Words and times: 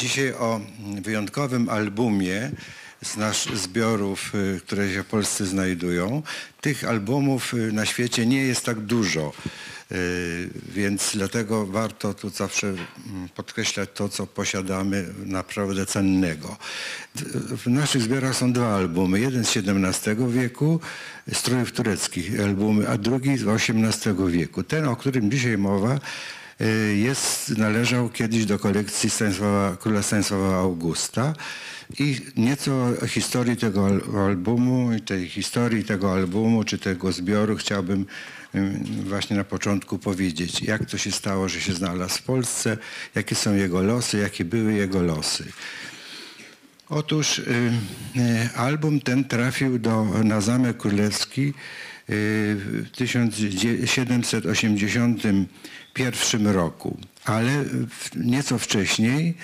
Dzisiaj 0.00 0.32
o 0.32 0.60
wyjątkowym 1.02 1.68
albumie 1.68 2.50
z 3.04 3.16
naszych 3.16 3.56
zbiorów, 3.56 4.34
y, 4.34 4.60
które 4.60 4.92
się 4.92 5.02
w 5.02 5.06
Polsce 5.06 5.46
znajdują. 5.46 6.22
Tych 6.60 6.84
albumów 6.84 7.54
y, 7.54 7.72
na 7.72 7.86
świecie 7.86 8.26
nie 8.26 8.42
jest 8.42 8.64
tak 8.64 8.80
dużo, 8.80 9.32
y, 9.92 10.50
więc 10.68 11.10
dlatego 11.14 11.66
warto 11.66 12.14
tu 12.14 12.30
zawsze 12.30 12.66
mm, 12.66 13.28
podkreślać 13.34 13.90
to, 13.94 14.08
co 14.08 14.26
posiadamy 14.26 15.06
naprawdę 15.26 15.86
cennego. 15.86 16.56
W 17.56 17.66
naszych 17.66 18.02
zbiorach 18.02 18.36
są 18.36 18.52
dwa 18.52 18.76
albumy. 18.76 19.20
Jeden 19.20 19.44
z 19.44 19.56
XVII 19.56 20.16
wieku, 20.28 20.80
strojów 21.32 21.72
tureckich 21.72 22.40
albumy, 22.40 22.88
a 22.88 22.98
drugi 22.98 23.38
z 23.38 23.48
XVIII 23.48 24.14
wieku. 24.28 24.62
Ten, 24.62 24.88
o 24.88 24.96
którym 24.96 25.30
dzisiaj 25.30 25.58
mowa, 25.58 25.98
Y, 26.60 26.96
jest, 26.96 27.58
należał 27.58 28.08
kiedyś 28.08 28.44
do 28.44 28.58
kolekcji 28.58 29.10
Stanisława, 29.10 29.76
króla 29.76 30.02
Stanisława 30.02 30.56
Augusta. 30.56 31.34
I 31.98 32.16
nieco 32.36 32.92
historii 33.06 33.56
tego 33.56 33.88
albumu 34.26 34.92
i 34.92 35.00
tej 35.00 35.28
historii 35.28 35.84
tego 35.84 36.12
albumu 36.12 36.64
czy 36.64 36.78
tego 36.78 37.12
zbioru 37.12 37.56
chciałbym 37.56 38.06
y, 38.54 38.72
właśnie 39.04 39.36
na 39.36 39.44
początku 39.44 39.98
powiedzieć. 39.98 40.62
Jak 40.62 40.90
to 40.90 40.98
się 40.98 41.10
stało, 41.10 41.48
że 41.48 41.60
się 41.60 41.72
znalazł 41.72 42.18
w 42.18 42.22
Polsce, 42.22 42.76
jakie 43.14 43.34
są 43.34 43.54
jego 43.54 43.82
losy, 43.82 44.18
jakie 44.18 44.44
były 44.44 44.72
jego 44.72 45.02
losy. 45.02 45.44
Otóż 46.88 47.38
y, 47.38 47.72
album 48.56 49.00
ten 49.00 49.24
trafił 49.24 49.78
do, 49.78 50.04
na 50.24 50.40
Zamek 50.40 50.76
Królewski 50.76 51.52
w 52.08 52.86
1780 52.96 55.22
1991 55.94 56.46
roku. 56.46 56.96
Ale 57.24 57.64
nieco 58.16 58.58
wcześniej 58.58 59.34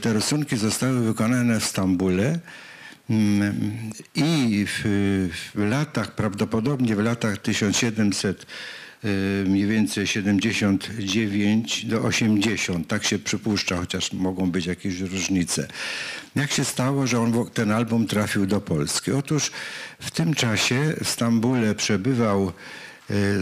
te 0.00 0.12
rysunki 0.12 0.56
zostały 0.56 1.00
wykonane 1.00 1.60
w 1.60 1.64
Stambule 1.64 2.38
mm, 3.10 3.90
i 4.14 4.64
w, 4.68 4.80
w 5.54 5.58
latach, 5.58 6.14
prawdopodobnie 6.14 6.96
w 6.96 6.98
latach 6.98 7.38
1700 7.38 8.46
y, 9.04 9.44
mniej 9.48 9.66
więcej 9.66 10.06
79 10.06 11.84
do 11.84 12.02
80, 12.02 12.88
tak 12.88 13.04
się 13.04 13.18
przypuszcza, 13.18 13.76
chociaż 13.76 14.12
mogą 14.12 14.50
być 14.50 14.66
jakieś 14.66 15.00
różnice. 15.00 15.68
Jak 16.34 16.52
się 16.52 16.64
stało, 16.64 17.06
że 17.06 17.20
on, 17.20 17.50
ten 17.54 17.70
album 17.70 18.06
trafił 18.06 18.46
do 18.46 18.60
Polski? 18.60 19.12
Otóż 19.12 19.50
w 20.00 20.10
tym 20.10 20.34
czasie 20.34 20.94
w 21.04 21.08
Stambule 21.08 21.74
przebywał 21.74 22.52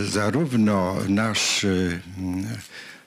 zarówno 0.08 0.96
nasz, 1.08 1.64
y, 1.64 2.00
mm, 2.18 2.46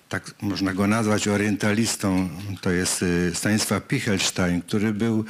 tak 0.10 0.32
można 0.42 0.74
go 0.74 0.88
nazwać 0.88 1.28
orientalistą, 1.28 2.30
to 2.62 2.72
jest 2.72 3.04
y, 3.04 3.32
Stanisław 3.34 3.88
Pichelstein, 3.88 4.62
który 4.62 4.94
był 4.94 5.20
y, 5.20 5.24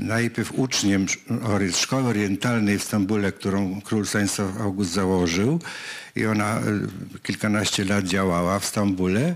najpierw 0.00 0.52
uczniem 0.52 1.06
szkoły 1.72 2.02
orientalnej 2.02 2.78
w 2.78 2.84
Stambule, 2.84 3.32
którą 3.32 3.80
król 3.84 4.06
Stanisław 4.06 4.60
August 4.60 4.92
założył 4.92 5.60
i 6.16 6.26
ona 6.26 6.60
y, 7.16 7.20
kilkanaście 7.22 7.84
lat 7.84 8.04
działała 8.04 8.58
w 8.58 8.64
Stambule 8.64 9.34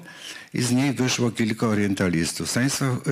i 0.55 0.63
z 0.63 0.73
niej 0.73 0.93
wyszło 0.93 1.31
kilka 1.31 1.67
orientalistów. 1.67 2.51
Stanisław 2.51 3.09
y, 3.09 3.11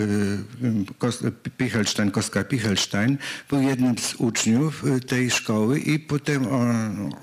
y, 1.27 1.51
Pichelstein, 1.57 2.11
Koska 2.11 2.45
Pichelstein 2.45 3.19
był 3.51 3.63
jednym 3.63 3.99
z 3.99 4.15
uczniów 4.15 4.85
y, 4.87 5.01
tej 5.01 5.31
szkoły 5.31 5.81
i 5.81 5.99
potem 5.99 6.47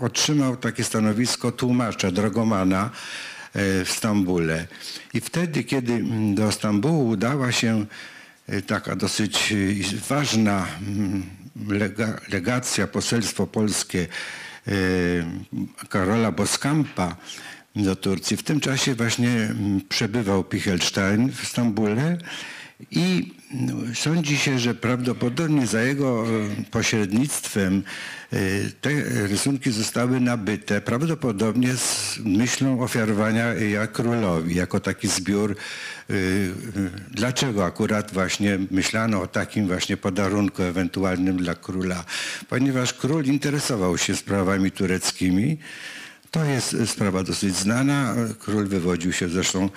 otrzymał 0.02 0.58
takie 0.58 0.84
stanowisko 0.84 1.52
tłumacza, 1.52 2.12
drogomana 2.12 2.90
w 3.86 3.90
Stambule. 3.90 4.68
I 5.14 5.22
wtedy, 5.22 5.64
kiedy 5.64 6.04
do 6.34 6.52
Stambułu 6.52 7.10
udała 7.10 7.52
się 7.52 7.86
taka 8.68 8.96
dosyć 8.96 9.52
e, 9.52 9.56
ważna 10.10 10.68
mm, 10.82 11.24
lega, 11.68 12.20
legacja, 12.32 12.88
poselstwo 12.88 13.48
polskie 13.48 14.08
e, 14.68 14.72
Karola 15.90 16.32
Boskampa 16.32 17.16
do 17.76 17.96
Turcji. 17.96 18.38
W 18.38 18.44
tym 18.44 18.60
czasie 18.60 18.96
właśnie 18.96 19.30
mm, 19.30 19.82
przebywał 19.90 20.44
Pichelstein 20.44 21.32
w 21.32 21.48
Stambule 21.48 22.18
i 22.92 23.34
sądzi 23.94 24.38
się, 24.38 24.60
że 24.60 24.76
prawdopodobnie 24.76 25.68
za 25.68 25.82
jego 25.82 26.26
e, 26.28 26.30
pośrednictwem 26.72 27.84
e, 28.34 28.38
te 28.82 28.90
rysunki 29.28 29.72
zostały 29.72 30.20
nabyte, 30.20 30.82
prawdopodobnie 30.82 31.78
z 31.78 32.20
myślą 32.26 32.82
ofiarowania 32.82 33.54
ja 33.54 33.88
królowi, 33.88 34.56
jako 34.56 34.80
taki 34.80 35.08
zbiór. 35.08 35.56
e, 36.10 36.14
Dlaczego 37.12 37.66
akurat 37.66 38.14
właśnie 38.14 38.60
myślano 38.72 39.22
o 39.22 39.28
takim 39.28 39.68
właśnie 39.68 39.98
podarunku 39.98 40.64
ewentualnym 40.64 41.38
dla 41.38 41.56
króla? 41.56 42.06
Ponieważ 42.50 42.94
król 42.94 43.26
interesował 43.26 43.98
się 43.98 44.16
sprawami 44.16 44.72
tureckimi, 44.72 45.58
to 46.36 46.46
jest 46.46 46.76
sprawa 46.86 47.24
dosyć 47.24 47.56
znana. 47.56 48.16
Król 48.40 48.68
wywodził 48.68 49.14
się 49.14 49.30
zresztą 49.30 49.70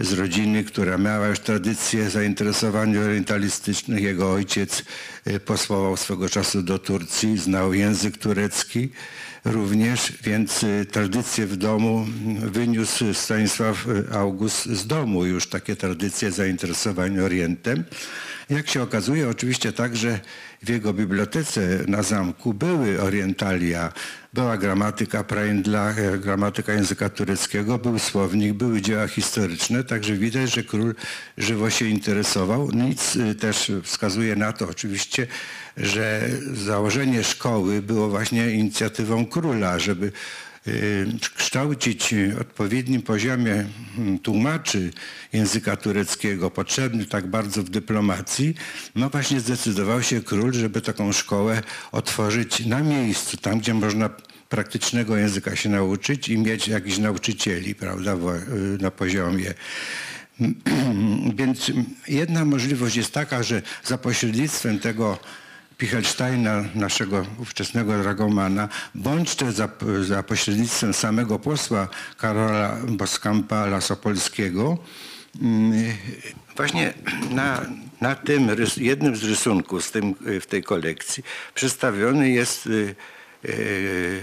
z 0.00 0.12
rodziny, 0.12 0.64
która 0.64 0.98
miała 0.98 1.26
już 1.26 1.38
tradycję 1.38 2.10
zainteresowań 2.10 2.96
orientalistycznych. 2.96 4.02
Jego 4.02 4.32
ojciec 4.32 4.82
y, 5.26 5.40
posłował 5.40 5.96
swego 5.96 6.28
czasu 6.28 6.62
do 6.62 6.78
Turcji, 6.78 7.38
znał 7.38 7.74
język 7.74 8.18
turecki 8.18 8.88
również, 9.44 10.12
więc 10.22 10.62
y, 10.62 10.86
tradycje 10.92 11.46
w 11.46 11.56
domu 11.56 12.06
mm, 12.24 12.50
wyniósł 12.50 13.14
Stanisław 13.14 13.86
y, 13.88 14.04
August 14.12 14.64
z 14.66 14.86
domu 14.86 15.24
już 15.24 15.48
takie 15.48 15.76
tradycje 15.76 16.32
zainteresowań 16.32 17.18
Orientem. 17.18 17.84
Jak 18.50 18.68
się 18.68 18.82
okazuje, 18.82 19.28
oczywiście 19.28 19.72
także 19.72 20.20
w 20.62 20.68
jego 20.68 20.92
bibliotece 20.92 21.60
na 21.88 22.02
zamku 22.02 22.54
były 22.54 23.02
orientalia, 23.02 23.92
była 24.32 24.56
gramatyka 24.56 25.24
Praindla, 25.24 25.90
e, 25.90 26.18
gramatyka 26.18 26.72
języka 26.72 27.08
tureckiego, 27.08 27.78
był 27.78 27.98
słownik, 27.98 28.52
były 28.52 28.82
dzieła 28.82 29.08
historyczne, 29.08 29.84
także 29.84 30.14
widać, 30.14 30.54
że 30.54 30.62
król 30.62 30.94
żywo 31.38 31.70
się 31.70 31.86
interesował. 31.86 32.70
Nic 32.72 33.16
y, 33.16 33.34
też 33.34 33.72
wskazuje 33.82 34.36
na 34.36 34.52
to 34.52 34.68
oczywiście, 34.68 35.26
że 35.76 36.28
założenie 36.52 37.24
szkoły 37.24 37.82
było 37.82 38.08
właśnie 38.08 38.50
inicjatywą 38.50 39.26
króla, 39.26 39.78
żeby 39.78 40.12
kształcić 41.36 42.14
w 42.36 42.40
odpowiednim 42.40 43.02
poziomie 43.02 43.66
mm, 43.98 44.18
tłumaczy 44.18 44.90
języka 45.32 45.76
tureckiego, 45.76 46.50
potrzebny 46.50 47.06
tak 47.06 47.26
bardzo 47.26 47.62
w 47.62 47.70
dyplomacji, 47.70 48.54
no 48.94 49.10
właśnie 49.10 49.40
zdecydował 49.40 50.02
się 50.02 50.22
król, 50.22 50.52
żeby 50.52 50.80
taką 50.80 51.12
szkołę 51.12 51.62
otworzyć 51.92 52.66
na 52.66 52.80
miejscu, 52.80 53.36
tam 53.36 53.58
gdzie 53.58 53.74
można 53.74 54.10
praktycznego 54.48 55.16
języka 55.16 55.56
się 55.56 55.68
nauczyć 55.68 56.28
i 56.28 56.38
mieć 56.38 56.68
jakichś 56.68 56.98
nauczycieli, 56.98 57.74
prawda, 57.74 58.14
y, 58.14 58.82
na 58.82 58.90
poziomie. 58.90 59.54
Więc 61.38 61.72
jedna 62.08 62.44
możliwość 62.44 62.96
jest 62.96 63.12
taka, 63.12 63.42
że 63.42 63.62
za 63.84 63.98
pośrednictwem 63.98 64.78
tego 64.78 65.18
Pichelsteina, 65.78 66.64
naszego 66.74 67.26
ówczesnego 67.38 67.98
dragomana, 68.02 68.68
bądź 68.94 69.34
też 69.34 69.54
za, 69.54 69.68
za 70.02 70.22
pośrednictwem 70.22 70.94
samego 70.94 71.38
posła 71.38 71.88
Karola 72.18 72.76
Boskampa 72.88 73.66
Lasopolskiego, 73.66 74.78
mm, 75.42 75.72
właśnie 76.56 76.94
na, 77.30 77.60
na 78.00 78.14
tym 78.14 78.48
rys- 78.50 78.82
jednym 78.82 79.16
z 79.16 79.24
rysunków 79.24 79.84
z 79.84 79.90
tym, 79.90 80.14
w 80.40 80.46
tej 80.46 80.62
kolekcji 80.62 81.22
przedstawiony 81.54 82.30
jest 82.30 82.66
y, 82.66 82.94
y, 83.44 84.20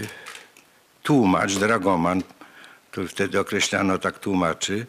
tłumacz, 1.02 1.54
dragoman, 1.54 2.22
który 2.90 3.08
wtedy 3.08 3.40
określano 3.40 3.98
tak 3.98 4.18
tłumaczy, 4.18 4.86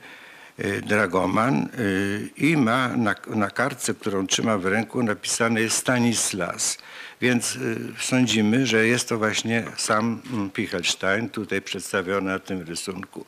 dragoman 0.81 1.69
y, 1.79 2.29
i 2.37 2.57
ma 2.57 2.87
na, 2.87 3.15
na 3.27 3.49
kartce, 3.49 3.93
którą 3.93 4.27
trzyma 4.27 4.57
w 4.57 4.65
ręku 4.65 5.03
napisane 5.03 5.61
jest 5.61 5.77
Stanislas. 5.77 6.77
Więc 7.21 7.55
y, 7.55 7.77
sądzimy, 7.99 8.65
że 8.65 8.87
jest 8.87 9.09
to 9.09 9.17
właśnie 9.17 9.63
sam 9.77 10.21
mm, 10.33 10.49
Pichelstein, 10.49 11.29
tutaj 11.29 11.61
przedstawiony 11.61 12.31
na 12.31 12.39
tym 12.39 12.61
rysunku. 12.61 13.25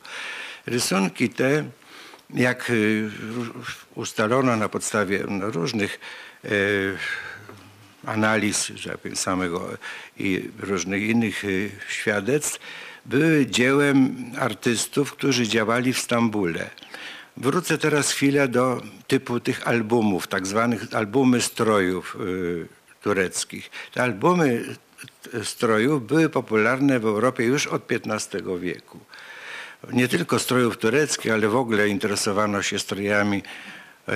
Rysunki 0.65 1.29
te, 1.29 1.63
jak 2.33 2.69
y, 2.69 3.09
ustalono 3.95 4.56
na 4.56 4.69
podstawie 4.69 5.23
no, 5.30 5.51
różnych 5.51 6.00
y, 6.45 6.97
analiz 8.06 8.71
tak 8.85 9.18
samego 9.18 9.69
i 10.18 10.50
różnych 10.59 11.03
innych 11.03 11.45
y, 11.45 11.71
świadectw 11.89 12.59
były 13.06 13.45
dziełem 13.45 14.15
artystów, 14.39 15.12
którzy 15.12 15.47
działali 15.47 15.94
w 15.94 16.00
Stambule. 16.00 16.69
Wrócę 17.37 17.77
teraz 17.77 18.11
chwilę 18.11 18.47
do 18.47 18.81
typu 19.07 19.39
tych 19.39 19.67
albumów, 19.67 20.27
tak 20.27 20.47
zwanych 20.47 20.95
albumy 20.95 21.41
strojów 21.41 22.17
y, 22.21 22.67
tureckich. 23.01 23.69
Te 23.93 24.03
albumy 24.03 24.63
y, 25.33 25.45
strojów 25.45 26.07
były 26.07 26.29
popularne 26.29 26.99
w 26.99 27.05
Europie 27.05 27.43
już 27.43 27.67
od 27.67 27.91
XV 27.91 28.59
wieku. 28.59 28.99
nie 29.93 30.07
tylko 30.07 30.39
strojów 30.39 30.77
tureckich, 30.77 31.31
ale 31.31 31.47
w 31.47 31.55
ogóle 31.55 31.87
interesowano 31.87 32.61
się 32.61 32.79
strojami 32.79 33.43
e, 34.07 34.13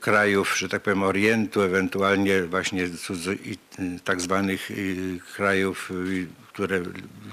krajów, 0.00 0.58
że 0.58 0.68
tak 0.68 0.82
powiem, 0.82 1.02
Orientu, 1.02 1.62
ewentualnie 1.62 2.42
właśnie 2.42 2.88
i, 3.44 3.58
tak 4.04 4.20
zwanych 4.20 4.70
y, 4.70 5.20
krajów, 5.36 5.90
y, 5.90 6.26
które 6.52 6.82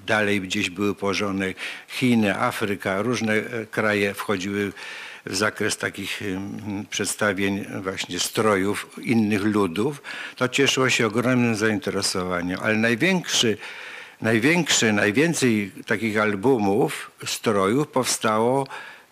dalej 0.05 0.41
gdzieś 0.41 0.69
były 0.69 0.95
położone, 0.95 1.53
Chiny, 1.87 2.39
Afryka, 2.39 3.01
różne 3.01 3.33
e, 3.33 3.65
kraje 3.65 4.13
wchodziły 4.13 4.71
w 5.25 5.35
zakres 5.35 5.77
takich 5.77 6.21
przedstawień 6.89 7.65
właśnie 7.83 8.19
strojów 8.19 8.99
innych 9.01 9.43
ludów, 9.43 10.01
to 10.35 10.47
cieszyło 10.47 10.89
się 10.89 11.07
ogromnym 11.07 11.55
zainteresowaniem. 11.55 12.59
Ale 12.63 12.75
największy, 12.75 13.57
największy, 14.21 14.93
najwięcej 14.93 15.71
takich 15.85 16.17
albumów 16.17 17.11
strojów 17.25 17.87
powstało 17.87 18.67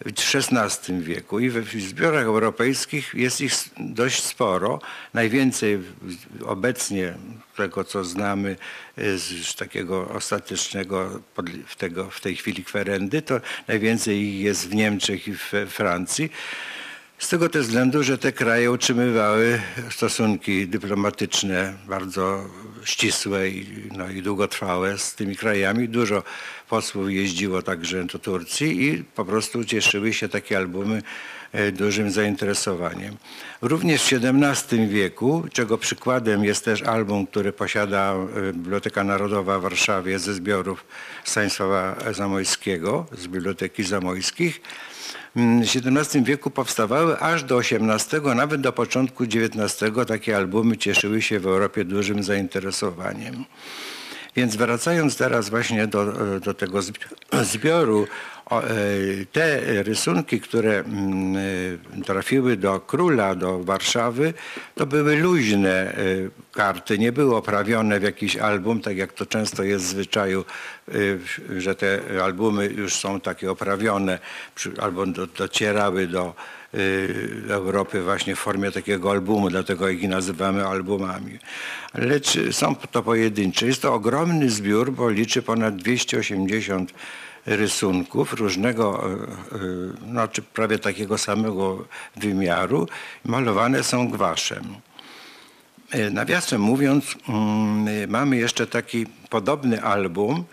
w 0.05 0.35
XVI 0.35 1.01
wieku 1.01 1.39
i 1.39 1.49
w 1.49 1.81
zbiorach 1.81 2.23
europejskich 2.23 3.13
jest 3.13 3.41
ich 3.41 3.53
dość 3.77 4.23
sporo. 4.23 4.79
Najwięcej 5.13 5.79
obecnie 6.45 7.13
tego, 7.59 7.83
co 7.83 8.03
znamy 8.03 8.55
z 8.97 9.55
takiego 9.55 10.09
ostatecznego 10.09 11.21
w, 11.67 11.75
tego, 11.75 12.09
w 12.09 12.21
tej 12.21 12.35
chwili 12.35 12.63
kwerendy, 12.63 13.21
to 13.21 13.41
najwięcej 13.67 14.17
ich 14.17 14.41
jest 14.41 14.69
w 14.69 14.75
Niemczech 14.75 15.27
i 15.27 15.33
w 15.33 15.51
Francji. 15.69 16.31
Z 17.17 17.29
tego 17.29 17.49
też 17.49 17.65
względu, 17.65 18.03
że 18.03 18.17
te 18.17 18.31
kraje 18.31 18.71
utrzymywały 18.71 19.61
stosunki 19.89 20.67
dyplomatyczne 20.67 21.73
bardzo 21.87 22.49
ścisłe 22.83 23.49
i, 23.49 23.65
no, 23.97 24.09
i 24.09 24.21
długotrwałe 24.21 24.97
z 24.97 25.15
tymi 25.15 25.35
krajami. 25.35 25.89
Dużo 25.89 26.23
posłów 26.69 27.11
jeździło 27.11 27.61
także 27.61 28.03
do 28.03 28.19
Turcji 28.19 28.83
i 28.83 29.03
po 29.03 29.25
prostu 29.25 29.65
cieszyły 29.65 30.13
się 30.13 30.29
takie 30.29 30.57
albumy 30.57 31.01
dużym 31.71 32.11
zainteresowaniem. 32.11 33.17
Również 33.61 34.03
w 34.03 34.13
XVII 34.13 34.87
wieku, 34.87 35.43
czego 35.53 35.77
przykładem 35.77 36.43
jest 36.43 36.65
też 36.65 36.81
album, 36.81 37.27
który 37.27 37.53
posiada 37.53 38.13
e, 38.13 38.53
Biblioteka 38.53 39.03
Narodowa 39.03 39.59
w 39.59 39.61
Warszawie 39.61 40.19
ze 40.19 40.33
zbiorów 40.33 40.85
Stanisława 41.23 41.95
Zamojskiego, 42.11 43.05
z 43.17 43.27
Biblioteki 43.27 43.83
Zamojskich, 43.83 44.61
w 45.35 45.61
XVII 45.61 46.23
wieku 46.23 46.49
powstawały 46.49 47.19
aż 47.19 47.43
do 47.43 47.59
XVIII, 47.59 48.21
nawet 48.35 48.61
do 48.61 48.73
początku 48.73 49.23
XIX 49.23 49.91
takie 50.07 50.37
albumy 50.37 50.77
cieszyły 50.77 51.21
się 51.21 51.39
w 51.39 51.47
Europie 51.47 51.85
dużym 51.85 52.23
zainteresowaniem. 52.23 53.45
Więc 54.35 54.55
wracając 54.55 55.17
teraz 55.17 55.49
właśnie 55.49 55.87
do, 55.87 56.13
do 56.39 56.53
tego 56.53 56.79
zbioru, 57.53 58.03
e, 58.03 58.07
te 59.31 59.83
rysunki, 59.83 60.41
które 60.41 60.79
mm, 60.79 61.37
e, 61.99 62.03
trafiły 62.03 62.57
do 62.57 62.79
króla, 62.79 63.35
do 63.35 63.63
Warszawy, 63.63 64.33
to 64.75 64.85
były 64.85 65.15
luźne 65.15 65.69
e, 65.69 65.95
karty, 66.51 66.99
nie 66.99 67.11
były 67.11 67.35
oprawione 67.35 67.99
w 67.99 68.03
jakiś 68.03 68.37
album, 68.37 68.81
tak 68.81 68.97
jak 68.97 69.13
to 69.13 69.25
często 69.25 69.63
jest 69.63 69.85
w 69.85 69.87
zwyczaju, 69.87 70.45
że 71.57 71.75
te 71.75 71.99
albumy 72.23 72.65
już 72.65 72.95
są 72.95 73.19
takie 73.19 73.51
oprawione 73.51 74.19
albo 74.81 75.05
docierały 75.37 76.07
do 76.07 76.33
Europy 77.49 78.01
właśnie 78.01 78.35
w 78.35 78.39
formie 78.39 78.71
takiego 78.71 79.11
albumu, 79.11 79.49
dlatego 79.49 79.89
ich 79.89 80.09
nazywamy 80.09 80.67
albumami. 80.67 81.39
Lecz 81.93 82.37
są 82.51 82.75
to 82.75 83.03
pojedyncze. 83.03 83.67
Jest 83.67 83.81
to 83.81 83.93
ogromny 83.93 84.49
zbiór, 84.49 84.91
bo 84.91 85.09
liczy 85.09 85.41
ponad 85.41 85.75
280 85.75 86.93
rysunków 87.49 88.33
różnego, 88.33 89.09
znaczy 90.09 90.41
prawie 90.41 90.79
takiego 90.79 91.17
samego 91.17 91.85
wymiaru. 92.15 92.87
Malowane 93.25 93.83
są 93.83 94.09
gwaszem. 94.09 94.63
E, 95.91 96.09
nawiasem 96.09 96.61
mówiąc, 96.61 97.15
mm, 97.29 98.09
mamy 98.09 98.37
jeszcze 98.37 98.67
taki 98.67 99.05
podobny 99.29 99.81
album, 99.81 100.43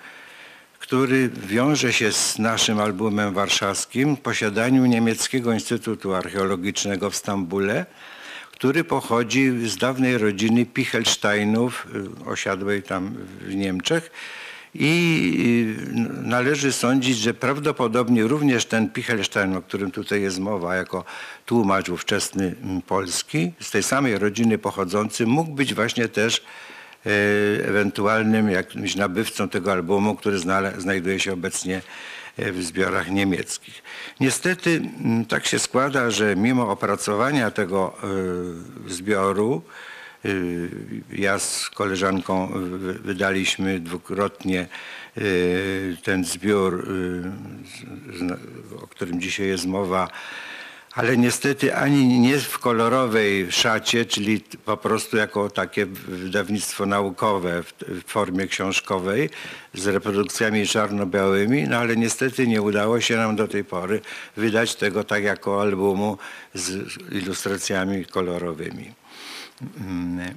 który 0.78 1.28
wiąże 1.28 1.92
się 1.92 2.12
z 2.12 2.38
naszym 2.38 2.80
albumem 2.80 3.34
warszawskim 3.34 4.16
w 4.16 4.20
posiadaniu 4.20 4.86
Niemieckiego 4.86 5.52
Instytutu 5.52 6.14
Archeologicznego 6.14 7.10
w 7.10 7.16
Stambule, 7.16 7.86
który 8.52 8.84
pochodzi 8.84 9.68
z 9.68 9.76
dawnej 9.76 10.18
rodziny 10.18 10.66
Pichelsteinów, 10.66 11.86
osiadłej 12.26 12.82
tam 12.82 13.14
w 13.40 13.54
Niemczech. 13.54 14.10
I 14.80 15.76
należy 16.22 16.72
sądzić, 16.72 17.18
że 17.18 17.34
prawdopodobnie 17.34 18.22
również 18.22 18.66
ten 18.66 18.90
Pichelstein, 18.90 19.56
o 19.56 19.62
którym 19.62 19.90
tutaj 19.90 20.22
jest 20.22 20.38
mowa, 20.38 20.76
jako 20.76 21.04
tłumacz 21.46 21.88
ówczesny 21.88 22.54
Polski, 22.86 23.52
z 23.60 23.70
tej 23.70 23.82
samej 23.82 24.18
rodziny 24.18 24.58
pochodzący, 24.58 25.26
mógł 25.26 25.52
być 25.52 25.74
właśnie 25.74 26.08
też 26.08 26.42
E, 27.06 27.68
ewentualnym 27.68 28.50
jakimś 28.50 28.96
nabywcą 28.96 29.48
tego 29.48 29.72
albumu, 29.72 30.14
który 30.14 30.38
znajduje 30.78 31.20
się 31.20 31.32
obecnie 31.32 31.82
e, 32.36 32.52
w 32.52 32.64
zbiorach 32.64 33.10
niemieckich. 33.10 33.82
Niestety 34.20 34.82
tak 35.28 35.46
się 35.46 35.58
składa, 35.58 36.10
że 36.10 36.36
mimo 36.36 36.70
opracowania 36.70 37.50
tego 37.50 37.96
e, 38.86 38.90
zbioru, 38.90 39.62
ja 41.12 41.38
z 41.38 41.70
koleżanką 41.70 42.52
wydaliśmy 43.04 43.80
dwukrotnie 43.80 44.66
ten 46.02 46.24
zbiór, 46.24 46.88
o 48.82 48.86
którym 48.86 49.20
dzisiaj 49.20 49.46
jest 49.46 49.66
mowa, 49.66 50.08
ale 50.96 51.16
niestety 51.16 51.76
ani 51.76 52.18
nie 52.18 52.38
w 52.38 52.58
kolorowej 52.58 53.52
szacie, 53.52 54.04
czyli 54.04 54.40
po 54.64 54.76
prostu 54.76 55.16
jako 55.16 55.50
takie 55.50 55.86
wydawnictwo 55.86 56.86
naukowe 56.86 57.62
w, 57.62 57.72
formie 58.06 58.46
książkowej 58.46 59.30
z 59.74 59.86
reprodukcjami 59.86 60.66
czarno-białymi, 60.66 61.68
no 61.68 61.76
ale 61.76 61.96
niestety 61.96 62.46
nie 62.46 62.62
udało 62.62 63.00
się 63.00 63.16
nam 63.16 63.36
do 63.36 63.48
tej 63.48 63.64
pory 63.64 64.00
wydać 64.36 64.74
tego 64.74 65.04
tak 65.04 65.22
jako 65.22 65.62
albumu 65.62 66.18
z 66.54 66.96
ilustracjami 67.12 68.04
kolorowymi. 68.04 69.05
Mm. 69.60 70.34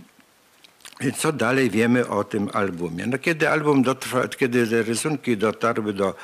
Co 1.18 1.32
dalej 1.32 1.70
wiemy 1.70 2.08
o 2.08 2.24
tym 2.24 2.50
albumie? 2.54 3.08
No 3.08 3.18
kiedy 3.18 3.50
album 3.50 3.84
dotrwa, 3.84 4.28
kiedy 4.28 4.84
rysunki 4.84 5.38
dotarły 5.38 5.94
do 5.94 6.16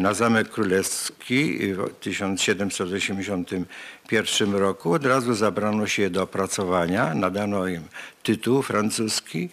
na 0.00 0.14
Zamek 0.14 0.48
Królewski 0.48 1.58
w 1.74 1.90
1781 2.00 4.54
roku. 4.54 4.92
Od 4.92 5.06
razu 5.06 5.34
zabrano 5.34 5.86
się 5.86 6.10
do 6.10 6.22
opracowania, 6.22 7.14
nadano 7.14 7.66
im 7.66 7.82
tytuł 8.22 8.62
francuski, 8.62 9.48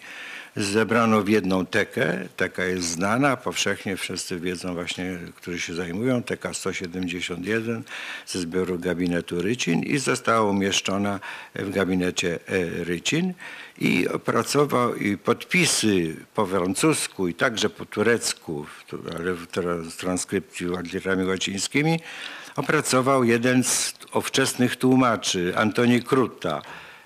zebrano 0.56 1.22
w 1.22 1.28
jedną 1.28 1.66
tekę. 1.66 2.18
Teka 2.36 2.64
jest 2.64 2.88
znana, 2.88 3.36
powszechnie 3.36 3.96
wszyscy 3.96 4.40
wiedzą 4.40 4.74
właśnie, 4.74 5.18
którzy 5.36 5.60
się 5.60 5.74
zajmują. 5.74 6.22
Teka 6.22 6.54
171 6.54 7.82
ze 8.26 8.38
zbioru 8.40 8.78
gabinetu 8.78 9.42
Rycin 9.42 9.82
i 9.82 9.98
została 9.98 10.50
umieszczona 10.50 11.20
w 11.54 11.70
gabinecie 11.70 12.38
e, 12.46 12.84
Rycin 12.84 13.34
i 13.78 14.08
opracował 14.08 14.94
i 14.94 15.18
podpisy 15.18 16.16
po 16.34 16.46
francusku 16.46 17.28
i 17.28 17.34
także 17.34 17.70
po 17.70 17.84
turecku, 17.84 18.66
ale 19.18 19.34
w 19.34 19.46
transkrypcji 19.96 20.66
literami 20.82 21.24
łacińskimi, 21.24 22.00
opracował 22.56 23.24
jeden 23.24 23.64
z 23.64 23.94
ówczesnych 24.14 24.76
tłumaczy, 24.76 25.52
Antoni 25.56 26.02
Krutta. 26.02 26.62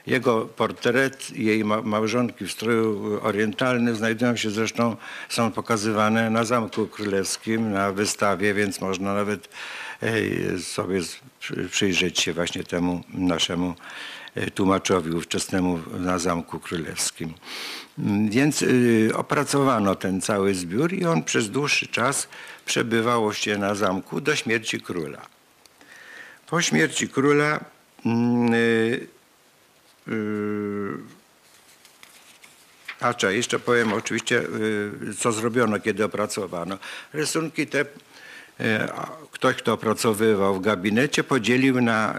Jego 0.06 0.40
portret 0.40 1.30
i 1.30 1.44
jej 1.44 1.64
małżonki 1.64 2.46
w 2.46 2.52
stroju 2.52 3.18
orientalnym 3.22 3.96
znajdują 3.96 4.36
się 4.36 4.50
zresztą, 4.50 4.96
są 5.28 5.52
pokazywane 5.52 6.30
na 6.30 6.44
Zamku 6.44 6.86
Królewskim, 6.86 7.72
na 7.72 7.92
wystawie, 7.92 8.54
więc 8.54 8.80
można 8.80 9.14
nawet 9.14 9.48
sobie 10.60 11.00
przyjrzeć 11.70 12.20
się 12.20 12.32
właśnie 12.32 12.64
temu 12.64 13.00
naszemu 13.14 13.74
E, 14.34 14.50
tłumaczowi 14.50 15.10
ówczesnemu 15.10 15.80
na 15.98 16.18
Zamku 16.18 16.60
Królewskim. 16.60 17.34
Mm, 17.98 18.30
więc 18.30 18.62
y, 18.62 19.10
opracowano 19.16 19.94
ten 19.94 20.20
cały 20.20 20.54
zbiór 20.54 20.92
i 20.92 21.04
on 21.04 21.22
przez 21.22 21.50
dłuższy 21.50 21.86
czas 21.86 22.28
przebywał 22.66 23.32
się 23.32 23.58
na 23.58 23.74
zamku 23.74 24.20
do 24.20 24.36
śmierci 24.36 24.80
króla. 24.80 25.22
Po 26.46 26.62
śmierci 26.62 27.08
króla 27.08 27.60
mm, 28.06 28.54
y, 28.54 29.06
a 33.00 33.14
czy 33.14 33.34
jeszcze 33.34 33.58
powiem 33.58 33.92
oczywiście, 33.92 34.42
co 35.18 35.32
zrobiono, 35.32 35.80
kiedy 35.80 36.04
opracowano. 36.04 36.78
Rysunki 37.12 37.66
te 37.66 37.84
E, 38.60 38.88
ktoś, 39.30 39.56
kto 39.56 39.72
opracowywał 39.72 40.54
w 40.54 40.60
gabinecie, 40.60 41.24
podzielił 41.24 41.80
na 41.80 42.14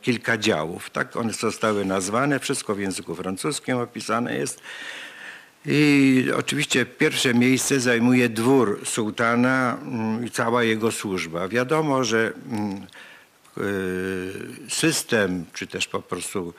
kilka 0.00 0.38
działów. 0.38 0.90
Tak 0.90 1.16
one 1.16 1.32
zostały 1.32 1.84
nazwane, 1.84 2.38
wszystko 2.38 2.74
w 2.74 2.80
języku 2.80 3.14
francuskim 3.14 3.76
opisane 3.76 4.36
jest. 4.36 4.60
I 5.66 6.24
oczywiście 6.36 6.86
pierwsze 6.86 7.34
miejsce 7.34 7.80
zajmuje 7.80 8.28
dwór 8.28 8.80
sułtana 8.84 9.78
mm, 9.82 10.26
i 10.26 10.30
cała 10.30 10.64
jego 10.64 10.92
służba. 10.92 11.48
Wiadomo, 11.48 12.04
że 12.04 12.32
mm, 12.50 12.86
system, 14.68 15.44
czy 15.52 15.66
też 15.66 15.86
po 15.86 16.02
prostu 16.02 16.54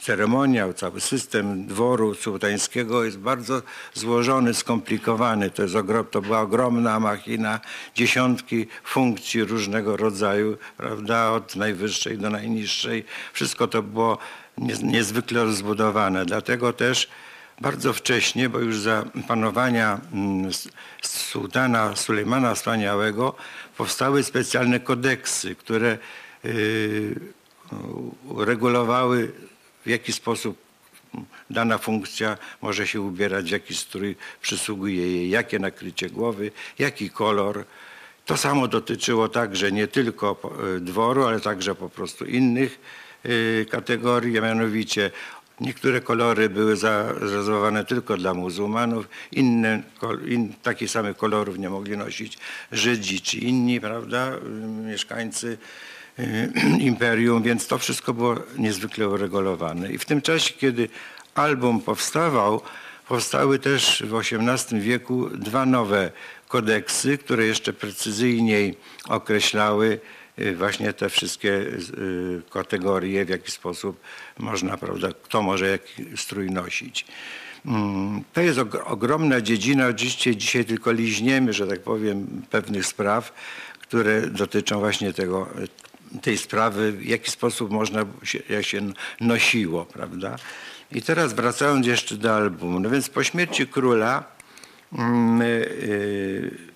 ceremoniał, 0.00 0.72
cały 0.72 1.00
system 1.00 1.66
dworu 1.66 2.14
sułtańskiego 2.14 3.04
jest 3.04 3.18
bardzo 3.18 3.62
złożony, 3.94 4.54
skomplikowany. 4.54 5.50
To, 5.50 5.62
jest 5.62 5.74
ogrom, 5.74 6.06
to 6.10 6.22
była 6.22 6.40
ogromna 6.40 7.00
machina, 7.00 7.60
dziesiątki 7.94 8.66
funkcji 8.84 9.44
różnego 9.44 9.96
rodzaju, 9.96 10.56
prawda, 10.76 11.30
od 11.30 11.56
najwyższej 11.56 12.18
do 12.18 12.30
najniższej. 12.30 13.04
Wszystko 13.32 13.66
to 13.66 13.82
było 13.82 14.18
niezwykle 14.82 15.44
rozbudowane. 15.44 16.26
Dlatego 16.26 16.72
też 16.72 17.08
bardzo 17.60 17.92
wcześnie, 17.92 18.48
bo 18.48 18.58
już 18.58 18.78
za 18.78 19.04
panowania 19.28 20.00
mm, 20.12 20.50
sułtana 21.02 21.96
Sulejmana 21.96 22.54
Wspaniałego 22.54 23.34
powstały 23.76 24.22
specjalne 24.22 24.80
kodeksy, 24.80 25.54
które 25.54 25.92
y, 25.92 25.98
regulowały 28.36 29.32
w 29.86 29.88
jaki 29.88 30.12
sposób 30.12 30.68
dana 31.50 31.78
funkcja 31.78 32.38
może 32.62 32.86
się 32.86 33.00
ubierać, 33.00 33.50
jaki 33.50 33.74
strój 33.74 34.16
przysługuje 34.42 35.12
jej, 35.12 35.30
jakie 35.30 35.58
nakrycie 35.58 36.10
głowy, 36.10 36.50
jaki 36.78 37.10
kolor. 37.10 37.64
To 38.26 38.36
samo 38.36 38.68
dotyczyło 38.68 39.28
także 39.28 39.72
nie 39.72 39.88
tylko 39.88 40.40
y, 40.76 40.80
dworu, 40.80 41.24
ale 41.24 41.40
także 41.40 41.74
po 41.74 41.88
prostu 41.88 42.24
innych 42.24 42.80
y, 43.26 43.66
kategorii, 43.70 44.38
a 44.38 44.40
mianowicie 44.40 45.10
niektóre 45.60 46.00
kolory 46.00 46.48
były 46.48 46.76
zarezerwowane 46.76 47.84
tylko 47.84 48.16
dla 48.16 48.34
muzułmanów, 48.34 49.08
inne, 49.32 49.82
in, 50.26 50.54
takich 50.62 50.90
samych 50.90 51.16
kolorów 51.16 51.58
nie 51.58 51.70
mogli 51.70 51.96
nosić 51.96 52.38
Żydzi 52.72 53.20
czy 53.20 53.38
inni, 53.38 53.80
prawda, 53.80 54.32
y, 54.34 54.40
mieszkańcy 54.86 55.58
imperium, 56.80 57.42
więc 57.42 57.66
to 57.66 57.78
wszystko 57.78 58.14
było 58.14 58.36
niezwykle 58.58 59.08
uregulowane. 59.08 59.92
I 59.92 59.98
w 59.98 60.04
tym 60.04 60.22
czasie, 60.22 60.54
kiedy 60.54 60.88
album 61.34 61.80
powstawał, 61.80 62.60
powstały 63.08 63.58
też 63.58 64.02
w 64.06 64.14
XVIII 64.14 64.80
wieku 64.80 65.28
dwa 65.28 65.66
nowe 65.66 66.10
kodeksy, 66.48 67.18
które 67.18 67.46
jeszcze 67.46 67.72
precyzyjniej 67.72 68.76
określały 69.08 70.00
y, 70.38 70.56
właśnie 70.56 70.92
te 70.92 71.08
wszystkie 71.08 71.50
y, 71.50 72.42
kategorie, 72.50 73.24
w 73.24 73.28
jaki 73.28 73.50
sposób 73.50 74.00
można, 74.38 74.76
prawda, 74.76 75.08
kto 75.22 75.42
może 75.42 75.68
jaki 75.68 76.04
strój 76.16 76.50
nosić. 76.50 77.06
Mm, 77.66 78.24
to 78.32 78.40
jest 78.40 78.58
ogromna 78.84 79.40
dziedzina, 79.40 79.86
oczywiście 79.86 80.36
dzisiaj 80.36 80.64
tylko 80.64 80.92
liźniemy, 80.92 81.52
że 81.52 81.66
tak 81.66 81.80
powiem, 81.80 82.42
pewnych 82.50 82.86
spraw, 82.86 83.32
które 83.80 84.20
dotyczą 84.20 84.80
właśnie 84.80 85.12
tego 85.12 85.48
tej 86.22 86.38
sprawy, 86.38 86.92
w 86.92 87.04
jaki 87.04 87.30
sposób 87.30 87.70
można 87.70 88.04
się, 88.22 88.38
jak 88.48 88.64
się 88.64 88.92
nosiło, 89.20 89.84
prawda? 89.84 90.36
I 90.92 91.02
teraz 91.02 91.32
wracając 91.32 91.86
jeszcze 91.86 92.14
do 92.16 92.36
albumu, 92.36 92.80
no 92.80 92.90
więc 92.90 93.08
po 93.08 93.24
śmierci 93.24 93.66
króla 93.66 94.24
yy, 94.92 96.67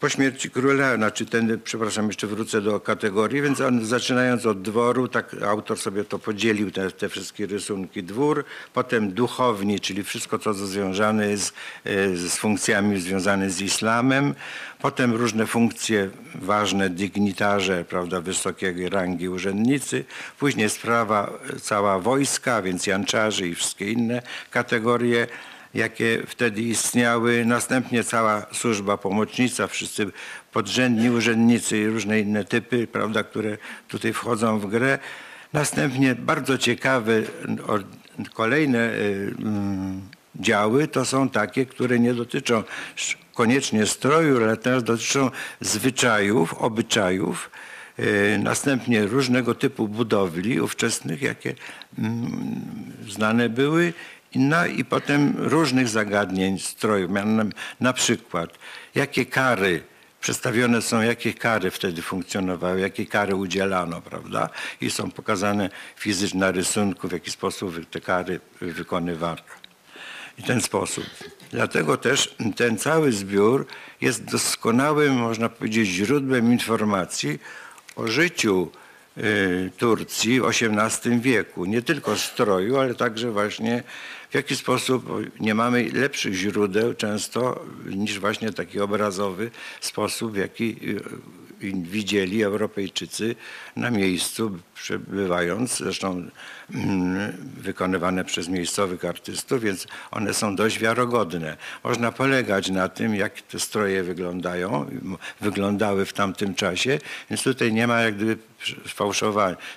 po 0.00 0.08
śmierci 0.08 0.50
króla, 0.50 0.96
znaczy 0.96 1.26
ten, 1.26 1.60
przepraszam, 1.64 2.06
jeszcze 2.06 2.26
wrócę 2.26 2.60
do 2.60 2.80
kategorii, 2.80 3.42
więc 3.42 3.60
on 3.60 3.86
zaczynając 3.86 4.46
od 4.46 4.62
dworu, 4.62 5.08
tak 5.08 5.36
autor 5.46 5.78
sobie 5.78 6.04
to 6.04 6.18
podzielił, 6.18 6.70
te, 6.70 6.90
te 6.90 7.08
wszystkie 7.08 7.46
rysunki, 7.46 8.02
dwór, 8.02 8.44
potem 8.74 9.12
duchowni, 9.12 9.80
czyli 9.80 10.04
wszystko, 10.04 10.38
co 10.38 10.54
związane 10.54 11.28
jest 11.28 11.54
z 12.14 12.36
funkcjami 12.36 13.00
związane 13.00 13.50
z 13.50 13.60
islamem, 13.60 14.34
potem 14.80 15.14
różne 15.14 15.46
funkcje 15.46 16.10
ważne, 16.34 16.90
dygnitarze, 16.90 17.84
prawda, 17.84 18.20
wysokiej 18.20 18.88
rangi 18.88 19.28
urzędnicy, 19.28 20.04
później 20.38 20.70
sprawa 20.70 21.32
cała 21.62 21.98
wojska, 21.98 22.62
więc 22.62 22.86
janczarzy 22.86 23.48
i 23.48 23.54
wszystkie 23.54 23.92
inne 23.92 24.22
kategorie, 24.50 25.26
jakie 25.74 26.22
wtedy 26.26 26.62
istniały. 26.62 27.44
Następnie 27.44 28.04
cała 28.04 28.46
służba 28.52 28.96
pomocnicza, 28.96 29.66
wszyscy 29.66 30.06
podrzędni 30.52 31.10
urzędnicy 31.10 31.78
i 31.78 31.86
różne 31.86 32.20
inne 32.20 32.44
typy, 32.44 32.86
prawda, 32.86 33.22
które 33.22 33.58
tutaj 33.88 34.12
wchodzą 34.12 34.58
w 34.58 34.66
grę. 34.66 34.98
Następnie 35.52 36.14
bardzo 36.14 36.58
ciekawe 36.58 37.22
kolejne 38.34 38.92
y, 38.92 39.34
mm, 39.38 40.00
działy 40.36 40.88
to 40.88 41.04
są 41.04 41.28
takie, 41.28 41.66
które 41.66 41.98
nie 41.98 42.14
dotyczą 42.14 42.62
koniecznie 43.34 43.86
stroju, 43.86 44.44
ale 44.44 44.56
też 44.56 44.82
dotyczą 44.82 45.30
zwyczajów, 45.60 46.54
obyczajów, 46.54 47.50
y, 47.98 48.38
następnie 48.42 49.06
różnego 49.06 49.54
typu 49.54 49.88
budowli 49.88 50.60
ówczesnych, 50.60 51.22
jakie 51.22 51.54
mm, 51.98 52.62
znane 53.08 53.48
były 53.48 53.92
no 54.34 54.66
i 54.66 54.84
potem 54.84 55.34
różnych 55.36 55.88
zagadnień 55.88 56.58
strojów. 56.58 57.10
Na 57.80 57.92
przykład, 57.92 58.58
jakie 58.94 59.26
kary 59.26 59.82
przedstawione 60.20 60.82
są, 60.82 61.00
jakie 61.00 61.34
kary 61.34 61.70
wtedy 61.70 62.02
funkcjonowały, 62.02 62.80
jakie 62.80 63.06
kary 63.06 63.34
udzielano, 63.34 64.00
prawda? 64.00 64.48
I 64.80 64.90
są 64.90 65.10
pokazane 65.10 65.70
fizycznie 65.96 66.40
na 66.40 66.50
rysunku, 66.50 67.08
w 67.08 67.12
jaki 67.12 67.30
sposób 67.30 67.90
te 67.90 68.00
kary 68.00 68.40
wykonywano. 68.60 69.42
I 70.38 70.42
ten 70.42 70.60
sposób. 70.60 71.04
Dlatego 71.50 71.96
też 71.96 72.34
ten 72.56 72.78
cały 72.78 73.12
zbiór 73.12 73.66
jest 74.00 74.24
doskonałym, 74.24 75.14
można 75.14 75.48
powiedzieć, 75.48 75.88
źródłem 75.88 76.52
informacji 76.52 77.38
o 77.96 78.06
życiu 78.06 78.70
y, 79.18 79.70
Turcji 79.78 80.40
w 80.40 80.44
XVIII 80.44 81.20
wieku. 81.20 81.64
Nie 81.64 81.82
tylko 81.82 82.16
stroju, 82.16 82.78
ale 82.78 82.94
także 82.94 83.30
właśnie 83.30 83.82
w 84.30 84.34
jaki 84.34 84.56
sposób 84.56 85.10
nie 85.40 85.54
mamy 85.54 85.90
lepszych 85.92 86.34
źródeł 86.34 86.94
często 86.94 87.64
niż 87.86 88.20
właśnie 88.20 88.52
taki 88.52 88.80
obrazowy 88.80 89.50
sposób, 89.80 90.32
w 90.32 90.36
jaki 90.36 90.76
widzieli 91.74 92.42
Europejczycy 92.42 93.34
na 93.76 93.90
miejscu 93.90 94.58
przebywając, 94.74 95.76
zresztą 95.76 96.30
mm, 96.74 97.32
wykonywane 97.60 98.24
przez 98.24 98.48
miejscowych 98.48 99.04
artystów, 99.04 99.62
więc 99.62 99.86
one 100.10 100.34
są 100.34 100.56
dość 100.56 100.78
wiarogodne. 100.78 101.56
Można 101.84 102.12
polegać 102.12 102.70
na 102.70 102.88
tym, 102.88 103.14
jak 103.14 103.42
te 103.42 103.58
stroje 103.58 104.02
wyglądają, 104.02 104.86
wyglądały 105.40 106.04
w 106.04 106.12
tamtym 106.12 106.54
czasie, 106.54 106.98
więc 107.30 107.42
tutaj 107.42 107.72
nie 107.72 107.86
ma 107.86 108.00
jak 108.00 108.16
gdyby 108.16 108.38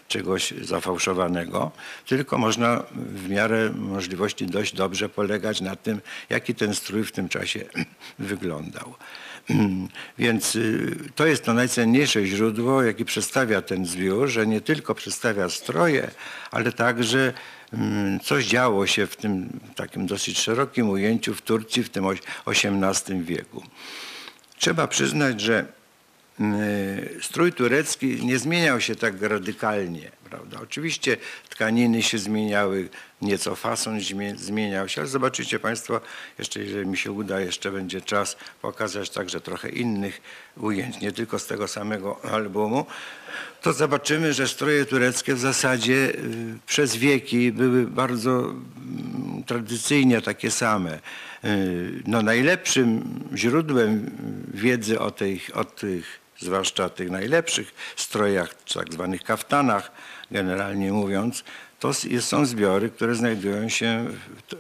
czegoś 0.08 0.52
zafałszowanego, 0.52 1.72
tylko 2.06 2.38
można 2.38 2.84
w 2.96 3.30
miarę 3.30 3.70
możliwości 3.76 4.46
dość 4.46 4.76
dobrze 4.76 5.10
polegać 5.10 5.62
na 5.62 5.76
tym, 5.76 6.02
jaki 6.30 6.56
ten 6.56 6.76
strój 6.76 7.04
w 7.04 7.12
tym 7.12 7.30
czasie 7.30 7.66
wyglądał. 8.20 8.96
Więc 10.20 10.56
y, 10.56 10.96
to 11.16 11.26
jest 11.28 11.44
to 11.44 11.54
najcenniejsze 11.54 12.26
źródło, 12.26 12.84
jakie 12.84 13.06
przedstawia 13.06 13.62
ten 13.62 13.86
zbiór, 13.86 14.28
że 14.28 14.48
nie 14.48 14.62
tylko 14.62 14.96
przedstawia 14.96 15.50
stroje, 15.50 16.12
ale 16.52 16.72
także 16.72 17.34
mm, 17.74 18.20
coś 18.20 18.46
działo 18.46 18.88
się 18.88 19.08
w 19.08 19.16
tym 19.16 19.60
takim 19.76 20.08
dosyć 20.08 20.40
szerokim 20.40 20.90
ujęciu 20.90 21.36
w 21.36 21.42
Turcji 21.42 21.84
w 21.84 21.90
tym 21.90 22.06
XVIII 22.46 23.24
wieku. 23.24 23.64
Trzeba 24.58 24.88
przyznać, 24.88 25.42
że 25.42 25.66
Y, 26.42 27.20
strój 27.22 27.54
turecki 27.54 28.26
nie 28.26 28.40
zmieniał 28.40 28.82
się 28.82 28.96
tak 28.96 29.22
radykalnie. 29.22 30.12
Prawda? 30.32 30.60
Oczywiście 30.62 31.18
tkaniny 31.50 32.04
się 32.04 32.18
zmieniały, 32.18 32.90
nieco 33.22 33.56
fason 33.56 34.00
zmieniał 34.36 34.90
się, 34.90 35.02
ale 35.02 35.10
zobaczycie 35.10 35.60
Państwo, 35.60 36.02
jeszcze 36.40 36.60
jeżeli 36.60 36.88
mi 36.88 36.98
się 36.98 37.12
uda, 37.12 37.40
jeszcze 37.40 37.72
będzie 37.72 38.02
czas 38.02 38.38
pokazać 38.62 39.10
także 39.10 39.42
trochę 39.42 39.70
innych 39.70 40.22
ujęć, 40.58 41.02
nie 41.02 41.12
tylko 41.12 41.40
z 41.40 41.48
tego 41.48 41.68
samego 41.68 42.26
albumu, 42.26 42.86
to 43.62 43.74
zobaczymy, 43.74 44.34
że 44.34 44.48
stroje 44.48 44.86
tureckie 44.86 45.36
w 45.36 45.40
zasadzie 45.40 45.94
y, 45.94 46.58
przez 46.68 46.96
wieki 46.96 47.52
były 47.52 47.88
bardzo 47.88 48.40
mm, 48.40 49.44
tradycyjnie 49.44 50.22
takie 50.22 50.52
same. 50.52 51.00
Y, 51.46 52.04
no, 52.08 52.22
najlepszym 52.22 53.04
źródłem 53.36 54.12
wiedzy 54.54 55.00
o 55.00 55.12
tych, 55.12 55.58
o 55.58 55.66
tych 55.66 56.22
zwłaszcza 56.42 56.90
tych 56.90 57.12
najlepszych 57.12 57.74
strojach, 57.96 58.56
tak 58.74 58.94
zwanych 58.94 59.24
kaftanach, 59.24 59.92
generalnie 60.32 60.92
mówiąc, 60.92 61.44
to 61.80 61.92
są 62.20 62.46
zbiory, 62.46 62.90
które 62.90 63.16
znajdują 63.16 63.70
się 63.70 64.08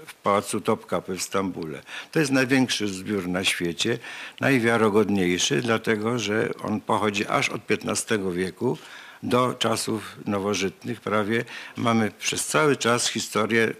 w 0.05 0.13
pałacu 0.13 0.61
Topkapy 0.61 1.17
w 1.17 1.21
Stambule. 1.21 1.81
To 2.11 2.19
jest 2.19 2.31
największy 2.31 2.87
zbiór 2.87 3.27
na 3.27 3.43
świecie, 3.43 3.97
najwiarogodniejszy, 4.39 5.61
dlatego 5.61 6.19
że 6.19 6.49
on 6.63 6.81
pochodzi 6.81 7.27
aż 7.27 7.49
od 7.49 7.61
XV 7.71 8.33
wieku, 8.33 8.77
do 9.23 9.53
czasów 9.53 10.15
nowożytnych 10.25 11.01
prawie 11.01 11.45
mamy 11.77 12.11
przez 12.19 12.47
cały 12.47 12.75
czas 12.75 13.09
historię 13.09 13.73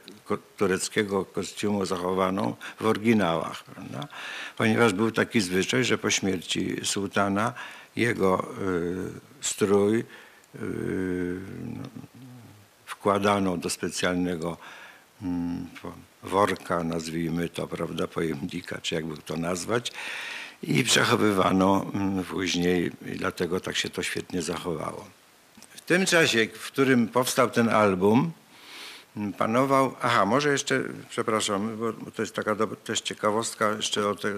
tureckiego 0.58 1.26
kostiumu 1.26 1.86
zachowaną 1.86 2.56
w 2.80 2.86
oryginałach, 2.86 3.64
prawda? 3.64 4.08
ponieważ 4.58 4.94
był 4.94 5.12
taki 5.12 5.42
zwyczaj, 5.42 5.84
że 5.84 5.98
po 5.98 6.10
śmierci 6.10 6.76
sułtana 6.84 7.54
jego 7.96 8.46
y, 8.62 8.96
strój 9.42 10.04
wkładano 12.86 13.58
do 13.58 13.70
specjalnego 13.70 14.58
mm, 15.22 15.68
worka, 16.24 16.84
nazwijmy 16.84 17.50
to, 17.50 17.68
prawda, 17.68 18.08
pojemnika, 18.08 18.82
czy 18.82 18.96
jakby 18.96 19.18
to 19.18 19.38
nazwać, 19.38 19.92
i 20.64 20.84
przechowywano 20.84 21.86
mm, 21.94 22.24
później, 22.24 22.92
i 23.06 23.18
dlatego 23.18 23.60
tak 23.60 23.76
się 23.78 23.90
to 23.90 24.04
świetnie 24.04 24.42
zachowało. 24.42 25.06
W 25.76 25.82
tym 25.82 26.06
czasie, 26.06 26.48
w 26.54 26.68
którym 26.68 27.08
powstał 27.08 27.50
ten 27.50 27.70
album, 27.70 28.32
m, 29.18 29.34
panował, 29.34 29.96
aha, 30.02 30.26
może 30.26 30.52
jeszcze, 30.52 30.84
przepraszam, 31.10 31.78
bo 31.78 31.94
to 32.12 32.22
jest 32.22 32.36
taka 32.36 32.56
dob- 32.56 32.76
też 32.76 33.02
ciekawostka 33.02 33.72
jeszcze 33.72 34.08
o, 34.08 34.16
te, 34.16 34.34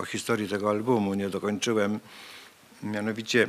o 0.00 0.04
historii 0.04 0.48
tego 0.48 0.70
albumu, 0.70 1.14
nie 1.14 1.28
dokończyłem. 1.28 2.00
Mianowicie 2.82 3.48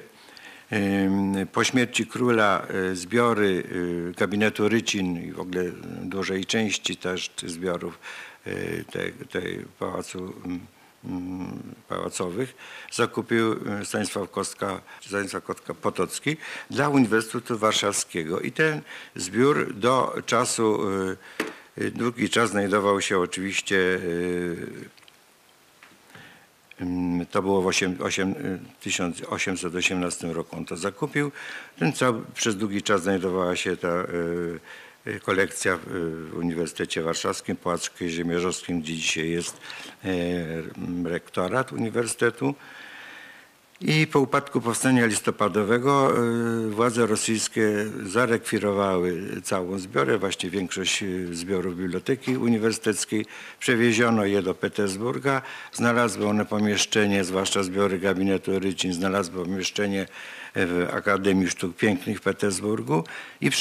po 1.51 1.63
śmierci 1.63 2.07
króla 2.07 2.67
y, 2.91 2.95
zbiory 2.95 3.63
y, 3.71 4.13
gabinetu 4.17 4.69
Rycin 4.69 5.24
i 5.24 5.31
w 5.31 5.39
ogóle 5.39 5.63
dużej 6.03 6.45
części 6.45 6.97
też 6.97 7.31
zbiorów 7.45 8.00
y, 8.47 8.86
tej, 8.91 9.13
tej 9.13 9.65
pałacu 9.79 10.33
pałacowych 11.88 12.55
zakupił 12.91 13.55
Stanisław 13.83 14.31
Kostka, 14.31 14.81
Stanisław 15.01 15.43
Kostka 15.43 15.74
Potocki 15.74 16.38
dla 16.69 16.89
Uniwersytetu 16.89 17.57
Warszawskiego. 17.57 18.39
I 18.39 18.51
ten 18.51 18.81
zbiór 19.15 19.74
do 19.74 20.15
czasu, 20.25 20.79
długi 21.77 22.29
czas 22.29 22.50
znajdował 22.50 23.01
się 23.01 23.19
oczywiście 23.19 24.00
To 27.31 27.41
było 27.41 27.62
w 27.62 27.65
osiem- 27.65 27.98
osiem- 28.03 28.36
y, 28.46 28.60
1818 28.81 30.34
roku. 30.34 30.55
On 30.55 30.65
to 30.65 30.77
zakupił. 30.77 31.31
Ten 31.79 31.93
cały, 31.93 32.22
przez 32.34 32.55
długi 32.57 32.81
czas 32.81 33.03
znajdowała 33.03 33.55
się 33.55 33.77
ta 33.77 33.88
y, 33.88 34.60
y, 35.12 35.19
kolekcja 35.19 35.79
w, 35.86 36.34
Uniwersytecie 36.38 37.01
Warszawskim, 37.01 37.55
Pałacu 37.55 37.91
Kazimierzowskim, 38.00 38.81
gdzie 38.81 38.93
dzisiaj 38.93 39.29
jest 39.29 39.57
y, 40.05 41.10
rektorat 41.10 41.72
Uniwersytetu. 41.72 42.55
I 43.81 44.07
po 44.07 44.19
upadku 44.19 44.62
powstania 44.62 45.05
listopadowego 45.05 46.13
y, 46.65 46.69
władze 46.69 47.05
rosyjskie 47.05 47.86
zarekwirowały 48.05 49.41
całą 49.43 49.79
zbiorę, 49.79 50.17
właściwie 50.17 50.60
większość 50.60 51.03
y, 51.03 51.36
zbiorów 51.36 51.77
Biblioteki 51.77 52.38
Uniwersyteckiej. 52.38 53.25
Przewieziono 53.60 54.25
je 54.25 54.41
do 54.41 54.53
Petersburga. 54.53 55.41
Znalazły 55.74 56.27
one 56.27 56.46
pomieszczenie, 56.46 57.24
zwłaszcza 57.24 57.63
zbiory 57.63 58.00
gabinetu 58.00 58.60
Rycin, 58.60 58.93
znalazły 58.93 59.46
pomieszczenie 59.46 60.07
w 60.65 60.87
Akademii 60.93 61.49
Sztuk 61.49 61.77
Pięknych 61.77 62.17
w 62.17 62.21
Petersburgu 62.21 63.03
i 63.41 63.47
y, 63.47 63.51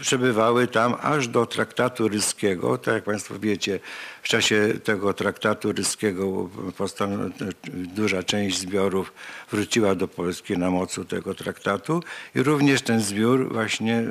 przebywały 0.00 0.66
tam 0.66 0.94
aż 1.02 1.28
do 1.28 1.46
traktatu 1.46 2.08
ryskiego. 2.08 2.78
Tak 2.78 2.94
jak 2.94 3.04
Państwo 3.04 3.38
wiecie, 3.38 3.80
w 4.22 4.28
czasie 4.28 4.68
tego 4.84 5.14
traktatu 5.14 5.72
ryskiego 5.72 6.50
duża 7.72 8.22
część 8.22 8.58
zbiorów 8.58 9.12
wróciła 9.50 9.94
do 9.94 10.08
Polski 10.08 10.58
na 10.58 10.70
mocy 10.70 11.04
tego 11.04 11.34
traktatu 11.34 12.02
i 12.34 12.42
również 12.42 12.82
ten 12.82 13.00
zbiór 13.00 13.52
właśnie 13.52 13.94
e, 13.96 14.04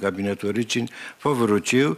gabinetu 0.00 0.52
Rycin 0.52 0.88
powrócił 1.22 1.96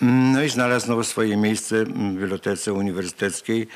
no 0.00 0.42
i 0.42 0.48
znalazł 0.48 1.02
swoje 1.02 1.36
miejsce 1.36 1.84
w 1.84 1.88
Bibliotece 1.88 2.72
Uniwersyteckiej, 2.72 3.68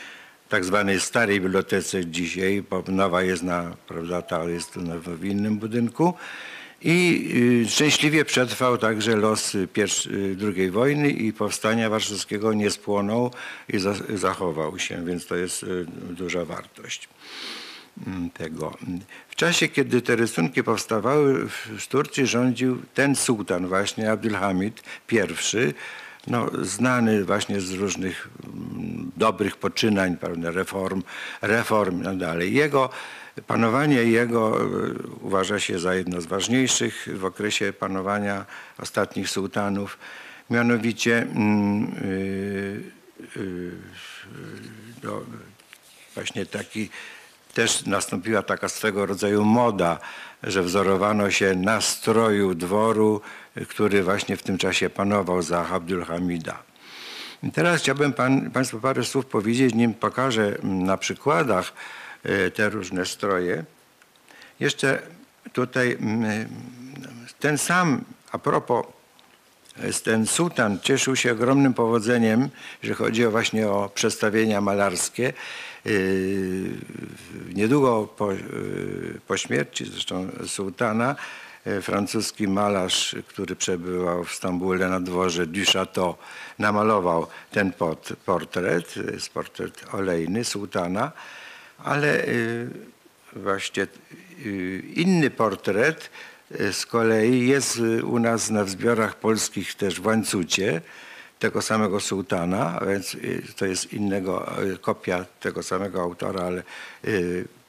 tak 0.50 0.64
zwanej 0.64 1.00
starej 1.00 1.40
bibliotece 1.40 2.06
dzisiaj, 2.06 2.62
nowa 2.88 3.22
jest 3.22 3.42
na, 3.42 3.76
prawda, 3.88 4.22
ta 4.22 4.44
jest 4.44 4.78
w 5.18 5.24
innym 5.24 5.58
budynku. 5.58 6.14
I 6.82 7.28
y, 7.66 7.70
szczęśliwie 7.70 8.24
przetrwał 8.24 8.78
także 8.78 9.16
los 9.16 9.54
y, 9.54 9.68
pierwsz- 9.68 10.10
y, 10.10 10.36
II 10.56 10.70
wojny 10.70 11.10
i 11.10 11.32
powstania 11.32 11.90
warszawskiego 11.90 12.52
nie 12.52 12.70
spłonął 12.70 13.30
i 13.68 13.78
za, 13.78 13.94
zachował 14.14 14.78
się, 14.78 15.04
więc 15.04 15.26
to 15.26 15.36
jest 15.36 15.66
duża 16.10 16.44
wartość 16.44 17.08
mm, 18.06 18.30
tego. 18.30 18.78
W 19.28 19.36
czasie, 19.36 19.68
kiedy 19.68 20.02
te 20.02 20.16
rysunki 20.16 20.64
powstawały, 20.64 21.48
w 21.78 21.86
Turcji 21.86 22.26
rządził 22.26 22.82
ten 22.94 23.16
sułtan 23.16 23.66
właśnie, 23.66 24.12
Abdülhamid 24.12 24.82
I, 25.12 25.74
no, 26.26 26.50
znany 26.62 27.24
właśnie 27.24 27.60
z 27.60 27.72
różnych 27.72 28.28
dobrych 29.20 29.56
poczynań, 29.56 30.16
prawda, 30.16 30.50
reform, 30.50 31.02
reform 31.42 32.00
i 32.00 32.04
tak 32.04 32.16
dalej. 32.16 32.54
Jego 32.54 32.90
panowanie 33.46 33.96
jego 33.96 34.60
e, 34.60 34.66
uważa 35.20 35.60
się 35.60 35.78
za 35.78 35.94
jedno 35.94 36.20
z 36.20 36.26
ważniejszych 36.26 37.08
w 37.14 37.24
okresie 37.24 37.72
panowania 37.72 38.44
ostatnich 38.78 39.28
sułtanów. 39.28 39.98
Mianowicie 40.50 41.22
mm, 41.22 41.94
y, 42.02 42.82
y, 43.36 43.70
no, 45.02 45.20
właśnie 46.14 46.46
taki 46.46 46.90
też 47.54 47.86
nastąpiła 47.86 48.42
taka 48.42 48.68
swego 48.68 49.06
rodzaju 49.06 49.44
moda, 49.44 49.98
że 50.42 50.62
wzorowano 50.62 51.30
się 51.30 51.54
na 51.54 51.80
stroju 51.80 52.54
dworu, 52.54 53.20
który 53.68 54.02
właśnie 54.02 54.36
w 54.36 54.42
tym 54.42 54.58
czasie 54.58 54.90
panował 54.90 55.42
za 55.42 55.68
Abdulhamida. 55.68 56.62
I 56.66 56.69
Teraz 57.54 57.80
chciałbym 57.80 58.12
pan, 58.12 58.50
Państwu 58.50 58.80
parę 58.80 59.04
słów 59.04 59.26
powiedzieć, 59.26 59.74
nim 59.74 59.94
pokażę 59.94 60.58
mm, 60.62 60.84
na 60.84 60.96
przykładach 60.96 61.72
e, 62.22 62.50
te 62.50 62.68
różne 62.68 63.06
stroje. 63.06 63.64
Jeszcze 64.60 65.02
tutaj 65.52 65.96
mm, 66.00 66.48
ten 67.38 67.58
sam, 67.58 68.04
a 68.32 68.38
propos 68.38 68.86
jest 69.82 70.04
ten 70.04 70.26
sułtan 70.26 70.78
cieszył 70.82 71.16
się 71.16 71.32
ogromnym 71.32 71.74
powodzeniem, 71.74 72.48
że 72.82 72.94
chodzi 72.94 73.26
właśnie 73.26 73.68
o 73.68 73.90
przestawienia 73.94 74.60
malarskie. 74.60 75.32
Yy, 75.84 76.70
Niedługo 77.54 78.08
po, 78.16 78.28
po 79.26 79.36
śmierci 79.36 79.84
zresztą 79.84 80.28
sułtana, 80.46 81.16
francuski 81.82 82.48
malarz, 82.48 83.16
który 83.28 83.56
przebywał 83.56 84.24
w 84.24 84.34
Stambule 84.34 84.88
na 84.88 85.00
dworze 85.00 85.46
du 85.46 85.60
Château, 85.60 86.14
namalował 86.58 87.26
ten 87.50 87.72
pot, 87.72 88.12
portret, 88.26 88.96
jest 89.12 89.32
portret 89.32 89.94
olejny 89.94 90.44
sułtana, 90.44 91.12
ale 91.78 92.26
yy, 92.26 92.70
właśnie 93.32 93.86
inny 94.94 95.30
portret 95.30 96.10
z 96.72 96.86
kolei 96.86 97.48
jest 97.48 97.78
u 98.04 98.18
nas 98.18 98.50
na 98.50 98.64
zbiorach 98.64 99.14
polskich 99.16 99.74
też 99.74 100.00
w 100.00 100.06
Łańcucie 100.06 100.80
tego 101.38 101.62
samego 101.62 102.00
sułtana, 102.00 102.80
więc 102.88 103.16
to 103.56 103.66
jest 103.66 103.92
innego, 103.92 104.52
kopia 104.80 105.24
tego 105.40 105.62
samego 105.62 106.02
autora, 106.02 106.40
ale 106.40 106.62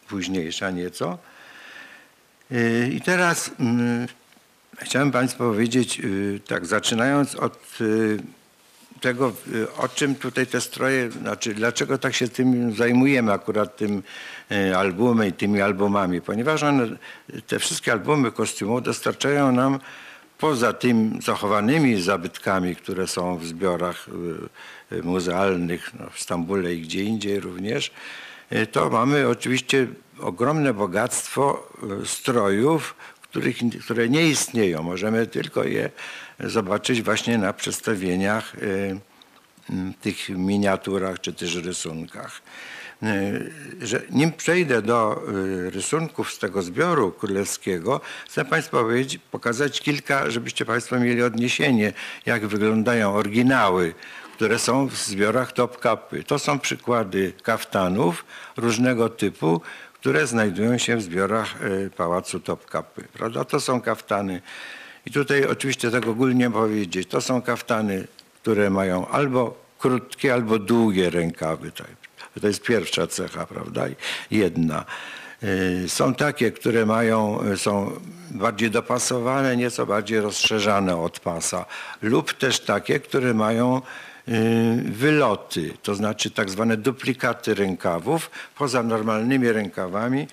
późniejsza 0.08 0.71
nieco. 0.71 1.17
I 2.91 3.01
teraz 3.01 3.51
mm, 3.59 4.07
chciałem 4.77 5.11
Państwu 5.11 5.37
powiedzieć, 5.37 5.99
y, 5.99 6.39
tak 6.47 6.65
zaczynając 6.65 7.35
od 7.35 7.81
y, 7.81 8.19
tego, 9.01 9.33
y, 9.55 9.73
o 9.73 9.87
czym 9.87 10.15
tutaj 10.15 10.47
te 10.47 10.61
stroje, 10.61 11.11
znaczy 11.11 11.53
dlaczego 11.53 11.97
tak 11.97 12.13
się 12.13 12.27
tym 12.27 12.75
zajmujemy, 12.75 13.31
akurat 13.31 13.77
tym 13.77 14.03
albumem 14.77 15.27
i 15.27 15.33
tymi 15.33 15.61
albumami, 15.61 16.21
ponieważ 16.21 16.63
one, 16.63 16.87
te 17.47 17.59
wszystkie 17.59 17.91
albumy 17.91 18.31
kostiumów 18.31 18.83
dostarczają 18.83 19.51
nam 19.51 19.79
poza 20.37 20.73
tym 20.73 21.19
zachowanymi 21.21 22.01
zabytkami, 22.01 22.75
które 22.75 23.07
są 23.07 23.37
w 23.37 23.45
zbiorach 23.45 24.07
muzealnych 25.03 25.91
no, 25.99 26.09
w 26.09 26.19
Stambule 26.19 26.73
i 26.73 26.81
gdzie 26.81 27.03
indziej 27.03 27.39
również, 27.39 27.91
to 28.71 28.89
mamy 28.89 29.27
oczywiście 29.27 29.87
ogromne 30.19 30.73
bogactwo 30.73 31.67
y, 32.03 32.05
strojów, 32.05 32.95
których, 33.21 33.57
które 33.83 34.09
nie 34.09 34.27
istnieją. 34.27 34.83
Możemy 34.83 35.27
tylko 35.27 35.63
je 35.63 35.89
zobaczyć 36.39 37.01
właśnie 37.01 37.37
na 37.37 37.53
przedstawieniach, 37.53 38.53
m, 39.69 39.93
tych 40.01 40.29
miniaturach 40.29 41.21
czy 41.21 41.33
też 41.33 41.55
rysunkach. 41.55 42.41
Że 43.81 44.01
nim 44.09 44.31
przejdę 44.31 44.81
do 44.81 45.23
rysunków 45.69 46.33
z 46.33 46.39
tego 46.39 46.61
zbioru 46.61 47.11
królewskiego, 47.11 48.01
chcę 48.25 48.45
Państwu 48.45 48.77
pokazać 49.31 49.81
kilka, 49.81 50.29
żebyście 50.29 50.65
Państwo 50.65 50.99
mieli 50.99 51.23
odniesienie, 51.23 51.93
jak 52.25 52.47
wyglądają 52.47 53.13
oryginały, 53.13 53.93
które 54.41 54.60
są 54.60 54.88
w 54.88 54.95
zbiorach 54.95 55.51
Topkapy. 55.51 56.23
To 56.23 56.39
są 56.39 56.60
przykłady 56.60 57.34
kaftanów 57.43 58.25
różnego 58.58 59.10
typu, 59.10 59.62
które 59.93 60.27
znajdują 60.27 60.77
się 60.77 60.97
w 60.97 61.01
zbiorach 61.01 61.56
e, 61.63 61.89
Pałacu 61.89 62.39
Topkapy. 62.39 63.04
Prawda? 63.13 63.45
To 63.45 63.60
są 63.60 63.82
kaftany. 63.82 64.41
I 65.06 65.12
tutaj 65.12 65.45
oczywiście 65.45 65.91
tak 65.91 66.08
ogólnie 66.08 66.51
powiedzieć, 66.51 67.10
to 67.10 67.21
są 67.21 67.41
kaftany, 67.41 68.08
które 68.41 68.69
mają 68.69 69.08
albo 69.08 69.58
krótkie, 69.80 70.34
albo 70.34 70.60
długie 70.60 71.10
rękawy. 71.10 71.71
To 72.41 72.47
jest 72.47 72.63
pierwsza 72.63 73.08
cecha, 73.08 73.45
prawda? 73.45 73.86
Jedna. 74.32 74.86
Y, 75.43 75.89
są 75.89 76.13
takie, 76.13 76.51
które 76.51 76.86
mają, 76.86 77.43
y, 77.54 77.58
są 77.58 77.91
bardziej 78.32 78.71
dopasowane, 78.71 79.58
nieco 79.58 79.86
bardziej 79.86 80.19
rozszerzane 80.19 80.97
od 80.97 81.19
pasa, 81.19 81.65
lub 82.01 82.34
też 82.34 82.60
takie, 82.60 82.99
które 82.99 83.34
mają 83.34 83.82
wyloty, 84.85 85.73
to 85.83 85.95
znaczy 85.95 86.31
tak 86.31 86.49
zwane 86.49 86.77
duplikaty 86.77 87.53
rękawów. 87.53 88.31
Poza 88.55 88.83
normalnymi 88.83 89.51
rękawami 89.51 90.27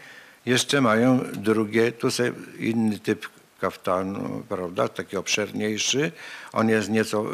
jeszcze 0.47 0.81
mają 0.81 1.21
drugie, 1.33 1.93
tu 1.93 2.07
jest 2.07 2.23
inny 2.59 2.99
typ 2.99 3.29
kaftanu, 3.61 4.43
prawda, 4.49 4.89
taki 4.89 5.17
obszerniejszy. 5.17 6.13
On 6.53 6.69
jest 6.69 6.89
nieco 6.91 7.27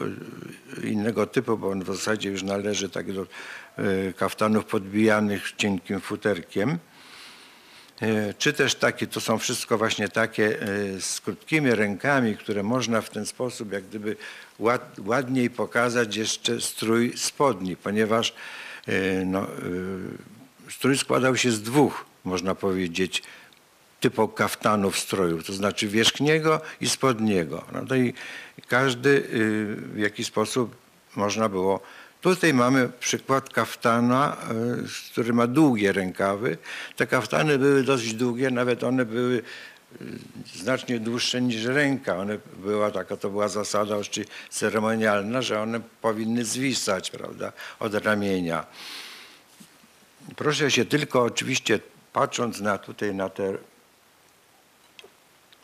innego 0.85 1.27
typu, 1.27 1.59
bo 1.59 1.71
on 1.71 1.85
w 1.85 1.87
zasadzie 1.87 2.31
już 2.31 2.43
należy 2.43 2.89
tak 2.89 3.13
do 3.13 3.27
kaftanów 4.17 4.65
podbijanych 4.65 5.53
cienkim 5.57 6.01
futerkiem. 6.01 6.79
Czy 8.39 8.53
też 8.53 8.75
takie, 8.75 9.07
to 9.07 9.21
są 9.21 9.39
wszystko 9.39 9.79
właśnie 9.79 10.09
takie 10.09 10.59
z 11.01 11.21
krótkimi 11.21 11.71
rękami, 11.71 12.37
które 12.37 12.63
można 12.63 13.01
w 13.01 13.11
ten 13.11 13.27
sposób 13.27 13.73
jak 13.73 13.85
gdyby 13.85 14.17
ład, 14.59 14.97
ładniej 15.05 15.51
pokazać 15.51 16.17
jeszcze 16.17 16.61
strój 16.61 17.13
spodni, 17.17 17.77
ponieważ 17.77 18.35
e, 18.87 19.25
no, 19.25 19.47
strój 20.71 20.99
składał 20.99 21.37
się 21.37 21.51
z 21.51 21.63
dwóch, 21.63 22.05
można 22.25 22.55
powiedzieć, 22.55 23.23
typów 24.01 24.35
kaftanów 24.35 24.99
strojów, 24.99 25.47
to 25.47 25.53
znaczy 25.53 25.89
wierzchniego 25.89 26.61
i 26.81 26.89
spodniego. 26.89 27.65
No 27.73 27.97
i 27.97 28.15
każdy 28.69 29.29
w 29.93 29.99
jakiś 29.99 30.27
sposób 30.27 30.77
można 31.17 31.49
było 31.49 31.81
Tutaj 32.25 32.55
mamy 32.55 32.89
przykład 33.01 33.51
kaftana, 33.51 34.37
e, 34.37 34.55
który 35.13 35.33
ma 35.33 35.47
długie 35.47 35.93
rękawy. 35.93 36.59
Te 36.97 37.07
kaftany 37.07 37.59
były 37.59 37.83
dosyć 37.83 38.15
długie, 38.15 38.51
nawet 38.51 38.85
one 38.85 39.05
były 39.05 39.37
e, 39.37 39.43
znacznie 40.55 41.01
dłuższe 41.01 41.43
niż 41.43 41.65
ręka. 41.65 42.17
One 42.17 42.39
była 42.57 42.91
taka, 42.91 43.17
to 43.17 43.31
była 43.31 43.49
zasada 43.49 43.97
ceremonialna, 44.51 45.43
że 45.43 45.61
one 45.61 45.81
powinny 46.01 46.45
zwisać, 46.45 47.11
prawda, 47.11 47.53
od 47.81 47.95
ramienia. 47.95 48.67
Proszę 50.37 50.71
się 50.71 50.85
tylko 50.85 51.23
oczywiście 51.23 51.81
patrząc 52.13 52.61
na 52.61 52.79
tutaj 52.79 53.15
na 53.15 53.29
te 53.29 53.55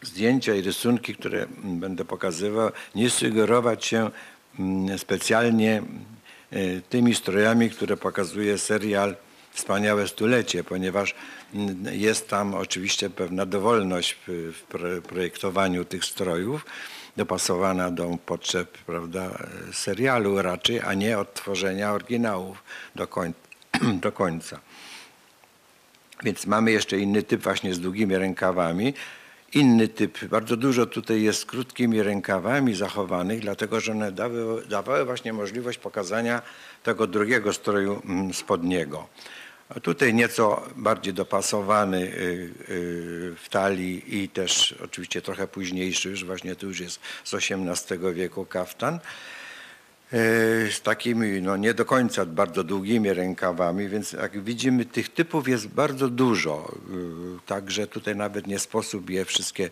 zdjęcia 0.02 0.54
i 0.54 0.62
rysunki, 0.62 1.14
które 1.14 1.46
będę 1.64 2.04
pokazywał, 2.04 2.70
nie 2.94 3.10
sugerować 3.10 3.84
się 3.84 4.10
mm, 4.58 4.98
specjalnie 4.98 5.82
E, 6.52 6.80
tymi 6.80 7.14
strojami, 7.14 7.70
które 7.70 7.96
pokazuje 7.96 8.58
serial 8.58 9.16
Wspaniałe 9.52 10.08
Stulecie, 10.08 10.64
ponieważ 10.64 11.14
jest 11.92 12.28
tam 12.28 12.54
oczywiście 12.54 13.10
pewna 13.10 13.46
dowolność 13.46 14.16
w 14.26 14.62
projektowaniu 15.08 15.84
tych 15.84 16.04
strojów, 16.04 16.66
dopasowana 17.16 17.90
do 17.90 18.18
potrzeb 18.26 18.78
prawda, 18.78 19.38
serialu 19.72 20.42
raczej, 20.42 20.80
a 20.80 20.94
nie 20.94 21.18
odtworzenia 21.18 21.92
oryginałów 21.92 22.62
do, 22.94 23.06
koń 23.06 23.32
do 24.04 24.12
końca. 24.12 24.60
Więc 26.22 26.46
mamy 26.46 26.72
jeszcze 26.72 26.98
inny 26.98 27.22
typ 27.22 27.42
właśnie 27.42 27.74
z 27.74 27.80
długimi 27.80 28.16
rękawami, 28.16 28.94
inny 29.54 29.88
typ. 29.88 30.24
Bardzo 30.24 30.56
dużo 30.56 30.86
tutaj 30.86 31.22
jest 31.22 31.40
z 31.40 31.44
krótkimi 31.44 32.02
rękawami 32.02 32.74
zachowanych, 32.74 33.40
dlatego 33.40 33.80
że 33.80 33.92
one 33.92 34.12
dały, 34.12 34.66
dawały 34.66 35.04
właśnie 35.04 35.32
możliwość 35.32 35.78
pokazania 35.78 36.42
tego 36.82 37.06
drugiego 37.06 37.52
stroju 37.52 38.02
mm, 38.04 38.34
spodniego. 38.34 39.08
A 39.68 39.80
tutaj 39.80 40.14
nieco 40.14 40.62
bardziej 40.76 41.14
dopasowany 41.14 41.98
y, 41.98 42.08
y, 42.68 43.34
w 43.42 43.48
talii 43.50 44.22
i 44.22 44.28
też 44.28 44.74
oczywiście 44.84 45.22
trochę 45.22 45.46
późniejszy, 45.46 46.10
już 46.10 46.24
właśnie 46.24 46.56
tu 46.56 46.66
już 46.66 46.80
jest 46.80 47.00
z 47.24 47.34
XVIII 47.34 48.14
wieku 48.14 48.44
kaftan 48.44 49.00
z 50.70 50.80
takimi 50.82 51.42
no, 51.42 51.56
nie 51.56 51.74
do 51.74 51.84
końca 51.84 52.26
bardzo 52.26 52.64
długimi 52.64 53.12
rękawami, 53.12 53.88
więc 53.88 54.12
jak 54.12 54.44
widzimy 54.44 54.84
tych 54.84 55.08
typów 55.08 55.48
jest 55.48 55.68
bardzo 55.68 56.08
dużo, 56.08 56.74
y, 57.36 57.46
także 57.46 57.86
tutaj 57.86 58.16
nawet 58.16 58.46
nie 58.46 58.58
sposób 58.58 59.10
je 59.10 59.24
wszystkie 59.24 59.64
e, 59.64 59.70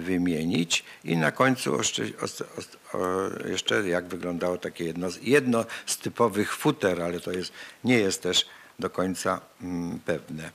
wymienić 0.00 0.84
i 1.04 1.16
na 1.16 1.32
końcu 1.32 1.78
jeszcze, 3.44 3.88
jak 3.88 4.08
wyglądało 4.08 4.58
takie 4.58 4.84
jedno, 4.84 5.08
jedno 5.22 5.64
z 5.86 5.98
typowych 5.98 6.56
futer, 6.56 7.02
ale 7.02 7.20
to 7.20 7.32
jest, 7.32 7.52
nie 7.84 7.98
jest 7.98 8.22
też 8.22 8.46
do 8.78 8.90
końca 8.90 9.40
mm, 9.62 9.98
pewne. 9.98 10.50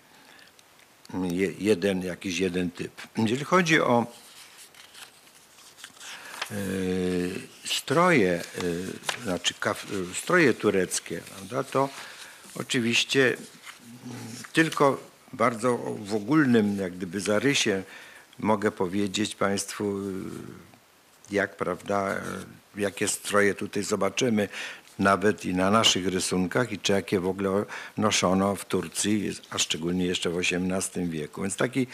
Jeden, 1.59 2.03
jakiś 2.03 2.39
jeden 2.39 2.71
typ. 2.71 2.91
Jeżeli 3.17 3.45
chodzi 3.45 3.81
o 3.81 4.05
stroje, 7.65 8.31
e, 8.31 9.23
znaczy 9.23 9.53
stroje 10.13 10.53
tureckie, 10.53 11.21
prawda, 11.21 11.63
to 11.63 11.89
oczywiście 12.55 13.37
tylko 14.53 14.99
bardzo 15.33 15.77
w 15.99 16.15
ogólnym 16.15 16.77
jak 16.77 16.93
gdyby 16.93 17.21
zarysie 17.21 17.83
mogę 18.39 18.71
powiedzieć 18.71 19.35
Państwu, 19.35 19.99
jak 21.31 21.57
prawda, 21.57 22.21
jakie 22.75 23.07
stroje 23.07 23.55
tutaj 23.55 23.83
zobaczymy, 23.83 24.49
nawet 24.99 25.45
i 25.45 25.53
na 25.53 25.71
naszych 25.71 26.07
rysunkach 26.07 26.71
i 26.71 26.79
czy 26.79 26.93
jakie 26.93 27.19
w 27.19 27.27
ogóle 27.27 27.65
noszono 27.97 28.55
w 28.55 28.65
Turcji, 28.65 29.31
a 29.49 29.57
szczególnie 29.57 30.05
jeszcze 30.05 30.29
w 30.29 30.37
XVIII 30.37 31.09
wieku. 31.09 31.41
Więc 31.41 31.55
taki 31.55 31.87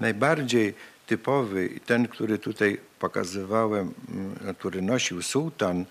najbardziej 0.00 0.74
typowy, 1.06 1.70
ten, 1.86 2.08
który 2.08 2.38
tutaj 2.38 2.80
pokazywałem, 2.98 3.94
mm, 4.08 4.54
który 4.54 4.82
nosił 4.82 5.22
sułtan, 5.22 5.84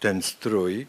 ten 0.00 0.22
strój, 0.22 0.86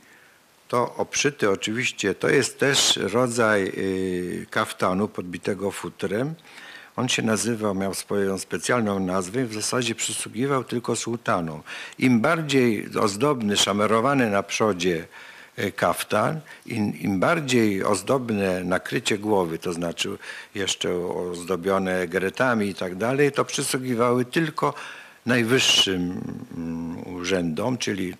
to 0.67 0.95
oprzyty 0.95 1.49
oczywiście, 1.49 2.15
to 2.15 2.29
jest 2.29 2.59
też 2.59 2.97
rodzaj 2.97 3.71
y, 3.77 4.45
kaftanu 4.49 5.07
podbitego 5.07 5.71
futrem. 5.71 6.35
On 6.95 7.09
się 7.09 7.21
nazywał, 7.21 7.75
miał 7.75 7.93
swoją 7.93 8.37
specjalną 8.37 8.99
nazwę 8.99 9.41
i 9.41 9.45
w 9.45 9.53
zasadzie 9.53 9.95
przysługiwał 9.95 10.63
tylko 10.63 10.95
sułtanom. 10.95 11.61
Im 11.99 12.21
bardziej 12.21 12.89
ozdobny, 12.99 13.57
szamerowany 13.57 14.29
na 14.29 14.43
przodzie 14.43 15.07
kaftan, 15.75 16.41
im, 16.65 16.99
im, 16.99 17.19
bardziej 17.19 17.83
ozdobne 17.83 18.63
nakrycie 18.63 19.17
głowy, 19.17 19.59
to 19.59 19.73
znaczy 19.73 20.17
jeszcze 20.55 20.95
ozdobione 21.31 22.07
gretami 22.07 22.67
i 22.67 22.75
tak 22.75 22.95
dalej, 22.95 23.31
to 23.31 23.45
przysługiwały 23.45 24.25
tylko 24.25 24.73
najwyższym 25.25 26.21
mm, 26.57 27.07
urzędom, 27.07 27.77
czyli 27.77 28.13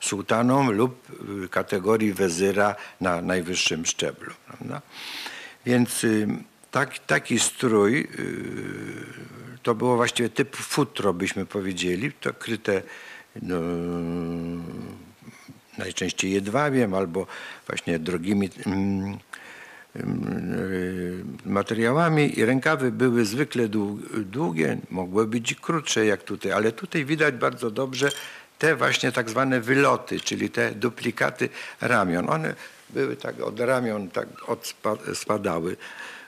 sułtanom 0.00 0.70
lub 0.70 1.10
y, 1.44 1.48
kategorii 1.48 2.12
wezyra 2.12 2.74
na 3.00 3.22
najwyższym 3.22 3.86
szczeblu. 3.86 4.32
Prawda? 4.46 4.82
Więc 5.66 6.04
y, 6.04 6.28
tak, 6.70 6.98
taki 6.98 7.38
strój 7.38 8.00
y, 8.00 9.62
to 9.62 9.74
było 9.74 9.96
właściwie 9.96 10.28
typ 10.28 10.56
futro, 10.56 11.12
byśmy 11.14 11.46
powiedzieli, 11.46 12.12
to 12.12 12.34
kryte 12.34 12.82
no, 13.42 13.56
najczęściej 15.78 16.32
jedwabiem 16.32 16.94
albo 16.94 17.26
właśnie 17.66 17.98
drogimi 17.98 18.50
mm, 18.66 19.18
mm, 19.96 21.38
materiałami 21.46 22.38
i 22.38 22.44
rękawy 22.44 22.92
były 22.92 23.24
zwykle 23.24 23.68
długie, 24.24 24.78
mogły 24.90 25.26
być 25.26 25.54
krótsze 25.54 26.06
jak 26.06 26.22
tutaj, 26.22 26.52
ale 26.52 26.72
tutaj 26.72 27.04
widać 27.04 27.34
bardzo 27.34 27.70
dobrze 27.70 28.08
te 28.58 28.76
właśnie 28.76 29.12
tak 29.12 29.30
zwane 29.30 29.60
wyloty, 29.60 30.20
czyli 30.20 30.50
te 30.50 30.70
duplikaty 30.70 31.48
ramion. 31.80 32.30
One 32.30 32.54
były 32.90 33.16
tak 33.16 33.40
od 33.40 33.60
ramion 33.60 34.08
tak 34.08 34.28
spadały. 35.14 35.76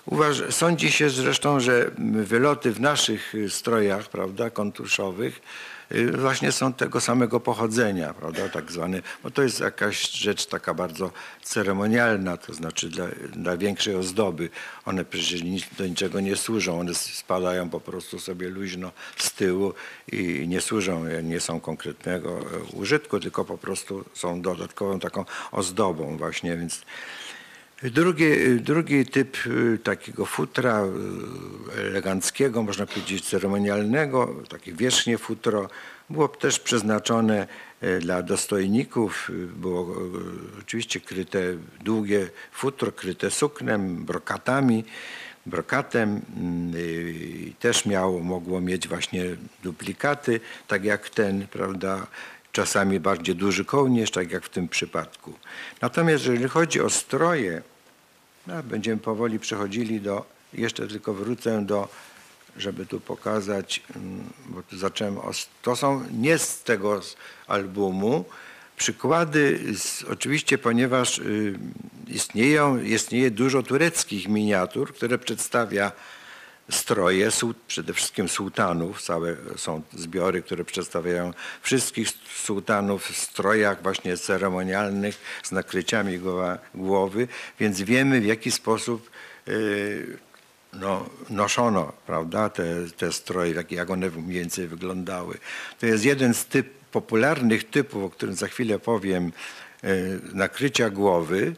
Uważ, 0.06 0.42
sądzi 0.50 0.92
się 0.92 1.10
zresztą, 1.10 1.60
że 1.60 1.90
wyloty 2.24 2.72
w 2.72 2.80
naszych 2.80 3.32
strojach, 3.48 4.08
prawda, 4.08 4.50
kontuszowych, 4.50 5.40
Y, 5.40 5.73
właśnie 6.18 6.52
są 6.52 6.72
tego 6.72 7.00
samego 7.00 7.40
pochodzenia, 7.40 8.14
prawda, 8.14 8.48
tak 8.48 8.72
zwany, 8.72 9.02
bo 9.22 9.30
to 9.30 9.42
jest 9.42 9.60
jakaś 9.60 10.10
rzecz 10.10 10.46
taka 10.46 10.74
bardzo 10.74 11.12
ceremonialna, 11.42 12.36
to 12.36 12.54
znaczy 12.54 12.88
dla, 12.88 13.06
dla 13.32 13.56
większej 13.56 13.96
ozdoby. 13.96 14.50
One 14.84 15.04
przecież 15.04 15.42
do 15.78 15.86
niczego 15.86 16.20
nie 16.20 16.36
służą, 16.36 16.80
one 16.80 16.94
spadają 16.94 17.70
po 17.70 17.80
prostu 17.80 18.18
sobie 18.18 18.48
luźno 18.48 18.92
z 19.16 19.32
tyłu 19.32 19.74
i 20.12 20.48
nie 20.48 20.60
służą, 20.60 21.04
nie 21.22 21.40
są 21.40 21.60
konkretnego 21.60 22.30
e, 22.30 22.42
użytku, 22.72 23.20
tylko 23.20 23.44
po 23.44 23.58
prostu 23.58 24.04
są 24.14 24.42
dodatkową 24.42 25.00
taką 25.00 25.24
ozdobą 25.52 26.16
właśnie, 26.16 26.56
więc 26.56 26.82
Drugi, 27.82 28.60
drugi 28.60 29.06
typ 29.06 29.36
y, 29.46 29.78
takiego 29.78 30.26
futra 30.26 30.82
y, 31.78 31.80
eleganckiego, 31.80 32.62
można 32.62 32.86
powiedzieć 32.86 33.24
ceremonialnego, 33.24 34.34
takie 34.48 34.72
wierzchnie 34.72 35.18
futro, 35.18 35.68
było 36.10 36.28
też 36.28 36.60
przeznaczone 36.60 37.46
y, 37.82 37.98
dla 37.98 38.22
dostojników. 38.22 39.30
Było 39.56 39.96
oczywiście 40.60 41.00
kryte 41.00 41.40
długie 41.84 42.28
futro, 42.52 42.92
kryte 42.92 43.30
suknem, 43.30 44.04
brokatami, 44.04 44.84
brokatem. 45.46 46.20
Też 47.60 47.86
miało, 47.86 48.20
mogło 48.20 48.60
mieć 48.60 48.88
właśnie 48.88 49.24
duplikaty, 49.62 50.40
tak 50.68 50.84
jak 50.84 51.10
ten, 51.10 51.46
prawda, 51.46 52.06
czasami 52.54 53.00
bardziej 53.00 53.34
duży 53.34 53.64
kołnierz, 53.64 54.10
tak 54.10 54.30
jak 54.30 54.44
w 54.44 54.48
tym 54.48 54.68
przypadku. 54.68 55.32
Natomiast 55.80 56.26
jeżeli 56.26 56.48
chodzi 56.48 56.80
o 56.80 56.90
stroje, 56.90 57.62
no, 58.46 58.62
będziemy 58.62 59.00
powoli 59.00 59.38
przechodzili 59.38 60.00
do, 60.00 60.24
jeszcze 60.52 60.88
tylko 60.88 61.14
wrócę 61.14 61.66
do, 61.66 61.88
żeby 62.56 62.86
tu 62.86 63.00
pokazać, 63.00 63.82
mm, 63.96 64.24
bo 64.46 64.62
tu 64.62 64.78
zacząłem, 64.78 65.16
to 65.62 65.76
są 65.76 66.04
nie 66.12 66.38
z 66.38 66.62
tego 66.62 67.00
albumu, 67.46 68.24
przykłady, 68.76 69.60
z, 69.76 70.02
oczywiście 70.02 70.58
ponieważ 70.58 71.18
y, 71.18 71.58
istnieją, 72.08 72.82
istnieje 72.82 73.30
dużo 73.30 73.62
tureckich 73.62 74.28
miniatur, 74.28 74.94
które 74.94 75.18
przedstawia 75.18 75.92
stroje, 76.70 77.28
przede 77.66 77.92
wszystkim 77.92 78.28
sułtanów, 78.28 79.02
całe 79.02 79.36
są 79.56 79.82
zbiory, 79.92 80.42
które 80.42 80.64
przedstawiają 80.64 81.32
wszystkich 81.62 82.08
sułtanów 82.36 83.06
w 83.06 83.16
strojach 83.16 83.82
właśnie 83.82 84.16
ceremonialnych 84.16 85.18
z 85.42 85.52
nakryciami 85.52 86.20
głowy, 86.74 87.28
więc 87.60 87.82
wiemy 87.82 88.20
w 88.20 88.26
jaki 88.26 88.50
sposób 88.50 89.10
y, 89.48 90.18
no, 90.72 91.10
noszono 91.30 91.92
prawda, 92.06 92.48
te, 92.48 92.64
te 92.96 93.12
stroje, 93.12 93.64
jak, 93.70 93.90
one 93.90 94.10
mniej 94.10 94.38
więcej 94.38 94.68
wyglądały. 94.68 95.38
To 95.80 95.86
jest 95.86 96.04
jeden 96.04 96.34
z 96.34 96.46
typ, 96.46 96.66
popularnych 96.92 97.70
typów, 97.70 98.04
o 98.04 98.10
którym 98.10 98.34
za 98.34 98.46
chwilę 98.46 98.78
powiem, 98.78 99.32
y, 99.84 100.20
nakrycia 100.32 100.90
głowy. 100.90 101.56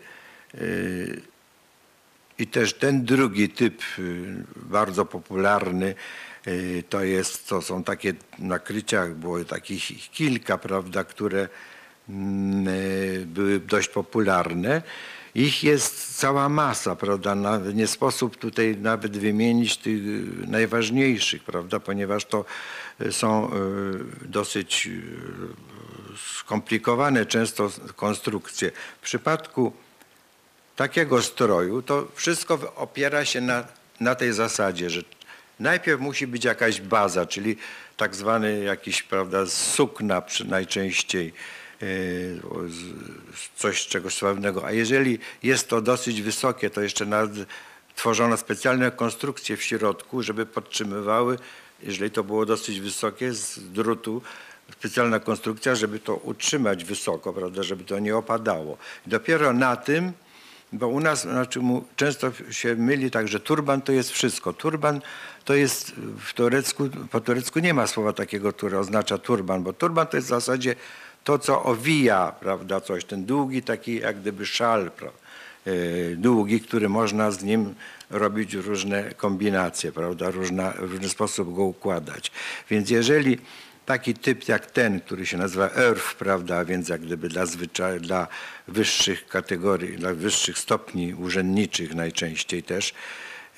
I 2.38 2.46
też 2.46 2.75
ten 2.75 3.05
drugi 3.05 3.49
typ 3.49 3.83
y, 3.99 4.44
bardzo 4.57 5.05
popularny 5.05 5.94
y, 6.46 6.85
to 6.88 7.05
jest, 7.05 7.49
to 7.49 7.62
są 7.62 7.85
takie 7.85 8.14
nakrycia, 8.38 9.07
było 9.07 9.44
takich 9.44 10.11
kilka, 10.11 10.59
prawda, 10.59 11.05
które 11.05 11.49
mm, 12.09 12.68
y, 12.68 13.27
były 13.27 13.61
dość 13.61 13.88
popularne. 13.88 14.83
Ich 15.35 15.64
jest 15.64 16.18
cała 16.18 16.49
masa, 16.49 16.96
prawda? 16.96 17.37
Nie 17.75 17.87
sposób 17.87 18.37
tutaj 18.37 18.77
nawet 18.81 19.16
wymienić 19.16 19.77
tych 19.77 20.01
najważniejszych, 20.49 21.44
prawda? 21.44 21.81
Ponieważ 21.81 22.25
to 22.25 22.44
są 23.11 23.51
dosyć 24.22 24.88
skomplikowane 26.38 27.27
często 27.27 27.70
konstrukcje. 27.96 28.70
W 29.01 29.05
przypadku 29.05 29.72
takiego 30.77 31.23
stroju, 31.23 31.83
to 31.83 32.09
wszystko 32.15 32.73
opiera 32.77 33.25
się 33.25 33.41
na, 33.41 33.65
na 34.01 34.15
tej 34.15 34.33
zasadzie, 34.33 34.91
że 34.91 35.03
najpierw 35.61 36.01
musi 36.01 36.27
być 36.27 36.45
jakaś 36.45 36.81
baza, 36.81 37.27
czyli 37.27 37.57
tak 37.97 38.15
zwany 38.15 38.65
jakiś, 38.65 39.03
prawda, 39.03 39.47
sukna 39.47 40.23
najczęściej, 40.49 41.33
e, 41.83 41.87
coś 43.57 43.87
czegoś 43.87 44.15
sławnego. 44.15 44.67
A 44.67 44.73
jeżeli 44.73 45.19
jest 45.43 45.69
to 45.69 45.81
dosyć 45.81 46.23
wysokie, 46.23 46.71
to 46.71 46.81
jeszcze 46.81 47.07
tworzono 47.95 48.37
specjalne 48.37 48.91
konstrukcje 48.91 49.57
w 49.57 49.62
środku, 49.62 50.23
żeby 50.23 50.47
podtrzymywały, 50.47 51.39
jeżeli 51.83 52.11
to 52.11 52.25
było 52.25 52.47
dosyć 52.47 52.81
wysokie, 52.81 53.33
z 53.33 53.73
drutu, 53.73 54.23
specjalna 54.73 55.21
konstrukcja, 55.21 55.75
żeby 55.75 55.99
to 55.99 56.15
utrzymać 56.17 56.85
wysoko, 56.85 57.33
prawda, 57.33 57.62
żeby 57.62 57.85
to 57.85 57.99
nie 57.99 58.17
opadało. 58.17 58.79
Dopiero 59.07 59.53
na 59.53 59.77
tym 59.77 60.12
bo 60.72 60.88
u 60.88 61.00
nas 61.00 61.22
znaczy, 61.22 61.61
często 61.96 62.33
się 62.50 62.74
myli 62.74 63.11
tak, 63.11 63.29
że 63.29 63.40
turban 63.40 63.83
to 63.83 63.92
jest 63.92 64.11
wszystko. 64.11 64.52
Turban 64.52 65.00
to 65.44 65.55
jest 65.55 65.92
w 66.18 66.35
turecku, 66.35 66.88
po 67.11 67.20
turecku 67.20 67.59
nie 67.59 67.74
ma 67.74 67.87
słowa 67.87 68.12
takiego, 68.12 68.52
które 68.52 68.79
oznacza 68.79 69.18
turban, 69.18 69.62
bo 69.62 69.72
turban 69.72 70.07
to 70.07 70.16
jest 70.16 70.26
w 70.26 70.31
zasadzie 70.31 70.74
to, 71.24 71.38
co 71.38 71.62
owija, 71.62 72.33
prawda, 72.40 72.81
coś, 72.81 73.05
ten 73.05 73.24
długi 73.24 73.62
taki 73.62 74.00
jak 74.00 74.20
gdyby 74.20 74.46
szal, 74.46 74.90
prawda, 74.90 75.18
e, 75.66 76.16
długi, 76.16 76.61
który 76.61 76.88
można 76.88 77.31
z 77.31 77.42
nim 77.42 77.74
robić 78.11 78.55
różne 78.55 79.14
kombinacje, 79.14 79.92
prawda, 79.92 80.31
Różna, 80.31 80.70
w 80.70 80.92
różny 80.92 81.09
sposób 81.09 81.55
go 81.55 81.62
układać. 81.62 82.33
Więc 82.70 82.90
jeżeli 82.90 83.38
taki 83.87 84.14
typ 84.14 84.49
jak 84.49 84.66
ten, 84.66 85.01
który 85.01 85.27
się 85.27 85.37
nazywa 85.38 85.70
ERF, 85.70 86.14
prawda, 86.14 86.57
a 86.57 86.64
więc 86.64 86.88
jak 86.88 87.01
gdyby 87.01 87.29
dla, 87.29 87.46
zwyczaj, 87.46 88.01
dla 88.01 88.29
wyższych 88.68 89.27
kategorii, 89.29 89.96
dla 89.96 90.14
wyższych 90.14 90.59
stopni 90.59 91.14
urzędniczych 91.14 91.94
najczęściej 91.94 92.62
też, 92.62 92.94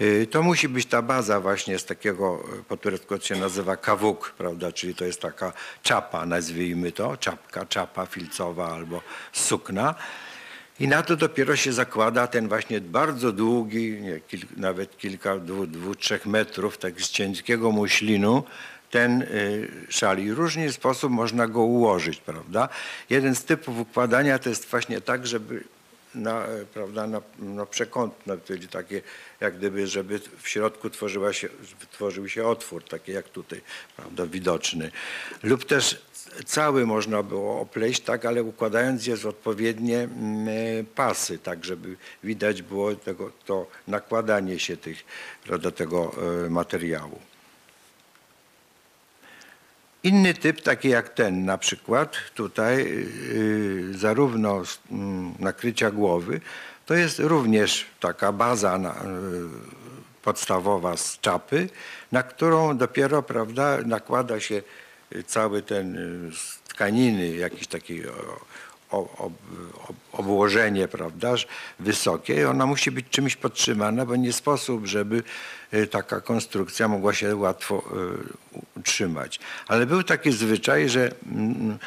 y, 0.01 0.27
to 0.31 0.43
musi 0.43 0.69
być 0.69 0.87
ta 0.87 1.03
baza 1.03 1.41
właśnie 1.41 1.79
z 1.79 1.85
takiego, 1.85 2.45
po 2.69 2.77
turecku 2.77 3.21
się 3.21 3.37
nazywa 3.37 3.77
kawuk, 3.77 4.35
prawda, 4.39 4.73
czyli 4.73 4.95
to 4.95 5.05
jest 5.05 5.21
taka 5.21 5.53
czapa, 5.83 6.27
nazwijmy 6.27 6.93
to, 6.93 7.17
czapka, 7.17 7.67
czapa 7.67 8.07
filcowa 8.07 8.75
albo 8.75 9.03
sukna. 9.33 9.95
I 10.81 10.89
na 10.89 11.03
to 11.03 11.17
dopiero 11.17 11.57
się 11.57 11.73
zakłada 11.73 12.27
ten 12.27 12.49
właśnie 12.49 12.81
bardzo 12.81 13.33
długi, 13.33 13.93
nie, 14.01 14.21
kil, 14.21 14.41
nawet 14.57 14.99
kilka, 14.99 15.39
dwóch, 15.39 15.67
dwu, 15.67 15.95
trzech 15.95 16.27
metrów, 16.27 16.79
tak 16.79 17.01
z 17.01 17.11
cienkiego 17.11 17.73
muślinu, 17.73 18.45
ten 18.91 19.23
y, 19.23 19.69
szal 19.89 20.19
i 20.19 20.33
różny 20.33 20.73
sposób 20.73 21.13
można 21.13 21.47
go 21.47 21.61
ułożyć, 21.61 22.21
prawda? 22.21 22.69
Jeden 23.11 23.35
z 23.35 23.45
typów 23.45 23.81
układania 23.81 24.39
to 24.39 24.49
jest 24.49 24.67
właśnie 24.71 25.01
tak, 25.01 25.27
żeby 25.27 25.65
na, 26.15 26.45
prawda, 26.75 27.07
na, 27.07 27.21
na 27.39 27.67
przekątne, 27.67 28.39
czyli 28.45 28.69
takie 28.69 29.03
jak 29.41 29.59
gdyby, 29.59 29.87
żeby 29.87 30.21
w 30.43 30.49
środku 30.49 30.91
tworzyła 30.91 31.33
się, 31.33 31.49
tworzył 31.91 32.29
się 32.29 32.47
otwór, 32.47 32.85
taki 32.85 33.13
jak 33.13 33.29
tutaj, 33.29 33.61
prawda, 33.97 34.27
widoczny. 34.27 34.91
Lub 35.43 35.65
też 35.65 36.03
cały 36.47 36.87
można 36.87 37.23
było 37.23 37.61
opleść, 37.61 38.01
tak, 38.01 38.25
ale 38.25 38.43
układając 38.43 39.07
je 39.07 39.17
z 39.17 39.27
odpowiednie 39.27 39.99
mm, 39.99 40.87
pasy, 40.95 41.39
tak, 41.39 41.65
żeby 41.65 41.97
widać 42.25 42.63
było 42.63 42.95
tego, 42.95 43.33
to 43.47 43.67
nakładanie 43.89 44.59
się 44.59 44.77
tych, 44.77 45.05
prawda, 45.45 45.71
tego 45.71 46.15
e, 46.47 46.51
materiału. 46.51 47.21
Inny 50.03 50.35
typ, 50.35 50.61
taki 50.61 50.89
jak 50.89 51.09
ten 51.09 51.45
na 51.45 51.59
przykład, 51.59 52.17
tutaj 52.35 52.77
yy, 53.35 53.99
zarówno 53.99 54.63
yy, 54.91 54.97
nakrycia 55.39 55.91
głowy, 55.91 56.41
to 56.87 56.95
jest 56.95 57.19
również 57.19 57.87
taka 58.01 58.33
baza 58.33 58.77
yy, 58.77 59.49
podstawowa 60.23 60.97
z 60.97 61.21
czapy, 61.21 61.69
na 62.13 62.23
którą 62.23 62.77
dopiero 62.79 63.23
prawda, 63.23 63.79
nakłada 63.87 64.41
się 64.41 64.63
cały 65.27 65.63
ten 65.63 65.97
y, 65.97 66.37
z 66.37 66.59
tkaniny, 66.69 67.29
jakiś 67.29 67.67
taki 67.67 68.03
obłożenie, 70.13 70.89
prawda, 70.89 71.35
wysokie. 71.81 72.51
Ona 72.51 72.67
musi 72.67 72.91
być 72.91 73.07
czymś 73.11 73.37
podtrzymana, 73.37 74.07
bo 74.07 74.17
nie 74.17 74.33
sposób, 74.33 74.87
żeby 74.87 75.23
y, 75.75 75.87
taka 75.87 76.21
konstrukcja 76.21 76.89
mogła 76.89 77.15
się 77.15 77.37
łatwo 77.37 77.83
y, 78.77 78.81
utrzymać. 78.81 79.41
Ale 79.69 79.87
był 79.87 80.03
taki 80.03 80.33
zwyczaj, 80.33 80.89
że 80.89 81.11
mm, 81.27 81.79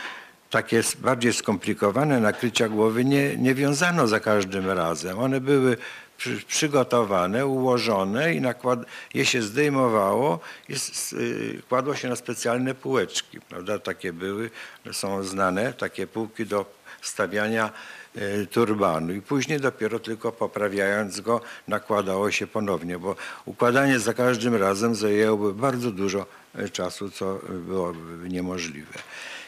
takie 0.49 0.81
bardziej 0.99 1.33
skomplikowane 1.33 2.19
nakrycia 2.19 2.69
głowy 2.69 3.05
nie, 3.05 3.37
nie 3.37 3.55
wiązano 3.55 4.07
za 4.07 4.19
każdym 4.19 4.69
razem. 4.69 5.19
One 5.19 5.41
były 5.41 5.77
przy, 6.21 6.37
przygotowane, 6.47 7.45
ułożone 7.45 8.33
i 8.33 8.41
nakład, 8.41 8.79
je 9.13 9.25
się 9.25 9.41
zdejmowało 9.41 10.39
i 10.69 10.73
y, 11.13 11.61
kładło 11.69 11.95
się 11.95 12.09
na 12.09 12.15
specjalne 12.15 12.75
półeczki. 12.75 13.41
Prawda? 13.41 13.79
Takie 13.79 14.13
były, 14.13 14.49
są 14.91 15.23
znane, 15.23 15.73
takie 15.73 16.07
półki 16.07 16.45
do 16.45 16.65
stawiania 17.01 17.71
e, 18.15 18.45
turbanu 18.45 19.13
i 19.13 19.21
później 19.21 19.59
dopiero 19.59 19.99
tylko 19.99 20.31
poprawiając 20.31 21.21
go 21.21 21.41
nakładało 21.67 22.31
się 22.31 22.47
ponownie, 22.47 22.99
bo 22.99 23.15
układanie 23.45 23.99
za 23.99 24.13
każdym 24.13 24.55
razem 24.55 24.95
zajęłoby 24.95 25.53
bardzo 25.53 25.91
dużo 25.91 26.25
e, 26.55 26.69
czasu, 26.69 27.11
co 27.11 27.39
byłoby 27.49 28.29
niemożliwe. 28.29 28.93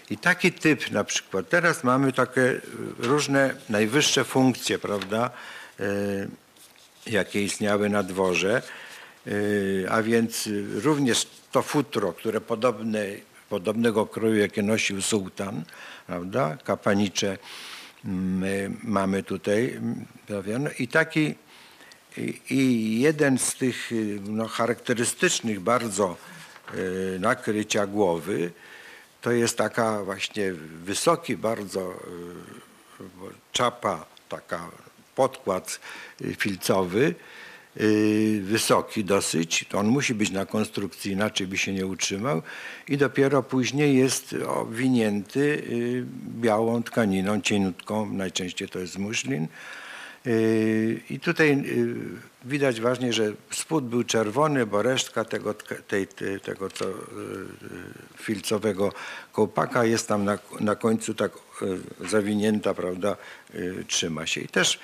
I 0.09 0.17
taki 0.17 0.51
typ 0.51 0.91
na 0.91 1.03
przykład, 1.03 1.49
teraz 1.49 1.83
mamy 1.83 2.13
takie 2.13 2.61
różne 2.99 3.55
najwyższe 3.69 4.23
funkcje, 4.23 4.79
prawda, 4.79 5.29
jakie 7.07 7.43
istniały 7.43 7.89
na 7.89 8.03
dworze, 8.03 8.61
a 9.89 10.01
więc 10.01 10.49
również 10.83 11.27
to 11.51 11.61
futro, 11.61 12.13
które 12.13 12.41
podobne, 12.41 13.05
podobnego 13.49 14.05
kroju, 14.05 14.35
jakie 14.35 14.63
nosił 14.63 15.01
sułtan, 15.01 15.63
prawda, 16.07 16.57
kapanicze 16.63 17.37
my 18.03 18.71
mamy 18.83 19.23
tutaj. 19.23 19.79
No 20.59 20.69
I 20.79 20.87
taki 20.87 21.35
i- 22.49 22.99
jeden 22.99 23.39
z 23.39 23.55
tych 23.55 23.91
y, 23.91 24.19
no, 24.23 24.47
charakterystycznych 24.47 25.59
bardzo 25.59 26.17
y, 26.75 27.17
nakrycia 27.19 27.87
głowy 27.87 28.51
to 29.21 29.31
jest 29.31 29.57
taka 29.57 30.03
właśnie 30.03 30.53
wysoki 30.83 31.37
bardzo 31.37 31.93
czapa, 33.51 34.05
taka 34.29 34.69
podkład 35.15 35.79
y, 36.21 36.35
filcowy, 36.35 37.15
y, 37.81 38.41
wysoki 38.43 39.03
dosyć. 39.03 39.65
To 39.69 39.77
on 39.77 39.87
musi 39.87 40.13
być 40.13 40.31
na 40.31 40.45
konstrukcji, 40.45 41.11
inaczej 41.11 41.47
by 41.47 41.57
się 41.57 41.73
nie 41.73 41.85
utrzymał. 41.85 42.41
I 42.87 42.97
dopiero 42.97 43.43
później 43.43 43.97
jest 43.97 44.35
owinięty 44.47 45.39
y, 45.39 46.05
białą 46.41 46.83
tkaniną, 46.83 47.41
cieniutką, 47.41 48.13
najczęściej 48.13 48.69
to 48.69 48.79
jest 48.79 48.97
muszlin. 48.97 49.47
Yy, 50.25 51.01
I 51.09 51.19
tutaj 51.19 51.63
widać 52.45 52.81
właśnie, 52.81 53.13
że 53.13 53.33
spód 53.51 53.85
był 53.85 54.03
czerwony, 54.03 54.65
bo 54.65 54.81
resztka 54.81 55.25
tego, 55.25 55.53
tej, 55.87 56.07
tego 56.43 56.69
co, 56.69 56.85
filcowego 58.17 58.91
kołpaka 59.31 59.85
jest 59.85 60.07
tam 60.07 60.25
na, 60.25 60.37
na 60.59 60.75
końcu 60.75 61.13
tak 61.13 61.31
zawinięta, 62.09 62.73
prawda, 62.73 63.17
trzyma 63.87 64.25
się. 64.25 64.41
I 64.41 64.47
też 64.47 64.79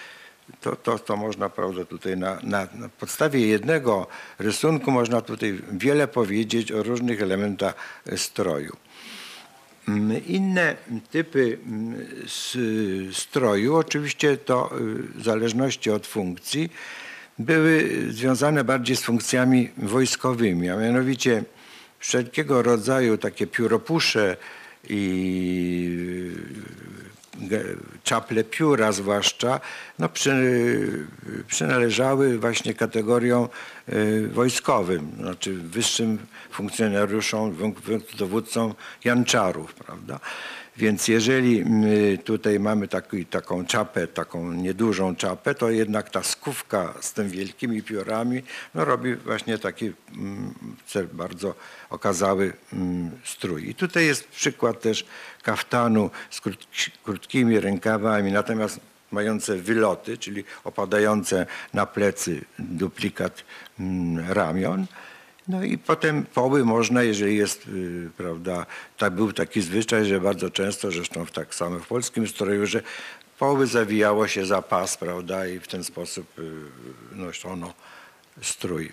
to, 0.61 0.75
to, 0.75 0.99
to 0.99 1.17
można, 1.17 1.49
prawda, 1.49 1.85
tutaj 1.85 2.17
na, 2.17 2.39
na, 2.43 2.67
na 2.75 2.89
podstawie 2.89 3.47
jednego 3.47 4.07
rysunku 4.39 4.91
można 4.91 5.21
tutaj 5.21 5.59
wiele 5.71 6.07
powiedzieć 6.07 6.71
o 6.71 6.83
różnych 6.83 7.21
elementach 7.21 7.75
e, 8.05 8.17
stroju. 8.17 8.77
Mm, 9.87 10.25
Inne 10.27 10.75
typy 11.11 11.57
mm, 11.65 11.95
stroju, 13.13 13.75
oczywiście 13.75 14.37
to 14.37 14.77
y, 14.77 15.19
w 15.19 15.23
zależności 15.23 15.91
od 15.91 16.07
funkcji, 16.07 16.69
były 17.39 17.89
związane 18.09 18.63
bardziej 18.63 18.95
z 18.95 19.01
funkcjami 19.01 19.69
wojskowymi, 19.77 20.69
a 20.69 20.75
mianowicie 20.75 21.43
wszelkiego 21.99 22.61
rodzaju 22.61 23.17
takie 23.17 23.47
pióropusze 23.47 24.37
i 24.89 26.31
czaple 28.03 28.43
pióra 28.43 28.91
zwłaszcza, 28.91 29.59
no 29.99 30.09
przy, 30.09 31.07
przynależały 31.47 32.39
właśnie 32.39 32.73
kategoriom 32.73 33.47
y, 33.89 34.27
wojskowym, 34.27 35.11
znaczy 35.19 35.53
wyższym 35.53 36.17
funkcjonariuszom, 36.51 37.55
dowódcom 38.17 38.73
janczarów, 39.03 39.73
prawda? 39.73 40.19
Więc 40.79 41.07
jeżeli 41.07 41.65
tutaj 42.23 42.59
mamy 42.59 42.87
taki, 42.87 43.25
taką 43.25 43.65
czapę, 43.65 44.07
taką 44.07 44.51
niedużą 44.51 45.15
czapę, 45.15 45.55
to 45.55 45.69
jednak 45.69 46.09
ta 46.09 46.23
skówka 46.23 46.93
z 47.01 47.13
tymi 47.13 47.29
wielkimi 47.29 47.83
piórami 47.83 48.43
no, 48.75 48.85
robi 48.85 49.15
właśnie 49.15 49.57
taki 49.57 49.91
mm, 50.17 50.53
bardzo 51.13 51.55
okazały 51.89 52.53
mm, 52.73 53.11
strój. 53.23 53.69
I 53.69 53.75
tutaj 53.75 54.05
jest 54.05 54.27
przykład 54.27 54.81
też 54.81 55.05
kaftanu 55.43 56.09
z 56.29 56.41
krótki, 56.41 56.91
krótkimi 57.03 57.59
rękawami, 57.59 58.31
natomiast 58.31 58.79
mające 59.11 59.55
wyloty, 59.55 60.17
czyli 60.17 60.43
opadające 60.63 61.45
na 61.73 61.85
plecy 61.85 62.45
duplikat 62.59 63.43
mm, 63.79 64.31
ramion. 64.31 64.85
No 65.49 65.63
i 65.63 65.77
potem 65.77 66.25
poły 66.25 66.65
można, 66.65 67.03
jeżeli 67.03 67.37
jest, 67.37 67.67
y, 67.67 68.09
prawda, 68.17 68.65
tak 68.97 69.13
był 69.13 69.33
taki 69.33 69.61
zwyczaj, 69.61 70.05
że 70.05 70.21
bardzo 70.21 70.49
często, 70.49 70.91
zresztą 70.91 71.25
w 71.25 71.31
tak 71.31 71.55
samo 71.55 71.79
w 71.79 71.87
polskim 71.87 72.27
stroju, 72.27 72.65
że 72.65 72.81
poły 73.39 73.67
zawijało 73.67 74.27
się 74.27 74.45
za 74.45 74.61
pas, 74.61 74.97
prawda, 74.97 75.47
i 75.47 75.59
w 75.59 75.67
ten 75.67 75.83
sposób 75.83 76.39
y, 76.39 76.51
noszono 77.15 77.73
strój. 78.41 78.91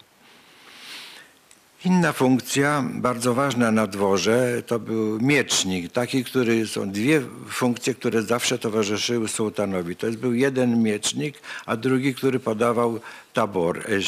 Inna 1.87 2.13
funkcja, 2.13 2.85
bardzo 2.95 3.35
ważna 3.35 3.71
na 3.71 3.87
dworze, 3.87 4.63
to 4.67 4.79
był 4.79 5.21
miecznik, 5.21 5.93
taki, 5.93 6.25
który 6.25 6.67
są 6.67 6.91
dwie 6.91 7.23
funkcje, 7.49 7.95
które 7.95 8.23
zawsze 8.23 8.59
towarzyszyły 8.59 9.29
sułtanowi. 9.29 9.97
To 9.97 10.07
jest 10.07 10.19
był 10.19 10.35
jeden 10.35 10.83
miecznik, 10.83 11.39
a 11.67 11.77
drugi, 11.77 12.15
który 12.15 12.41
podawał 12.41 13.01
tabor, 13.33 13.79
e, 13.79 13.97
e, 13.97 14.01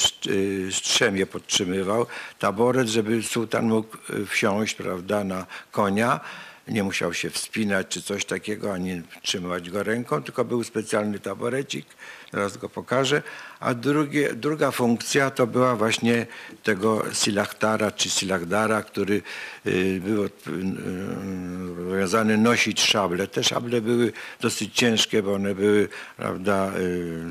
strzemię 0.73 1.27
podtrzymywał, 1.27 2.07
taboret, 2.39 2.89
żeby 2.89 3.23
sułtan 3.23 3.69
mógł 3.69 3.97
e, 3.97 4.27
wsiąść, 4.27 4.75
prawda, 4.75 5.25
na 5.25 5.47
konia. 5.73 6.21
Nie 6.69 6.85
musiał 6.85 7.15
się 7.15 7.31
wspinać 7.31 7.89
czy 7.89 8.03
coś 8.03 8.25
takiego, 8.25 8.73
ani 8.73 9.03
trzymać 9.23 9.71
go 9.71 9.83
ręką, 9.83 10.23
tylko 10.23 10.45
był 10.45 10.65
specjalny 10.65 11.19
taborecik, 11.19 11.87
teraz 12.31 12.57
go 12.57 12.69
pokażę. 12.69 13.23
A 13.61 13.75
drugie, 13.75 14.35
druga 14.35 14.71
funkcja 14.71 15.31
to 15.31 15.47
była 15.47 15.77
właśnie 15.77 16.27
tego 16.63 17.05
silachtara 17.13 17.91
czy 17.91 18.11
silachdara, 18.11 18.83
który 18.83 19.23
y, 19.67 20.01
był 20.05 20.25
y, 20.25 20.27
y, 20.27 21.83
obowiązany 21.83 22.39
nosić 22.39 22.81
szable. 22.81 23.27
Te 23.27 23.45
szable 23.45 23.81
były 23.81 24.13
dosyć 24.41 24.75
ciężkie, 24.75 25.23
bo 25.23 25.35
one 25.35 25.55
były 25.55 25.89
prawda, 26.17 26.73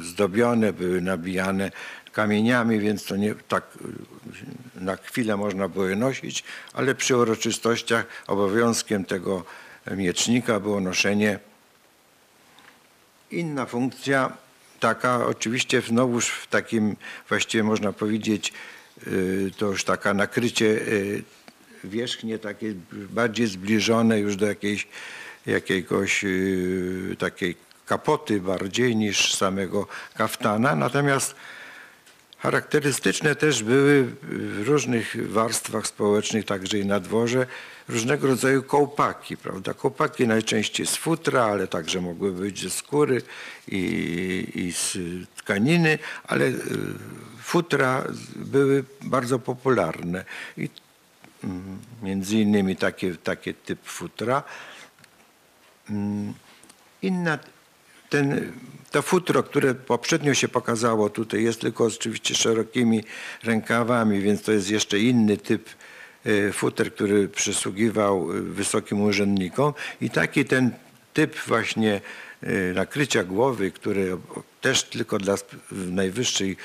zdobione, 0.02 0.74
były 0.74 1.02
nabijane 1.02 1.72
kamieniami, 2.12 2.80
więc 2.80 3.06
to 3.06 3.16
nie 3.16 3.36
tak 3.48 3.64
na 4.76 4.96
chwilę 4.96 5.38
można 5.38 5.68
było 5.68 5.88
je 5.88 5.96
nosić, 5.96 6.44
ale 6.74 6.96
przy 6.96 7.18
uroczystościach 7.18 8.06
obowiązkiem 8.28 9.06
tego 9.06 9.44
miecznika 9.92 10.60
było 10.60 10.80
noszenie 10.80 11.40
Inna 13.32 13.66
funkcja, 13.66 14.38
taka 14.80 15.26
oczywiście 15.26 15.82
znowuż 15.82 16.28
w 16.28 16.48
takim, 16.48 16.96
właściwie 17.30 17.64
można 17.64 17.94
powiedzieć, 17.94 18.54
y, 19.08 19.52
to 19.58 19.66
już 19.66 19.84
taka 19.84 20.14
nakrycie 20.14 20.66
y, 20.66 21.24
wierzchnie, 21.84 22.40
takie 22.40 22.74
bardziej 22.92 23.48
zbliżone 23.48 24.20
już 24.20 24.36
do 24.36 24.46
jakiejś, 24.46 24.88
jakiegoś 25.46 26.24
y, 26.24 27.16
takiej 27.20 27.56
kapoty 27.86 28.42
bardziej 28.42 28.96
niż 28.96 29.36
samego 29.36 29.88
kaftana. 30.14 30.76
Natomiast 30.76 31.36
Charakterystyczne 32.40 33.36
też 33.36 33.64
były 33.64 34.04
w 34.04 34.68
różnych 34.68 35.32
warstwach 35.32 35.88
społecznych, 35.88 36.46
także 36.46 36.80
i 36.80 36.86
na 36.86 37.00
dworze, 37.00 37.46
różnego 37.88 38.28
rodzaju 38.28 38.64
kołpaki, 38.64 39.38
prawda? 39.38 39.74
Kołpaki 39.74 40.28
najczęściej 40.28 40.86
z 40.86 40.96
futra, 40.96 41.44
ale 41.44 41.68
także 41.68 42.02
mogły 42.02 42.32
być 42.32 42.64
ze 42.64 42.70
skóry 42.70 43.22
i, 43.68 44.48
i 44.56 44.72
z 44.72 44.98
tkaniny, 45.36 46.00
ale 46.28 46.46
y, 46.46 46.56
futra 47.42 48.04
były 48.36 48.84
bardzo 49.02 49.40
popularne. 49.40 50.26
I 50.58 50.70
mm, 51.44 51.80
między 52.04 52.38
innymi 52.38 52.76
takie, 52.76 53.16
takie 53.16 53.54
typ 53.54 53.86
futra. 53.86 54.44
Mm, 55.90 56.34
Inna, 57.02 57.40
ten, 58.10 58.52
to 58.92 59.02
futro, 59.02 59.44
które 59.44 59.76
poprzednio 59.76 60.34
się 60.34 60.48
pokazało 60.48 61.10
tutaj, 61.10 61.44
jest 61.44 61.62
tylko 61.62 61.86
oczywiście 61.86 62.36
szerokimi 62.36 63.04
rękawami, 63.44 64.20
więc 64.20 64.42
to 64.42 64.52
jest 64.52 64.70
jeszcze 64.70 65.00
inny 65.00 65.38
typ 65.38 65.70
e, 66.26 66.52
futer, 66.52 66.94
który 66.94 67.28
przysługiwał 67.28 68.32
e, 68.32 68.42
wysokim 68.42 69.02
urzędnikom. 69.02 69.74
I 70.02 70.10
taki 70.10 70.46
ten 70.46 70.72
typ 71.14 71.40
właśnie 71.48 72.02
e, 72.42 72.74
nakrycia 72.74 73.24
głowy, 73.24 73.72
który 73.72 74.18
też 74.62 74.84
tylko 74.84 75.18
dla 75.18 75.36
najwyższych 75.72 76.58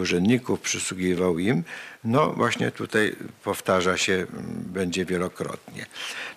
urzędników 0.00 0.60
przysługiwał 0.60 1.38
im, 1.38 1.64
no 2.04 2.32
właśnie 2.32 2.70
tutaj 2.70 3.16
powtarza 3.44 3.96
się, 3.96 4.26
będzie 4.58 5.04
wielokrotnie. 5.04 5.86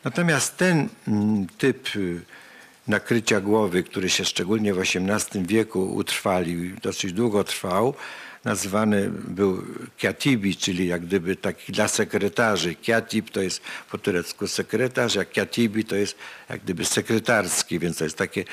Natomiast 0.03 0.57
ten 0.57 0.89
typ 1.57 1.89
nakrycia 2.89 3.41
głowy, 3.41 3.83
który 3.83 4.09
się 4.09 4.25
szczególnie 4.25 4.73
w 4.73 4.79
XVIII 4.79 5.45
wieku 5.45 5.95
utrwalił 5.95 6.75
dosyć 6.81 7.13
długo 7.13 7.43
trwał, 7.43 7.93
nazywany 8.45 9.09
był 9.11 9.63
kiatibi, 9.97 10.55
czyli 10.55 10.87
jak 10.87 11.05
gdyby 11.05 11.35
taki 11.35 11.71
dla 11.71 11.87
sekretarzy. 11.87 12.75
Kiatib 12.75 13.29
to 13.29 13.41
jest 13.41 13.61
po 13.91 13.97
turecku 13.97 14.47
sekretarz, 14.47 15.17
a 15.17 15.25
kiatibi 15.25 15.85
to 15.85 15.95
jest 15.95 16.17
jak 16.49 16.61
gdyby 16.61 16.85
sekretarski, 16.85 17.79
więc 17.79 17.97
to 17.97 18.03
jest 18.03 18.17
takie, 18.17 18.43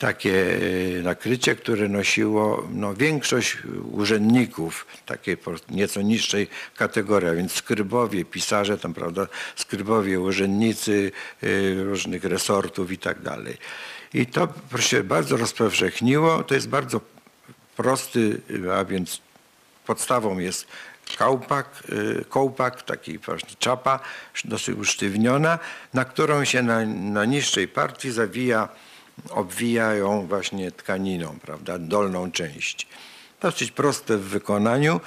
takie 0.00 0.56
e, 0.98 1.02
nakrycie, 1.02 1.56
które 1.56 1.88
nosiło 1.88 2.68
no, 2.72 2.94
większość 2.94 3.58
urzędników 3.92 4.86
takiej 5.06 5.36
nieco 5.70 6.02
niższej 6.02 6.48
kategorii, 6.76 7.28
a 7.28 7.34
więc 7.34 7.52
skrybowie, 7.52 8.24
pisarze, 8.24 8.78
tam 8.78 8.94
prawda, 8.94 9.26
skrybowie, 9.56 10.20
urzędnicy 10.20 11.12
y, 11.42 11.84
różnych 11.84 12.24
resortów 12.24 12.92
i 12.92 12.98
tak 12.98 13.22
dalej. 13.22 13.56
I 14.14 14.26
to 14.26 14.48
się 14.78 15.04
bardzo 15.04 15.36
rozpowszechniło. 15.36 16.42
To 16.42 16.54
jest 16.54 16.68
bardzo 16.68 17.00
prosty, 17.76 18.40
y, 18.50 18.72
a 18.74 18.84
więc 18.84 19.20
podstawą 19.86 20.38
jest 20.38 20.66
kołpak, 21.18 21.82
y, 22.20 22.24
kołpak, 22.28 22.82
taki 22.82 23.18
właśnie 23.18 23.56
czapa, 23.58 24.00
dosyć 24.44 24.76
usztywniona, 24.76 25.58
na 25.94 26.04
którą 26.04 26.44
się 26.44 26.62
na, 26.62 26.86
na 26.86 27.24
niższej 27.24 27.68
partii 27.68 28.10
zawija 28.10 28.68
obwijają 29.30 30.26
właśnie 30.26 30.72
tkaniną, 30.72 31.38
prawda, 31.42 31.78
dolną 31.78 32.30
część. 32.30 32.86
Dosyć 33.40 33.70
proste 33.70 34.16
w 34.16 34.24
wykonaniu, 34.24 35.00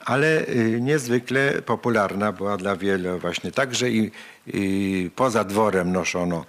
ale 0.00 0.48
y, 0.48 0.78
niezwykle 0.80 1.62
popularna 1.62 2.32
była 2.32 2.56
dla 2.56 2.76
wielu 2.76 3.18
właśnie. 3.18 3.52
Także 3.52 3.90
i, 3.90 4.10
i 4.46 5.10
poza 5.16 5.44
dworem 5.44 5.92
noszono 5.92 6.44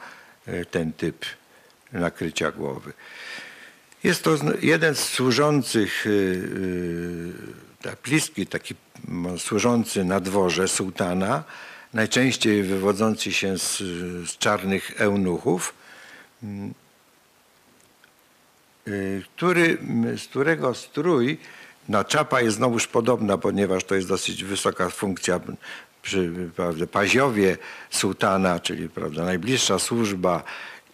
y, 0.48 0.66
ten 0.66 0.94
typ 0.94 1.26
nakrycia 1.92 2.52
głowy. 2.52 2.94
Jest 4.04 4.24
to 4.24 4.36
jeden 4.62 4.96
z 4.96 5.00
służących, 5.00 6.08
y, 6.08 6.10
y, 6.10 7.34
tak 7.82 8.00
taki 8.50 8.76
służący 9.38 10.04
na 10.04 10.20
dworze 10.20 10.68
sułtana, 10.68 11.44
najczęściej 11.94 12.64
wywodzący 12.64 13.32
się 13.32 13.58
z, 13.58 13.78
z 14.30 14.38
czarnych 14.38 15.02
eunuchów, 15.02 15.74
mm, 16.44 16.74
który, 19.36 19.78
m, 19.82 20.18
z 20.18 20.28
którego 20.28 20.74
strój, 20.74 21.38
no 21.90 22.04
czapa 22.04 22.42
jest 22.42 22.58
znowuż 22.58 22.88
podobna, 22.88 23.38
ponieważ 23.38 23.84
to 23.84 23.96
jest 23.96 24.08
dosyć 24.08 24.44
wysoka 24.44 24.90
funkcja 24.90 25.40
przy 26.02 26.32
prawda, 26.56 26.88
paziowie 26.88 27.58
sułtana, 27.90 28.60
czyli 28.60 28.90
prawda, 28.90 29.24
najbliższa 29.24 29.80
służba 29.80 30.44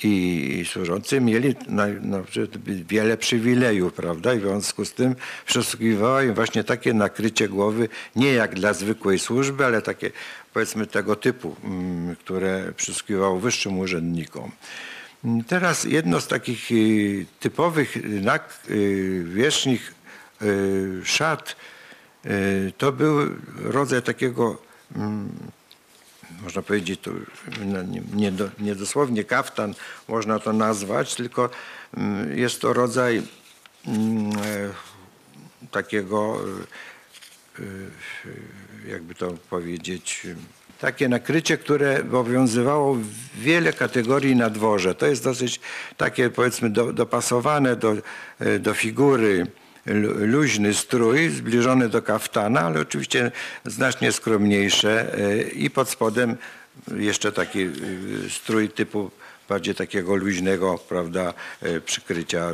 i 0.04 0.66
służący 0.72 1.22
mieli 1.22 1.56
na, 1.68 1.88
no, 2.02 2.24
wiele 2.66 3.18
przywilejów, 3.18 3.94
prawda? 3.94 4.34
I 4.34 4.40
w 4.40 4.42
związku 4.42 4.86
z 4.86 4.94
tym 4.94 5.16
przysługiwało 5.46 6.22
im 6.22 6.34
właśnie 6.34 6.64
takie 6.64 6.94
nakrycie 6.94 7.50
głowy, 7.50 7.90
nie 8.16 8.34
jak 8.34 8.56
dla 8.56 8.74
zwykłej 8.74 9.20
służby, 9.20 9.66
ale 9.66 9.82
takie 9.82 10.12
powiedzmy 10.54 10.88
tego 10.88 11.16
typu, 11.16 11.56
które 12.20 12.74
przysługiwało 12.78 13.40
wyższym 13.40 13.80
urzędnikom. 13.80 14.52
Teraz 15.48 15.84
jedno 15.84 16.22
z 16.22 16.28
takich 16.28 16.72
y, 16.72 17.26
typowych 17.40 17.98
nak, 18.22 18.60
y, 18.70 19.24
wierzchnich 19.28 19.94
y, 20.42 21.02
szat 21.06 21.56
y, 22.26 22.74
to 22.78 22.92
był 22.92 23.30
rodzaj 23.56 24.02
takiego 24.02 24.58
mm, 24.96 25.30
można 26.42 26.62
powiedzieć, 26.62 27.00
to 27.00 27.12
no, 27.66 27.84
nie, 27.84 28.02
nie, 28.14 28.32
do, 28.32 28.50
nie 28.60 28.76
dosłownie 28.76 29.24
kaftan 29.24 29.74
można 30.08 30.40
to 30.40 30.54
nazwać, 30.54 31.16
tylko 31.16 31.50
mm, 31.98 32.38
jest 32.38 32.62
to 32.62 32.74
rodzaj 32.74 33.22
mm, 33.88 34.32
e, 34.32 34.74
takiego, 35.72 36.40
jakby 38.88 39.16
to 39.16 39.34
powiedzieć, 39.50 40.28
takie 40.84 41.10
nakrycie, 41.10 41.58
które 41.58 42.00
obowiązywało 42.02 42.98
wiele 43.38 43.74
kategorii 43.74 44.36
na 44.36 44.50
dworze. 44.50 44.96
To 44.96 45.06
jest 45.06 45.24
dosyć 45.24 45.60
takie 45.98 46.30
powiedzmy 46.30 46.70
do, 46.70 46.94
dopasowane 46.94 47.76
do, 47.76 47.96
e, 48.40 48.60
do 48.60 48.74
figury 48.74 49.48
lu- 49.86 50.28
luźny 50.28 50.74
strój 50.74 51.30
zbliżony 51.30 51.90
do 51.90 52.02
kaftana, 52.02 52.62
ale 52.62 52.82
oczywiście 52.82 53.32
znacznie 53.66 54.12
skromniejsze 54.12 55.18
e, 55.18 55.42
i 55.42 55.70
pod 55.70 55.90
spodem 55.90 56.38
jeszcze 56.96 57.32
taki 57.32 57.62
e, 57.62 57.70
strój 58.30 58.70
typu 58.70 59.12
bardziej 59.50 59.76
takiego 59.76 60.16
luźnego, 60.16 60.78
prawda, 60.90 61.34
przykrycia 61.86 62.52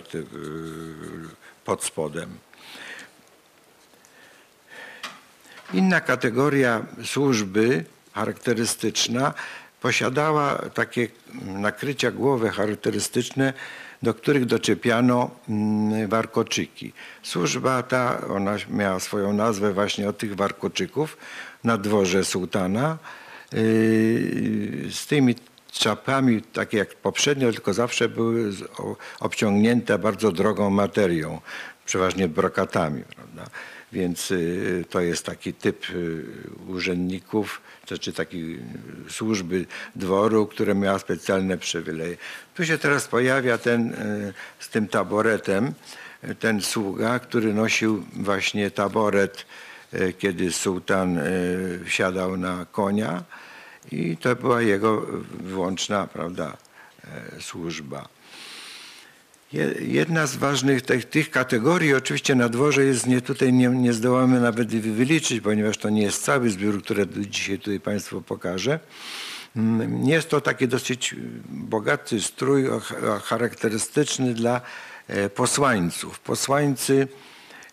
pod 1.66 1.84
spodem. 1.84 2.30
Inna 5.74 6.02
kategoria 6.02 6.86
służby 7.06 7.86
charakterystyczna 8.14 9.34
posiadała 9.82 10.56
takie 10.56 11.08
nakrycia 11.46 12.12
głowy 12.12 12.50
charakterystyczne, 12.50 13.54
do 14.04 14.14
których 14.14 14.46
doczepiano 14.46 15.32
mm, 15.50 16.08
warkoczyki. 16.08 16.94
Służba 17.24 17.84
ta, 17.84 18.28
ona 18.28 18.56
miała 18.70 19.00
swoją 19.00 19.34
nazwę 19.34 19.74
właśnie 19.74 20.10
od 20.10 20.18
tych 20.18 20.36
warkoczyków 20.36 21.18
na 21.64 21.78
dworze 21.78 22.26
sułtana. 22.26 22.98
Yy, 23.54 24.92
Z 24.92 25.08
tymi 25.08 25.36
czapami, 25.72 26.42
takie 26.42 26.78
jak 26.78 26.96
poprzednio, 26.96 27.52
tylko 27.52 27.74
zawsze 27.74 28.10
były 28.10 28.52
obciągnięte 29.20 30.00
bardzo 30.00 30.32
drogą 30.32 30.70
materią, 30.70 31.42
przeważnie 31.90 32.28
brokatami. 32.28 33.04
Prawda? 33.16 33.46
Więc 33.92 34.32
y, 34.32 34.86
to 34.90 35.02
jest 35.02 35.26
taki 35.26 35.54
typ 35.54 35.90
y, 35.90 36.24
urzędników, 36.68 37.62
czy, 37.86 38.00
czy 38.00 38.14
takiej 38.14 38.56
y, 38.56 39.12
służby 39.12 39.66
dworu, 39.96 40.48
które 40.48 40.76
miała 40.76 41.00
specjalne 41.00 41.58
przywileje. 41.58 42.18
Tu 42.56 42.66
się 42.66 42.78
teraz 42.78 43.08
pojawia 43.08 43.58
ten 43.58 43.96
z 44.60 44.70
tym 44.70 44.88
taboretem, 44.88 45.74
ten 46.40 46.62
sługa, 46.62 47.20
który 47.20 47.54
nosił 47.54 48.06
właśnie 48.14 48.72
taboret, 48.72 49.46
kiedy 50.18 50.52
sułtan 50.52 51.20
wsiadał 51.86 52.38
na 52.38 52.66
konia 52.72 53.24
i 53.92 54.18
to 54.18 54.36
była 54.36 54.62
jego 54.62 55.02
wyłączna 55.40 56.08
prawda, 56.08 56.58
służba. 57.40 58.19
Je- 59.54 59.76
Jedna 59.80 60.28
z 60.28 60.36
ważnych 60.36 60.82
tych, 60.82 61.06
tych 61.06 61.32
kategorii, 61.32 61.94
oczywiście 61.94 62.36
na 62.36 62.50
dworze 62.50 62.84
jest, 62.86 63.08
nie, 63.08 63.22
tutaj 63.22 63.54
nie, 63.54 63.68
nie 63.68 63.94
zdołamy 63.94 64.40
nawet 64.42 64.76
wy- 64.76 64.94
wyliczyć, 64.94 65.42
ponieważ 65.42 65.78
to 65.78 65.90
nie 65.90 66.02
jest 66.02 66.24
cały 66.24 66.50
zbiór, 66.50 66.84
który 66.84 67.08
dzisiaj 67.18 67.60
tutaj 67.60 67.80
Państwu 67.80 68.22
pokażę. 68.22 68.80
Mm, 69.56 70.06
Jest 70.08 70.30
to 70.30 70.42
taki 70.42 70.68
dosyć 70.68 71.16
bogaty 71.50 72.22
strój 72.22 72.66
charakterystyczny 73.24 74.34
dla 74.34 74.62
e, 75.08 75.30
posłańców. 75.30 76.20
Posłańcy, 76.20 77.08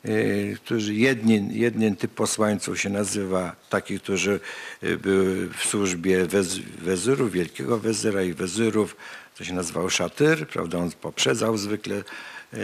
e, 0.05 0.09
którzy 0.55 0.95
jedni, 0.95 1.49
jeden 1.59 1.97
typ 1.97 2.11
posłańców 2.15 2.81
się 2.81 2.89
nazywa 2.91 3.57
taki, 3.71 4.01
którzy 4.01 4.41
e, 4.83 4.97
były 4.97 5.49
w 5.49 5.65
służbie 5.65 6.27
wez, 6.27 6.59
wezyrów, 6.59 7.33
wielkiego 7.33 7.79
wezyra 7.79 8.23
i 8.23 8.33
wezyrów, 8.33 8.97
to 9.39 9.45
się 9.45 9.55
nazywał 9.55 9.91
szatyr, 9.91 10.49
prawda, 10.49 10.79
on 10.79 10.91
poprzedzał 10.91 11.57
zwykle, 11.57 11.97
e, 11.97 12.59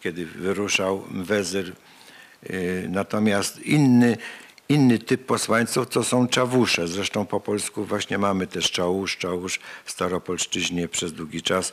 kiedy 0.00 0.26
wyruszał 0.26 1.04
wezyr. 1.10 1.72
E, 2.42 2.52
Natomiast 2.88 3.62
inny, 3.62 4.16
inny 4.68 4.98
typ 4.98 5.26
posłańców 5.26 5.88
to 5.88 6.04
są 6.04 6.28
czawusze. 6.28 6.88
Zresztą 6.88 7.26
po 7.26 7.40
polsku 7.40 7.84
właśnie 7.84 8.18
mamy 8.18 8.46
też 8.46 8.70
czałusz. 8.70 9.16
Czałusz 9.16 9.60
w 9.84 9.90
Staropolszczyźnie 9.90 10.88
przez 10.88 11.12
długi 11.12 11.42
czas 11.42 11.72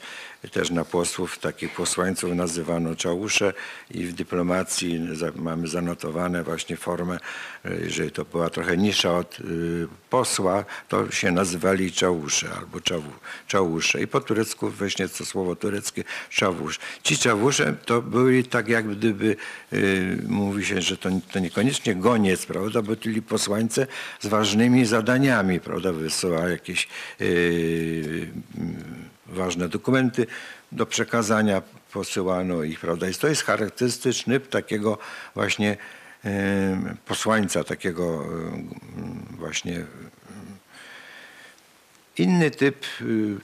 też 0.51 0.69
na 0.69 0.85
posłów 0.85 1.39
takich 1.39 1.73
posłańców 1.73 2.35
nazywano 2.35 2.95
czałusze 2.95 3.53
i 3.91 4.05
w 4.05 4.13
dyplomacji 4.13 4.99
mamy 5.35 5.67
zanotowane 5.67 6.43
właśnie 6.43 6.77
formę, 6.77 7.19
jeżeli 7.63 8.11
to 8.11 8.25
była 8.25 8.49
trochę 8.49 8.77
niższa 8.77 9.17
od 9.17 9.39
y, 9.39 9.87
posła, 10.09 10.65
to 10.87 11.11
się 11.11 11.31
nazywali 11.31 11.91
czałusze 11.91 12.49
albo 12.59 12.81
czawu, 12.81 13.11
czałusze. 13.47 14.01
I 14.01 14.07
po 14.07 14.21
turecku 14.21 14.69
właśnie 14.69 15.07
to 15.09 15.25
słowo 15.25 15.55
tureckie 15.55 16.03
czawusz. 16.29 16.79
Ci 17.03 17.17
czawusze 17.17 17.75
to 17.85 18.01
byli 18.01 18.43
tak 18.43 18.67
jak 18.67 18.87
gdyby, 18.87 19.35
y, 19.73 20.17
mówi 20.27 20.65
się, 20.65 20.81
że 20.81 20.97
to, 20.97 21.09
to 21.31 21.39
niekoniecznie 21.39 21.95
goniec, 21.95 22.45
prawda, 22.45 22.81
bo 22.81 22.95
byli 22.95 23.21
posłańce 23.21 23.87
z 24.19 24.27
ważnymi 24.27 24.85
zadaniami, 24.85 25.59
prawda, 25.59 25.93
wysyła 25.93 26.49
jakieś 26.49 26.87
y, 27.21 28.31
mm, 28.57 28.83
ważne 29.27 29.69
dokumenty 29.69 30.27
do 30.71 30.85
przekazania, 30.85 31.61
posyłano 31.93 32.63
ich, 32.63 32.79
prawda. 32.79 33.09
I 33.09 33.13
to 33.13 33.27
jest 33.27 33.43
charakterystyczny 33.43 34.39
takiego 34.39 34.97
właśnie 35.35 35.77
posłańca, 37.05 37.63
takiego 37.63 38.25
właśnie 39.31 39.85
Inny 42.17 42.51
typ 42.51 42.85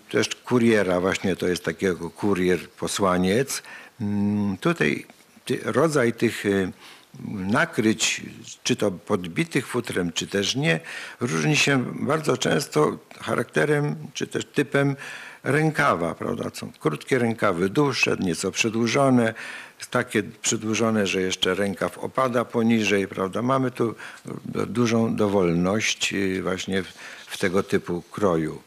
też 0.09 0.35
kuriera, 0.35 0.99
właśnie 0.99 1.35
to 1.35 1.47
jest 1.47 1.65
takiego 1.65 2.09
kurier, 2.09 2.69
posłaniec. 2.69 3.63
Tutaj 4.59 5.05
rodzaj 5.63 6.13
tych 6.13 6.43
nakryć, 7.29 8.21
czy 8.63 8.75
to 8.75 8.91
podbitych 8.91 9.67
futrem, 9.67 10.11
czy 10.13 10.27
też 10.27 10.55
nie, 10.55 10.79
różni 11.19 11.57
się 11.57 11.85
bardzo 11.99 12.37
często 12.37 12.97
charakterem, 13.21 13.95
czy 14.13 14.27
też 14.27 14.45
typem 14.45 14.95
rękawa, 15.43 16.15
prawda? 16.15 16.49
Są 16.53 16.71
krótkie 16.79 17.19
rękawy, 17.19 17.69
dłuższe, 17.69 18.17
nieco 18.19 18.51
przedłużone, 18.51 19.33
takie 19.89 20.23
przedłużone, 20.23 21.07
że 21.07 21.21
jeszcze 21.21 21.55
rękaw 21.55 21.97
opada 21.97 22.45
poniżej, 22.45 23.07
prawda? 23.07 23.41
Mamy 23.41 23.71
tu 23.71 23.95
dużą 24.67 25.15
dowolność 25.15 26.13
y, 26.13 26.43
właśnie 26.43 26.83
w, 27.27 27.37
tego 27.37 27.63
typu 27.63 28.03
kroju. 28.11 28.61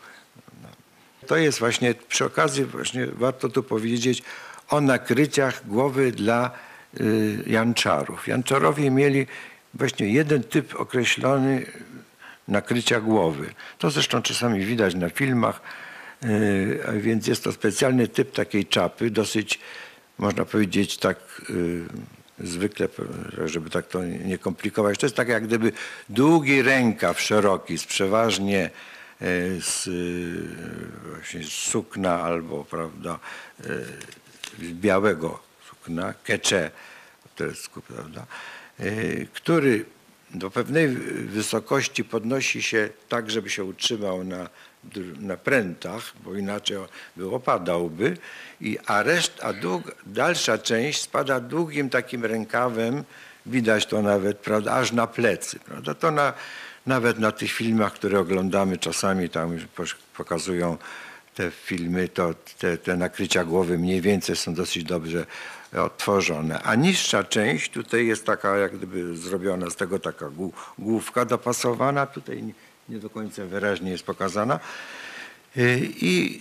To 1.27 1.37
jest 1.37 1.59
właśnie, 1.59 1.95
przy 2.09 2.25
okazji 2.25 2.65
właśnie 2.65 3.07
warto 3.07 3.49
tu 3.49 3.63
powiedzieć 3.63 4.23
o 4.69 4.81
nakryciach 4.81 5.67
głowy 5.67 6.13
dla 6.13 6.51
y, 7.01 7.45
janczarów. 7.47 8.29
Janczarowie 8.29 8.91
mieli 8.91 9.27
właśnie 9.75 10.13
jeden 10.13 10.43
typ 10.43 10.81
określony 10.81 11.67
nakrycia 12.49 13.01
głowy. 13.01 13.55
To 13.79 13.91
zresztą 13.91 14.23
czasami 14.23 14.65
widać 14.65 14.95
na 14.95 15.09
filmach. 15.09 15.61
A 16.89 16.93
Więc 16.93 17.27
jest 17.27 17.45
to 17.45 17.53
specjalny 17.53 18.09
typ 18.09 18.33
takiej 18.33 18.67
czapy, 18.67 19.11
dosyć, 19.11 19.59
można 20.19 20.45
powiedzieć, 20.45 20.97
tak 20.97 21.19
y, 21.51 21.85
zwykle, 22.39 22.89
żeby 23.45 23.71
tak 23.71 23.87
to 23.87 24.05
nie 24.05 24.39
komplikować. 24.39 24.99
To 24.99 25.07
jest 25.07 25.17
tak 25.17 25.29
jak 25.29 25.47
gdyby 25.47 25.73
długi 26.09 26.63
rękaw 26.63 27.21
szeroki, 27.21 27.79
z 27.79 27.85
przeważnie 27.85 28.71
y, 29.23 29.61
z, 29.61 29.89
właśnie 31.11 31.45
z 31.45 31.49
sukna 31.49 32.23
albo, 32.23 32.65
prawda, 32.65 33.19
z 34.59 34.73
białego 34.73 35.43
sukna, 35.69 36.15
kecze, 36.25 36.71
turecku, 37.37 37.83
prawda, 37.83 38.27
y, 38.81 39.29
który 39.33 39.85
do 40.35 40.51
pewnej 40.51 40.89
wysokości 41.27 42.05
podnosi 42.05 42.63
się 42.63 42.89
tak, 43.09 43.31
żeby 43.31 43.51
się 43.51 43.65
utrzymał 43.65 44.25
na, 44.25 44.49
na 45.21 45.37
prętach, 45.37 46.13
bo 46.25 46.35
inaczej 46.35 46.77
by 47.17 47.31
opadałby, 47.31 48.17
i, 48.61 48.79
a 48.87 49.05
a 49.43 49.53
dalsza 50.07 50.59
część 50.59 51.03
spada 51.03 51.41
długim 51.41 51.91
takim 51.91 52.25
rękawem, 52.25 53.05
widać 53.47 53.87
to 53.87 54.03
nawet, 54.03 54.39
prawda, 54.39 54.73
aż 54.73 54.93
na 54.93 55.07
plecy. 55.07 55.59
Prawda? 55.59 55.95
To 55.95 56.11
na, 56.11 56.33
nawet 56.87 57.19
na 57.19 57.33
tych 57.33 57.53
filmach, 57.53 57.93
które 57.93 58.19
oglądamy 58.21 58.79
czasami, 58.79 59.29
tam 59.29 59.59
pokazują 60.17 60.77
te 61.35 61.51
filmy, 61.51 62.09
to 62.09 62.35
te, 62.59 62.79
te 62.79 62.97
nakrycia 62.97 63.45
głowy 63.45 63.79
mniej 63.79 64.01
więcej 64.01 64.37
są 64.37 64.55
dosyć 64.55 64.85
dobrze 64.85 65.27
odtworzone. 65.73 66.63
A 66.63 66.75
niższa 66.75 67.25
część 67.25 67.71
tutaj 67.71 68.07
jest 68.07 68.27
taka 68.27 68.57
jak 68.57 68.77
gdyby 68.77 69.17
zrobiona 69.17 69.71
z 69.71 69.77
tego 69.77 69.99
taka 69.99 70.27
głó- 70.27 70.53
główka 70.79 71.25
dopasowana, 71.25 72.07
tutaj 72.07 72.55
nie, 72.89 72.99
do 72.99 73.11
końca 73.11 73.45
wyraźnie 73.45 73.91
jest 73.91 74.05
pokazana. 74.05 74.61
Y, 75.57 75.91
I 76.01 76.41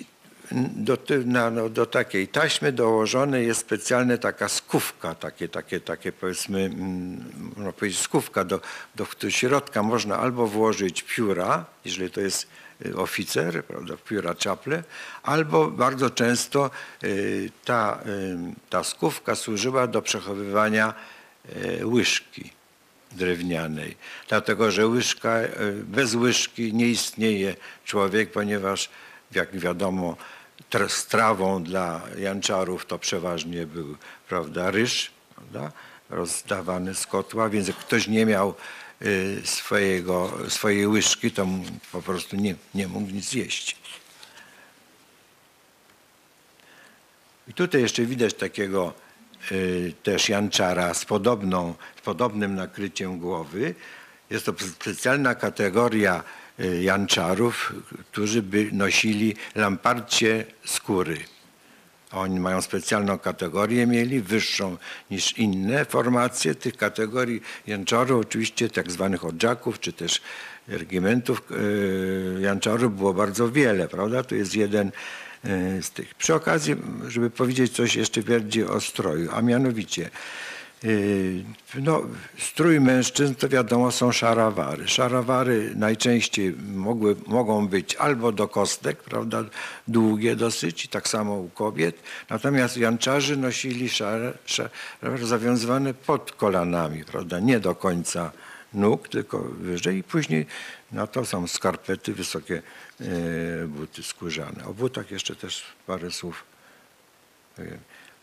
do, 0.75 0.97
na, 1.25 1.49
no, 1.49 1.69
do 1.69 1.85
takiej 1.85 2.27
taśmy 2.27 2.71
dołożone 2.71 3.43
jest 3.43 3.61
specjalna 3.61 4.17
taka 4.17 4.49
skówka, 4.49 5.15
takie, 5.15 5.49
takie, 5.49 5.79
takie 5.79 6.11
powiedzmy, 6.11 6.59
mm, 6.59 7.51
można 7.55 7.71
powiedzieć 7.71 7.99
skówka, 7.99 8.43
do, 8.45 8.59
do 8.95 9.29
środka 9.29 9.83
można 9.83 10.17
albo 10.17 10.47
włożyć 10.47 11.03
pióra, 11.03 11.65
jeżeli 11.85 12.11
to 12.11 12.21
jest 12.21 12.47
y, 12.85 12.97
oficer, 12.97 13.65
prawda, 13.65 13.93
pióra 14.09 14.35
czaple, 14.35 14.83
albo 15.23 15.67
bardzo 15.67 16.09
często 16.09 16.69
y, 17.03 17.51
ta, 17.65 17.99
ta 18.69 18.83
skówka 18.83 19.35
służyła 19.35 19.87
do 19.87 20.01
przechowywania 20.01 20.93
łyżki 21.83 22.60
drewnianej. 23.11 23.95
Dlatego, 24.29 24.71
że 24.71 24.87
łyżka, 24.87 25.29
e, 25.29 25.71
bez 25.71 26.15
łyżki 26.15 26.73
nie 26.73 26.87
istnieje 26.87 27.55
człowiek, 27.85 28.31
ponieważ 28.31 28.89
jak 29.31 29.59
wiadomo 29.59 30.17
tr- 30.71 30.89
strawą 30.89 31.63
dla 31.63 32.01
janczarów 32.17 32.85
to 32.85 32.99
przeważnie 32.99 33.65
był 33.65 33.97
prawda, 34.29 34.71
ryż 34.71 35.11
prawda, 35.35 35.71
rozdawany 36.09 36.95
z 36.95 37.07
kotła, 37.07 37.49
więc 37.49 37.67
jak 37.67 37.77
ktoś 37.77 38.07
nie 38.07 38.25
miał 38.25 38.55
y, 39.01 39.41
swojego, 39.43 40.37
swojej 40.49 40.87
łyżki, 40.87 41.31
to 41.31 41.47
po 41.91 42.01
prostu 42.01 42.35
nie, 42.35 42.55
nie 42.75 42.87
mógł 42.87 43.11
nic 43.11 43.33
jeść. 43.33 43.77
I 47.47 47.53
tutaj 47.53 47.81
jeszcze 47.81 48.05
widać 48.05 48.33
takiego 48.33 48.93
też 50.03 50.29
janczara 50.29 50.93
z, 50.93 51.05
podobną, 51.05 51.73
z 51.97 52.01
podobnym 52.01 52.55
nakryciem 52.55 53.19
głowy. 53.19 53.75
Jest 54.29 54.45
to 54.45 54.53
specjalna 54.59 55.35
kategoria 55.35 56.23
y, 56.59 56.83
janczarów, 56.83 57.73
którzy 58.11 58.41
by 58.41 58.69
nosili 58.71 59.35
lamparcie 59.55 60.45
skóry. 60.65 61.17
Oni 62.11 62.39
mają 62.39 62.61
specjalną 62.61 63.17
kategorię 63.17 63.87
mieli, 63.87 64.21
wyższą 64.21 64.77
niż 65.11 65.37
inne 65.37 65.85
formacje 65.85 66.55
tych 66.55 66.77
kategorii 66.77 67.41
janczarów, 67.67 68.21
oczywiście 68.21 68.69
tak 68.69 68.91
zwanych 68.91 69.25
odżaków, 69.25 69.79
czy 69.79 69.93
też 69.93 70.21
regimentów 70.67 71.41
e, 72.37 72.41
janczarów 72.41 72.97
było 72.97 73.13
bardzo 73.13 73.51
wiele, 73.51 73.87
prawda? 73.87 74.23
To 74.23 74.35
jest 74.35 74.55
jeden 74.55 74.91
z 75.81 75.91
tych. 75.91 76.15
Przy 76.15 76.33
okazji, 76.35 76.75
żeby 77.07 77.29
powiedzieć 77.29 77.71
coś 77.73 77.95
jeszcze 77.95 78.21
bardziej 78.21 78.65
o 78.65 78.81
stroju, 78.81 79.29
a 79.33 79.41
mianowicie 79.41 80.09
Yy, 80.83 81.43
No, 81.75 82.01
strój 82.37 82.79
mężczyzn 82.79 83.35
to 83.35 83.49
wiadomo 83.49 83.91
są 83.91 84.11
szarawary. 84.11 84.87
Szarawary 84.87 85.71
najczęściej 85.75 86.55
mogły, 86.75 87.15
mogą 87.27 87.67
być 87.67 87.95
albo 87.95 88.31
do 88.31 88.47
kostek, 88.47 89.03
prawda, 89.03 89.43
długie 89.87 90.35
dosyć, 90.35 90.87
tak 90.87 91.07
samo 91.07 91.33
u 91.33 91.49
kobiet. 91.49 91.95
Natomiast 92.29 92.77
janczarzy 92.77 93.37
nosili 93.37 93.89
szare, 93.89 94.33
szarowary 94.45 95.25
zawiązywane 95.25 95.93
pod 95.93 96.31
kolanami, 96.31 97.05
prawda, 97.05 97.39
nie 97.39 97.59
do 97.59 97.75
końca 97.75 98.31
nóg, 98.73 99.07
tylko 99.07 99.39
wyżej 99.39 99.97
i 99.97 100.03
później 100.03 100.45
na 100.91 101.07
to 101.07 101.25
są 101.25 101.47
skarpety, 101.47 102.13
wysokie 102.13 102.55
e, 102.55 102.61
buty 103.67 104.03
skórzane. 104.03 104.65
O 104.65 104.73
butach 104.73 105.11
jeszcze 105.11 105.35
też 105.35 105.63
parę 105.87 106.11
słów 106.11 106.43
powiem. 107.55 107.77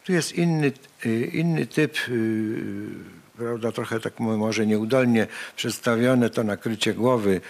Tu 0.04 0.12
jest 0.12 0.32
inny, 0.32 0.72
y, 1.06 1.30
inny 1.32 1.66
typ, 1.66 1.96
y, 2.08 2.60
prawda, 3.36 3.72
trochę 3.72 4.00
tak 4.00 4.20
mo- 4.20 4.36
może 4.36 4.66
nieudolnie 4.66 5.26
przedstawione 5.56 6.30
to 6.30 6.44
nakrycie 6.44 6.94
głowy 6.94 7.40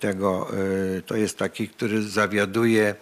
tego, 0.00 0.50
to 1.06 1.16
jest 1.16 1.38
taki, 1.38 1.68
który 1.68 2.02
zawiaduje 2.02 2.94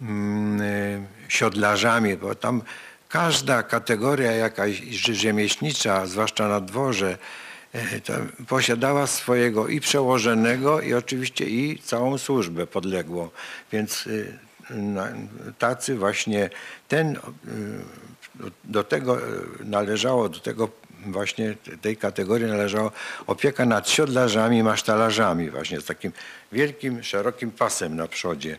mm, 0.00 1.06
siodlarzami, 1.28 2.16
bo 2.16 2.34
tam 2.34 2.62
każda 3.08 3.62
kategoria 3.62 4.32
jakaś 4.32 4.78
rzemieślnicza, 5.00 6.06
zwłaszcza 6.06 6.48
na 6.48 6.60
dworze, 6.60 7.18
posiadała 8.48 9.06
swojego 9.06 9.68
i 9.68 9.80
przełożonego 9.80 10.80
i 10.80 10.94
oczywiście 10.94 11.44
i 11.44 11.78
całą 11.78 12.18
służbę 12.18 12.66
podległą. 12.66 13.28
Więc 13.72 14.06
y, 14.06 14.38
tacy 15.58 15.96
właśnie 15.96 16.50
ten 16.88 17.16
y, 17.16 17.20
do- 18.64 18.84
tego 18.84 19.18
y, 19.18 19.24
należało, 19.64 20.28
do 20.28 20.40
tego 20.40 20.68
właśnie 21.06 21.54
tej 21.80 21.96
kategorii 21.96 22.46
należało 22.46 22.92
opieka 23.26 23.64
nad 23.66 23.88
siodlarzami, 23.88 24.62
masztalarzami 24.62 25.50
właśnie 25.50 25.80
z 25.80 25.84
takim 25.84 26.12
wielkim, 26.52 27.02
szerokim 27.02 27.50
pasem 27.50 27.96
na 27.96 28.06
przodzie. 28.06 28.58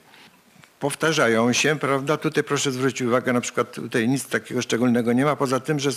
Powtarzają 0.80 1.54
się, 1.54 1.80
prawda? 1.80 2.18
Tutaj 2.18 2.44
proszę 2.44 2.72
zwrócić 2.72 3.02
uwagę, 3.02 3.34
na 3.34 3.42
przykład 3.42 3.72
tutaj 3.72 4.08
nic 4.08 4.28
takiego 4.28 4.62
szczególnego 4.62 5.14
nie 5.14 5.26
ma, 5.26 5.36
poza 5.36 5.60
tym, 5.60 5.80
że 5.80 5.90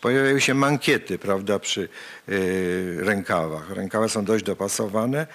pojawiają 0.00 0.38
się 0.38 0.54
mankiety, 0.54 1.18
prawda, 1.18 1.58
przy 1.58 1.88
y, 2.28 2.96
rękawach. 3.00 3.70
Rękawy 3.70 4.08
są 4.08 4.24
dość 4.24 4.44
dopasowane 4.44 5.26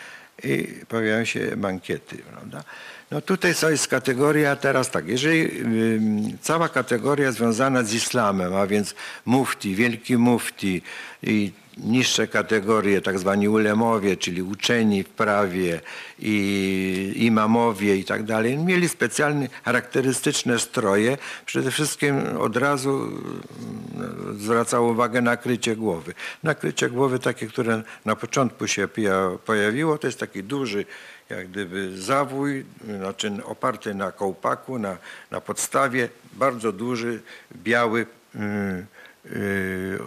i 0.44 0.68
pojawiają 0.88 1.26
się 1.26 1.56
mankiety, 1.56 2.18
prawda? 2.18 2.64
No 3.12 3.22
tutaj 3.22 3.56
co 3.56 3.70
jest 3.70 3.88
kategoria 3.88 4.56
teraz 4.56 4.92
tak, 4.92 5.08
jeżeli 5.08 5.64
cała 6.42 6.70
kategoria 6.70 7.32
związana 7.32 7.84
z 7.84 7.94
islamem, 7.94 8.56
a 8.56 8.68
więc 8.68 8.96
mufti, 9.26 9.76
wielki 9.76 10.18
mufti 10.18 10.82
i 11.24 11.52
niższe 11.78 12.28
kategorie, 12.28 13.02
tak 13.02 13.20
zwani 13.20 13.50
ulemowie, 13.50 14.18
czyli 14.18 14.42
uczeni 14.42 15.04
w 15.04 15.10
prawie 15.10 15.82
i 16.20 17.14
imamowie 17.16 17.98
i 17.98 18.06
tak 18.06 18.24
dalej, 18.24 18.58
mieli 18.58 18.90
specjalne 18.90 19.48
charakterystyczne 19.64 20.60
stroje. 20.60 21.18
Przede 21.46 21.72
wszystkim 21.72 22.38
od 22.40 22.58
razu 22.58 22.90
mm, 22.90 24.40
zwracało 24.40 24.92
uwagę 24.92 25.22
nakrycie 25.22 25.76
głowy. 25.76 26.14
Nakrycie 26.44 26.90
głowy 26.90 27.20
takie, 27.20 27.48
które 27.48 27.84
na 28.06 28.16
początku 28.16 28.68
się 28.68 28.88
pojawiło, 29.46 29.98
to 29.98 30.08
jest 30.08 30.20
taki 30.20 30.44
duży 30.44 30.86
jak 31.30 31.48
gdyby 31.48 32.02
zawój, 32.02 32.66
znaczy 32.98 33.32
oparty 33.46 33.94
na 33.94 34.12
kołpaku, 34.12 34.80
na, 34.80 34.98
na 35.32 35.42
podstawie, 35.42 36.10
bardzo 36.34 36.72
duży, 36.72 37.22
biały, 37.56 38.06
yy, 38.36 38.42
yy, 39.26 40.00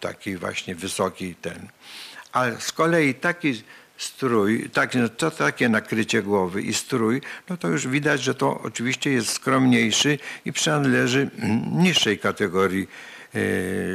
taki 0.00 0.36
właśnie 0.36 0.74
wysoki 0.74 1.34
ten. 1.34 1.68
A 2.32 2.50
z 2.58 2.72
kolei 2.72 3.14
taki 3.14 3.62
strój, 3.98 4.70
tak, 4.72 4.92
to 5.16 5.30
takie 5.30 5.68
nakrycie 5.68 6.22
głowy 6.22 6.62
i 6.62 6.74
strój, 6.74 7.20
no 7.48 7.56
to 7.56 7.68
już 7.68 7.88
widać, 7.88 8.22
że 8.22 8.34
to 8.34 8.60
oczywiście 8.60 9.10
jest 9.10 9.32
skromniejszy 9.32 10.18
i 10.44 10.52
przynależy 10.52 11.30
mm, 11.38 11.82
niższej 11.82 12.18
kategorii 12.18 12.80
yy, 12.80 12.88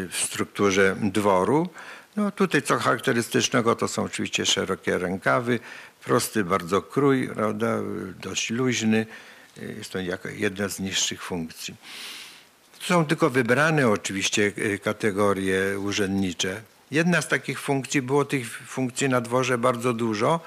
w 0.10 0.14
strukturze 0.14 0.95
dworu. 1.01 1.70
No 2.16 2.32
tutaj 2.32 2.62
co 2.62 2.80
charakterystycznego 2.80 3.76
to 3.76 3.88
są 3.88 4.04
oczywiście 4.04 4.45
szerokie 4.45 4.97
rękawy, 4.97 5.60
prosty 6.06 6.43
bardzo 6.43 6.82
krój, 6.82 7.30
prawda, 7.30 7.78
dość 8.20 8.49
luźny. 8.49 9.06
Jest 9.78 9.91
to 9.91 9.99
jako 9.99 10.30
jedna 10.30 10.70
z 10.70 10.80
niższych 10.80 11.24
funkcji. 11.24 11.76
Są 12.84 13.06
tylko 13.06 13.30
wybrane 13.30 13.90
oczywiście 13.90 14.52
e, 14.58 14.78
kategorie 14.78 15.80
urzędnicze. 15.80 16.62
Jedna 16.92 17.22
z 17.22 17.28
takich 17.28 17.60
funkcji, 17.60 18.02
było 18.02 18.26
tych 18.26 18.48
funkcji 18.48 19.10
na 19.10 19.22
dworze 19.22 19.58
bardzo 19.58 19.94
dużo. 19.94 20.40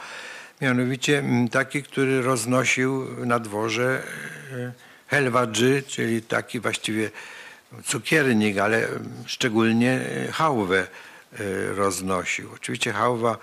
mianowicie 0.61 1.19
mm, 1.19 1.49
taki, 1.49 1.83
który 1.83 2.23
roznosił 2.23 3.07
na 3.27 3.39
dworze 3.39 4.03
e, 4.53 4.73
helwadży, 5.07 5.83
czyli 5.87 6.23
taki 6.23 6.61
właściwie 6.61 7.11
cukiernik, 7.85 8.59
ale 8.59 8.89
mm, 8.89 9.03
szczególnie 9.27 10.01
e, 10.29 10.33
hałwę 10.33 10.87
roznosił. 11.75 12.51
Oczywiście 12.55 12.93
hałwa 12.93 13.39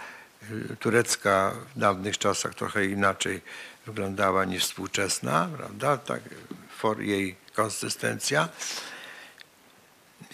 turecka 0.79 1.51
w 1.75 1.79
dawnych 1.79 2.17
czasach 2.17 2.55
trochę 2.55 2.85
inaczej 2.85 3.41
wyglądała 3.85 4.45
niż 4.45 4.63
współczesna, 4.63 5.49
prawda? 5.57 5.97
Tak, 5.97 6.21
for 6.77 7.01
jej 7.01 7.35
konsystencja. 7.53 8.49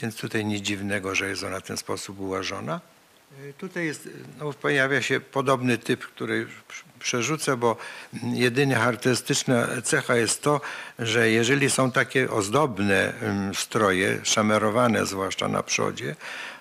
Więc 0.02 0.16
tutaj 0.16 0.46
nic 0.46 0.64
dziwnego, 0.64 1.16
że 1.16 1.30
jest 1.30 1.44
ona 1.44 1.60
w 1.60 1.64
ten 1.64 1.78
sposób 1.78 2.20
ułożona. 2.20 2.82
Y, 3.44 3.54
Tutaj 3.54 3.86
jest, 3.86 4.10
no, 4.40 4.54
pojawia 4.54 5.02
się 5.02 5.20
podobny 5.20 5.78
typ, 5.78 6.06
który 6.06 6.48
przerzucę, 7.00 7.58
bo 7.58 7.78
jedynie 8.34 8.76
charakterystyczna 8.76 9.68
cecha 9.84 10.16
jest 10.16 10.42
to, 10.42 10.62
że 11.00 11.30
jeżeli 11.30 11.70
są 11.70 11.92
takie 11.92 12.32
ozdobne 12.32 13.14
stroje, 13.54 14.20
szamerowane 14.24 15.06
zwłaszcza 15.06 15.48
na 15.48 15.64
przodzie, 15.64 16.16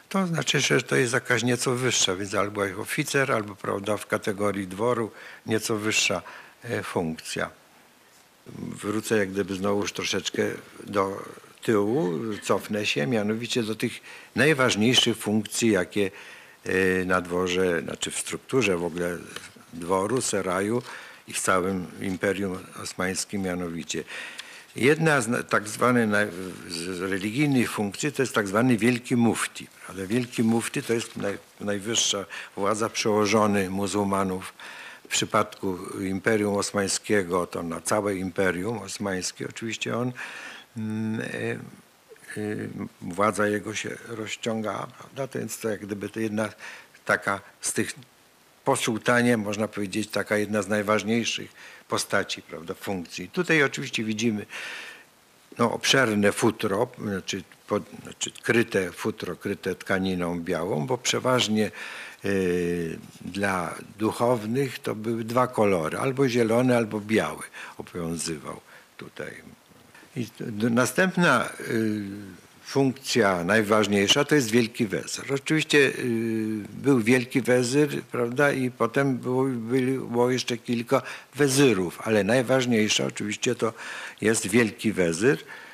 to 0.09 0.27
znaczy, 0.27 0.61
że 0.61 0.83
to 0.83 0.97
jest 0.97 1.13
jakaś 1.13 1.43
nieco 1.43 1.75
wyższa, 1.75 2.17
więc 2.17 2.35
albo 2.35 2.63
oficer, 2.63 3.33
albo 3.33 3.57
prawda, 3.57 3.97
w 3.97 4.07
kategorii 4.07 4.67
dworu 4.67 5.11
nieco 5.47 5.77
wyższa 5.77 6.23
funkcja. 6.83 7.51
Wrócę 8.57 9.19
jak 9.19 9.31
gdyby 9.31 9.55
znowuż 9.55 9.93
troszeczkę 9.93 10.43
do 10.85 11.23
tyłu, 11.63 12.13
cofnę 12.43 12.87
się, 12.87 13.07
mianowicie 13.07 13.63
do 13.63 13.75
tych 13.75 13.93
najważniejszych 14.37 15.17
funkcji, 15.17 15.71
jakie 15.71 16.11
e, 16.65 17.05
na 17.05 17.21
dworze, 17.21 17.83
znaczy 17.83 18.11
w 18.11 18.19
strukturze 18.19 18.77
w 18.77 18.85
ogóle 18.85 19.19
dworu, 19.73 20.21
seraju 20.21 20.83
i 21.29 21.33
w 21.33 21.41
całym 21.41 21.87
Imperium 22.01 22.59
Osmańskim 22.83 23.43
mianowicie. 23.43 24.05
Jedna 24.77 25.21
z 25.21 25.49
tak 25.49 25.69
zwanych 25.69 26.09
religijnych 27.01 27.71
funkcji 27.71 28.13
to 28.13 28.23
jest 28.23 28.35
tak 28.35 28.49
zwany 28.49 28.77
wielki 28.77 29.17
mufti. 29.17 29.67
Ale 29.89 30.07
wielki 30.07 30.43
mufti 30.43 30.83
to 30.83 30.93
jest 30.93 31.17
naj, 31.17 31.39
najwyższa 31.61 32.25
władza 32.57 32.89
przełożony 32.89 33.71
muzułmanów. 33.71 34.53
W 35.09 35.11
przypadku 35.11 35.79
Imperium 36.01 36.57
Osmańskiego 36.57 37.47
to 37.47 37.63
na 37.63 37.81
całe 37.81 38.17
Imperium 38.17 38.79
Osmańskie 38.79 39.49
oczywiście 39.49 39.97
on 39.97 40.13
mm, 40.77 41.21
e, 41.21 42.39
y, 42.39 42.69
władza 43.01 43.47
jego 43.47 43.75
się 43.75 43.91
rozciąga, 44.09 44.87
prawda? 44.99 45.27
To 45.27 45.39
więc 45.39 45.59
to 45.59 45.69
jak 45.69 45.81
gdyby 45.81 46.09
to 46.09 46.21
jedna 46.21 46.49
taka 47.05 47.41
z 47.61 47.73
tych 47.73 47.95
po 48.65 48.77
sułtanie, 48.77 49.37
można 49.37 49.69
powiedzieć, 49.69 50.11
taka 50.11 50.37
jedna 50.37 50.63
z 50.63 50.69
najważniejszych 50.69 51.53
postaci, 51.89 52.43
prawda, 52.43 52.75
funkcji. 52.75 53.29
Tutaj 53.29 53.63
oczywiście 53.63 54.05
widzimy 54.05 54.47
no, 55.59 55.73
obszerne 55.73 56.33
futro, 56.33 56.89
znaczy, 56.99 57.43
pod, 57.67 57.83
znaczy 58.03 58.31
kryte 58.43 58.93
futro, 58.93 59.37
kryte 59.37 59.75
tkaniną 59.75 60.41
białą, 60.41 60.87
bo 60.87 60.99
przeważnie 60.99 61.67
y, 61.67 62.08
dla 63.21 63.75
duchownych 63.99 64.79
to 64.79 64.95
były 64.95 65.25
dwa 65.25 65.47
kolory, 65.47 65.99
albo 65.99 66.29
zielony, 66.29 66.77
albo 66.77 67.01
biały 67.01 67.43
obowiązywał 67.79 68.61
tutaj. 68.97 69.33
I 70.17 70.27
następna 70.71 71.49
y, 71.71 72.03
funkcja 72.65 73.45
najważniejsza 73.45 74.25
to 74.25 74.35
jest 74.35 74.51
wielki 74.51 74.87
wezyr. 74.87 75.35
Oczywiście 75.35 75.79
y, 75.79 75.93
był 76.83 77.01
wielki 77.01 77.41
wezyr, 77.41 78.03
prawda, 78.03 78.53
i 78.53 78.71
potem 78.71 79.19
było, 79.19 79.45
było 80.11 80.31
jeszcze 80.31 80.57
kilka 80.57 81.03
wezyrów, 81.35 82.01
ale 82.05 82.25
najważniejsza 82.25 83.05
oczywiście 83.05 83.55
to 83.55 83.73
jest 84.21 84.47
wielki 84.47 84.93
wezyr, 84.93 85.39
y, 85.39 85.68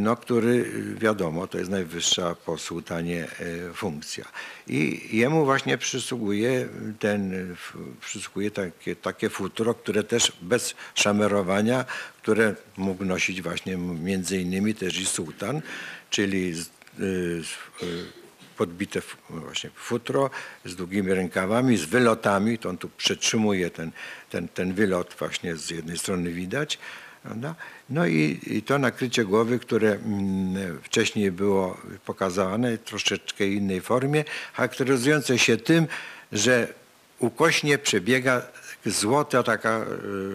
no, 0.00 0.16
który 0.16 0.48
y, 0.48 0.94
wiadomo, 0.94 1.46
to 1.46 1.58
jest 1.58 1.70
najwyższa 1.70 2.34
po 2.34 2.58
sułtanie 2.58 3.28
y, 3.40 3.74
funkcja. 3.74 4.24
I 4.66 5.08
jemu 5.12 5.44
właśnie 5.44 5.78
przysługuje 5.78 6.68
ten, 6.98 7.32
y, 7.32 7.56
przysługuje 8.00 8.50
takie, 8.50 8.96
takie 8.96 9.30
futro, 9.30 9.74
które 9.74 10.02
też 10.02 10.32
bez 10.42 10.74
szamerowania, 10.94 11.84
które 12.22 12.54
mógł 12.76 13.04
nosić 13.04 13.42
właśnie 13.42 13.76
między 13.76 14.40
innymi 14.40 14.74
też 14.74 15.00
i 15.00 15.06
sułtan, 15.06 15.62
czyli 16.10 16.54
z, 16.54 16.60
y, 17.00 17.42
z, 17.44 17.48
podbite 18.56 19.00
właśnie 19.30 19.70
futro 19.70 20.30
z 20.64 20.76
długimi 20.76 21.14
rękawami, 21.14 21.76
z 21.76 21.84
wylotami, 21.84 22.58
to 22.58 22.68
on 22.68 22.78
tu 22.78 22.88
przetrzymuje 22.88 23.70
ten, 23.70 23.90
ten, 24.30 24.48
ten 24.48 24.74
wylot 24.74 25.16
właśnie 25.18 25.56
z 25.56 25.70
jednej 25.70 25.98
strony 25.98 26.30
widać, 26.30 26.78
prawda? 27.28 27.54
No 27.90 28.06
i, 28.06 28.40
i 28.46 28.62
to 28.62 28.78
nakrycie 28.78 29.24
głowy, 29.24 29.58
które 29.58 29.92
mm, 29.92 30.78
wcześniej 30.82 31.32
było 31.32 31.78
pokazane 32.04 32.76
w 32.76 32.82
troszeczkę 32.84 33.46
innej 33.46 33.80
formie, 33.80 34.24
charakteryzujące 34.52 35.38
się 35.38 35.56
tym, 35.56 35.86
że 36.32 36.68
ukośnie 37.18 37.78
przebiega 37.78 38.42
złota 38.86 39.42
taka 39.42 39.84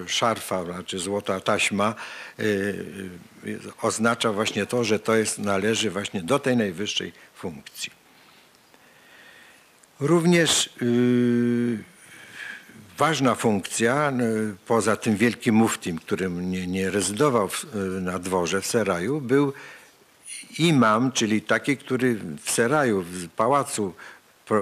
y, 0.06 0.10
szarfa, 0.10 0.66
znaczy 0.66 1.00
złota 1.00 1.40
taśma 1.40 1.96
y, 2.40 2.44
y, 3.46 3.60
oznacza 3.82 4.32
właśnie 4.32 4.66
to, 4.66 4.84
że 4.84 5.00
to 5.00 5.16
jest, 5.16 5.40
należy 5.40 5.92
właśnie 5.92 6.22
do 6.22 6.40
tej 6.40 6.58
najwyższej 6.58 7.14
funkcji. 7.36 7.92
Również 10.00 10.70
y, 10.82 11.93
ważna 12.98 13.36
funkcja, 13.36 14.14
poza 14.68 14.96
tym 14.96 15.18
wielkim 15.18 15.56
muftim, 15.56 15.98
którym 15.98 16.52
nie, 16.52 16.68
nie 16.68 16.90
rezydował 16.90 17.48
w, 17.48 17.64
y, 17.64 17.78
na 18.02 18.20
dworze 18.20 18.62
w 18.62 18.66
Seraju, 18.66 19.22
był 19.22 19.54
imam, 20.60 21.12
czyli 21.12 21.42
taki, 21.42 21.78
który 21.78 22.20
w 22.44 22.52
Seraju, 22.52 23.02
w 23.02 23.28
pałacu 23.30 23.94
y, 24.52 24.56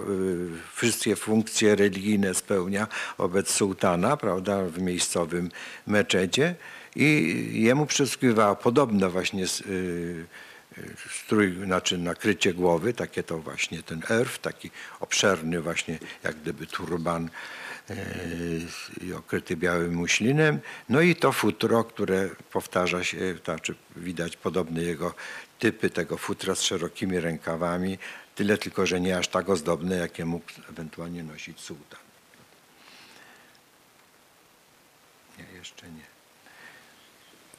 wszystkie 0.76 1.16
funkcje 1.16 1.76
religijne 1.76 2.34
spełnia 2.34 2.88
wobec 3.18 3.54
sułtana, 3.54 4.18
prawda, 4.18 4.64
w 4.64 4.82
miejscowym 4.82 5.52
meczedzie 5.88 6.56
i 6.96 7.50
jemu 7.54 7.86
przysługiwała 7.86 8.56
podobno 8.56 9.10
właśnie 9.10 9.44
y, 9.44 10.26
strój, 11.24 11.56
znaczy 11.66 11.98
nakrycie 11.98 12.54
głowy, 12.54 12.94
takie 12.94 13.24
to 13.24 13.38
właśnie 13.38 13.84
ten 13.84 14.02
erf, 14.10 14.40
taki 14.40 14.72
obszerny 15.00 15.62
właśnie 15.62 16.00
jak 16.24 16.36
gdyby 16.36 16.68
turban 16.68 17.26
e, 17.26 17.61
okryty 19.18 19.58
białym 19.58 19.94
muślinem. 19.94 20.60
No 20.90 21.02
i 21.02 21.16
to 21.16 21.32
futro, 21.32 21.84
które 21.84 22.30
powtarza 22.52 23.04
się, 23.04 23.36
znaczy 23.46 23.76
widać 23.96 24.38
podobne 24.38 24.82
jego 24.84 25.14
typy 25.60 25.90
tego 25.90 26.18
futra 26.18 26.56
z 26.56 26.62
szerokimi 26.62 27.20
rękawami, 27.20 27.98
tyle 28.36 28.58
tylko, 28.58 28.86
że 28.86 29.02
nie 29.02 29.18
aż 29.18 29.28
tak 29.28 29.50
ozdobne, 29.50 29.96
jakie 29.96 30.26
mógł 30.26 30.52
ewentualnie 30.70 31.24
nosić 31.24 31.60
sułtan. 31.60 32.00
Nie, 35.38 35.58
jeszcze 35.58 35.88
nie. 35.88 36.11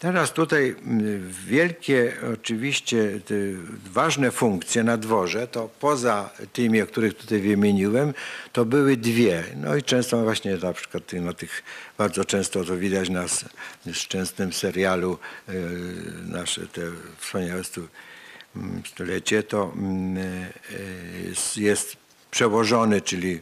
Teraz 0.03 0.33
tutaj 0.33 0.75
wielkie 1.47 2.13
oczywiście 2.35 3.21
ważne 3.93 4.31
funkcje 4.31 4.85
na 4.85 4.97
dworze, 4.97 5.47
to 5.47 5.69
poza 5.81 6.31
tymi, 6.53 6.83
o 6.83 6.87
których 6.87 7.15
tutaj 7.15 7.41
wymieniłem, 7.41 8.15
to 8.53 8.65
były 8.65 8.97
dwie. 8.97 9.45
No 9.57 9.77
i 9.77 9.83
często 9.83 10.23
właśnie 10.23 10.57
na 10.57 10.73
przykład 10.73 11.13
na 11.13 11.33
tych, 11.33 11.63
bardzo 11.99 12.25
często 12.25 12.65
to 12.65 12.77
widać 12.77 13.09
na 13.11 13.25
s- 13.25 13.45
nieszczęsnym 13.87 14.53
serialu 14.53 15.19
e, 15.49 15.53
nasze 16.27 16.67
te 16.67 16.81
wspaniałe 17.19 17.65
stu, 17.65 17.89
stulecie, 18.87 19.43
to 19.43 19.73
e, 21.57 21.61
jest 21.61 21.97
przełożony, 22.31 23.01
czyli 23.01 23.41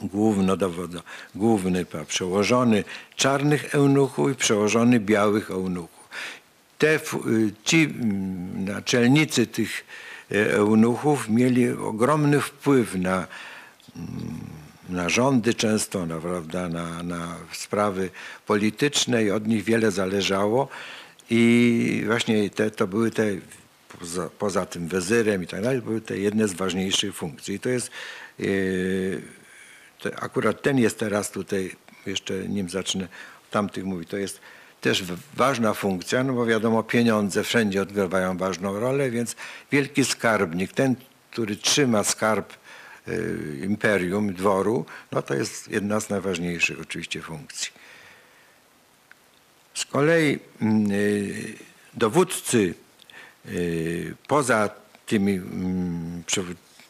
głównodowodo, 0.00 1.02
główny 1.34 1.86
przełożony 2.06 2.84
czarnych 3.16 3.74
eunuchów 3.74 4.32
i 4.32 4.34
przełożony 4.34 5.00
białych 5.00 5.50
eunuchów. 5.50 6.08
Te, 6.78 6.94
y, 6.96 7.00
ci 7.64 7.82
mm, 7.82 8.64
naczelnicy 8.64 9.46
tych 9.46 9.84
e, 10.32 10.52
eunuchów 10.52 11.28
mieli 11.28 11.70
ogromny 11.70 12.40
wpływ 12.40 12.94
na, 12.94 13.26
mm, 13.96 14.06
na 14.88 15.08
rządy 15.08 15.54
często, 15.54 16.06
na, 16.06 16.16
prawda, 16.20 16.68
na, 16.68 17.02
na 17.02 17.36
sprawy 17.52 18.10
polityczne 18.46 19.24
i 19.24 19.30
od 19.30 19.46
nich 19.46 19.64
wiele 19.64 19.90
zależało. 19.90 20.68
I 21.30 22.02
właśnie 22.06 22.50
te, 22.50 22.70
to 22.70 22.86
były 22.86 23.10
te, 23.10 23.26
poza, 23.98 24.30
poza 24.38 24.66
tym 24.66 24.88
wezyrem 24.88 25.42
i 25.42 25.46
tak 25.46 25.62
dalej, 25.62 25.82
były 25.82 26.00
te 26.00 26.18
jedne 26.18 26.48
z 26.48 26.52
ważniejszych 26.52 27.14
funkcji. 27.14 27.54
I 27.54 27.60
to 27.60 27.68
jest 27.68 27.90
yy, 28.38 29.22
to 29.98 30.08
akurat 30.22 30.62
ten 30.62 30.78
jest 30.78 30.98
teraz 30.98 31.30
tutaj, 31.30 31.76
jeszcze 32.06 32.34
nim 32.34 32.68
zacznę 32.68 33.08
tamtych 33.50 33.84
mówić, 33.84 34.08
to 34.08 34.16
jest 34.16 34.40
też 34.80 35.04
ważna 35.34 35.74
funkcja, 35.74 36.24
no 36.24 36.32
bo 36.32 36.46
wiadomo 36.46 36.82
pieniądze 36.82 37.44
wszędzie 37.44 37.82
odgrywają 37.82 38.38
ważną 38.38 38.80
rolę, 38.80 39.10
więc 39.10 39.36
wielki 39.72 40.04
skarbnik, 40.04 40.72
ten, 40.72 40.96
który 41.30 41.56
trzyma 41.56 42.04
skarb 42.04 42.52
y, 43.08 43.60
imperium, 43.64 44.34
dworu, 44.34 44.86
no 45.12 45.22
to 45.22 45.34
jest 45.34 45.70
jedna 45.70 46.00
z 46.00 46.10
najważniejszych 46.10 46.80
oczywiście 46.80 47.22
funkcji. 47.22 47.70
Z 49.74 49.84
kolei 49.84 50.38
mm, 50.60 50.90
y, 50.90 51.54
dowódcy 51.94 52.74
y, 53.46 54.14
poza 54.28 54.70
tymi, 55.06 55.32
mm, 55.32 56.22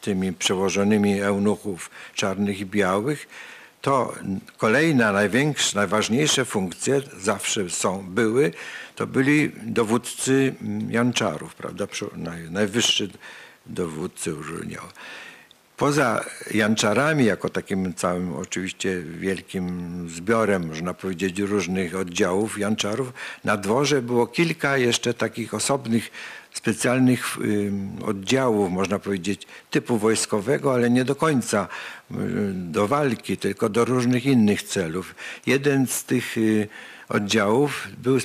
tymi 0.07 0.33
przełożonymi 0.33 1.21
eunuchów 1.21 1.89
czarnych 2.15 2.59
i 2.59 2.65
białych, 2.65 3.27
to 3.81 4.15
kolejna, 4.57 5.11
największa, 5.11 5.79
najważniejsze 5.79 6.45
funkcje 6.45 7.01
zawsze 7.19 7.69
są, 7.69 8.05
były, 8.09 8.51
to 8.95 9.07
byli 9.07 9.51
dowódcy 9.63 10.55
mm, 10.61 10.91
janczarów, 10.91 11.55
prawda, 11.55 11.87
najwyższy 12.49 13.09
dowódcy 13.65 14.35
urzędniowy. 14.35 14.93
Poza 15.77 16.25
janczarami, 16.51 17.25
jako 17.25 17.49
takim 17.49 17.93
całym 17.93 18.33
oczywiście 18.33 19.01
wielkim 19.01 19.65
zbiorem, 20.09 20.67
można 20.67 20.93
powiedzieć, 20.93 21.39
różnych 21.39 21.95
oddziałów 21.95 22.59
janczarów, 22.59 23.13
na 23.43 23.57
dworze 23.57 24.01
było 24.01 24.27
kilka 24.27 24.77
jeszcze 24.77 25.13
takich 25.13 25.53
osobnych, 25.53 26.11
specjalnych 26.57 27.37
ym, 27.37 28.03
oddziałów, 28.05 28.71
można 28.71 28.99
powiedzieć, 28.99 29.47
typu 29.71 29.97
wojskowego, 29.97 30.73
ale 30.73 30.89
nie 30.89 31.05
do 31.05 31.15
końca 31.15 31.67
y, 32.11 32.15
do 32.53 32.87
walki, 32.87 33.37
tylko 33.37 33.69
do 33.69 33.85
różnych 33.85 34.25
innych 34.25 34.63
celów. 34.63 35.15
Jeden 35.45 35.87
z 35.87 36.03
tych 36.03 36.37
y, 36.37 36.67
oddziałów 37.09 37.87
był, 37.97 38.17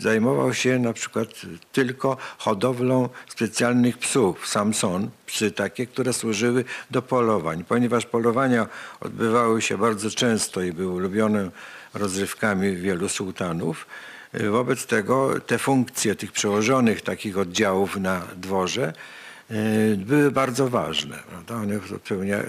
zajmował 0.00 0.54
się 0.54 0.78
na 0.78 0.92
przykład 0.92 1.28
tylko 1.72 2.16
hodowlą 2.38 3.08
specjalnych 3.28 3.98
psów, 3.98 4.48
Samson, 4.48 5.10
psy 5.26 5.50
takie, 5.50 5.86
które 5.86 6.12
służyły 6.12 6.64
do 6.90 7.02
polowań. 7.02 7.64
Ponieważ 7.64 8.06
polowania 8.06 8.66
odbywały 9.00 9.62
się 9.62 9.78
bardzo 9.78 10.10
często 10.10 10.62
i 10.62 10.72
były 10.72 10.92
ulubione 10.92 11.50
rozrywkami 11.94 12.76
wielu 12.76 13.08
sułtanów, 13.08 13.86
y, 14.12 14.15
wobec 14.50 14.86
tego 14.86 15.40
te 15.40 15.58
funkcje 15.58 16.14
tych 16.14 16.32
przełożonych 16.32 17.02
takich 17.02 17.38
oddziałów 17.38 17.96
na 17.96 18.22
dworze 18.36 18.92
y, 19.50 19.96
były 19.96 20.30
bardzo 20.30 20.68
ważne. 20.68 21.18
Prawda? 21.28 21.78
Zupełnie 21.88 22.38
y, 22.38 22.44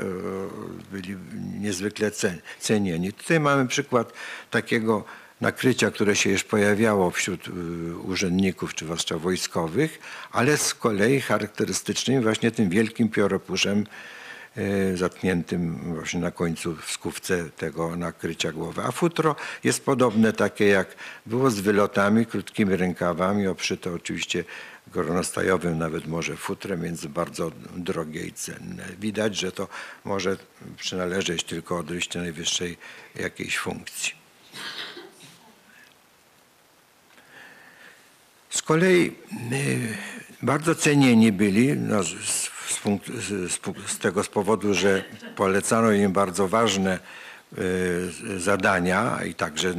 byli 0.92 1.16
niezwykle 1.60 2.12
cen- 2.12 2.42
cenieni. 2.60 3.14
Tutaj 3.14 3.40
mamy 3.40 3.68
przykład 3.68 4.14
takiego 4.52 5.06
nakrycia, 5.42 5.92
które 5.92 6.16
się 6.16 6.30
już 6.30 6.44
pojawiało 6.44 7.12
wśród 7.12 7.48
y, 7.48 7.52
urzędników, 7.98 8.76
czy 8.76 8.86
zwłaszcza 8.86 9.18
wojskowych, 9.18 10.00
ale 10.32 10.58
z 10.58 10.74
kolei 10.74 11.22
charakterystycznym 11.22 12.24
właśnie 12.24 12.52
tym 12.52 12.70
wielkim 12.70 13.10
pióropuszem 13.10 13.84
zatkniętym 14.96 15.94
właśnie 15.94 16.20
na 16.20 16.32
końcu 16.32 16.76
w 16.76 16.92
skówce 16.92 17.50
tego 17.50 17.96
nakrycia 17.96 18.52
głowy. 18.52 18.82
A 18.84 18.92
futro 18.92 19.36
jest 19.64 19.86
podobne, 19.86 20.34
takie 20.34 20.66
jak 20.66 20.96
było 21.26 21.52
z 21.52 21.60
wylotami, 21.60 22.26
krótkimi 22.26 22.76
rękawami, 22.76 23.48
obszyte 23.48 23.94
oczywiście 23.94 24.44
gornostajowym 24.94 25.78
nawet 25.78 26.08
może 26.08 26.36
futrem, 26.38 26.82
więc 26.82 27.06
bardzo 27.06 27.52
drogie 27.76 28.26
i 28.26 28.34
cenne. 28.34 28.84
Widać, 29.00 29.36
że 29.36 29.52
to 29.52 29.68
może 30.06 30.38
przynależeć 30.78 31.44
tylko 31.44 31.78
odejście 31.78 32.20
najwyższej 32.20 32.78
jakiejś 33.16 33.58
funkcji. 33.58 34.14
Z 38.50 38.62
kolei 38.62 39.16
y, 39.52 39.98
bardzo 40.42 40.76
cenieni 40.76 41.32
byli 41.32 41.78
no, 41.78 42.04
z, 42.70 42.80
punkt- 42.80 43.20
z, 43.20 43.52
z 43.88 43.98
tego 44.00 44.24
z 44.24 44.28
powodu, 44.28 44.74
że 44.74 45.04
polecano 45.36 45.92
im 45.92 46.12
bardzo 46.12 46.48
ważne 46.48 47.00
y, 47.58 48.40
zadania 48.40 49.24
i 49.24 49.34
także 49.34 49.70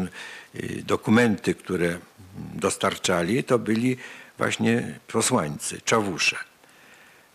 y, 0.55 0.83
dokumenty, 0.87 1.55
które 1.55 1.99
dostarczali, 2.55 3.45
to 3.45 3.59
byli 3.59 3.97
właśnie 4.39 4.99
posłańcy, 5.07 5.81
czawusze. 5.81 6.37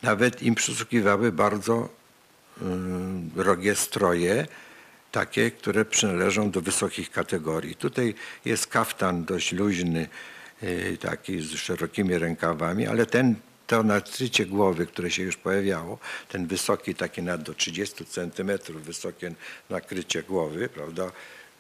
Nawet 0.02 0.42
im 0.42 0.56
przysługiwały 0.56 1.32
bardzo 1.32 1.90
y, 2.62 2.62
drogie 3.36 3.76
stroje, 3.76 4.48
takie, 5.12 5.52
które 5.52 5.86
przynależą 5.86 6.52
do 6.52 6.62
wysokich 6.62 7.12
kategorii. 7.12 7.76
Tutaj 7.76 8.16
jest 8.46 8.68
kaftan 8.68 9.26
dość 9.26 9.52
luźny, 9.52 10.08
y, 10.64 10.98
taki 11.02 11.42
z 11.42 11.52
szerokimi 11.52 12.18
rękawami, 12.18 12.88
ale 12.88 13.06
ten, 13.06 13.36
to 13.68 13.84
nakrycie 13.84 14.46
głowy, 14.46 14.86
które 14.86 15.12
się 15.12 15.24
już 15.24 15.38
pojawiało, 15.38 16.00
ten 16.30 16.48
wysoki, 16.48 16.96
taki 16.96 17.24
nad 17.24 17.44
do 17.44 17.54
30 17.54 18.06
centymetrów 18.06 18.84
wysokie 18.84 19.34
nakrycie 19.70 20.24
głowy, 20.24 20.70
prawda, 20.70 21.12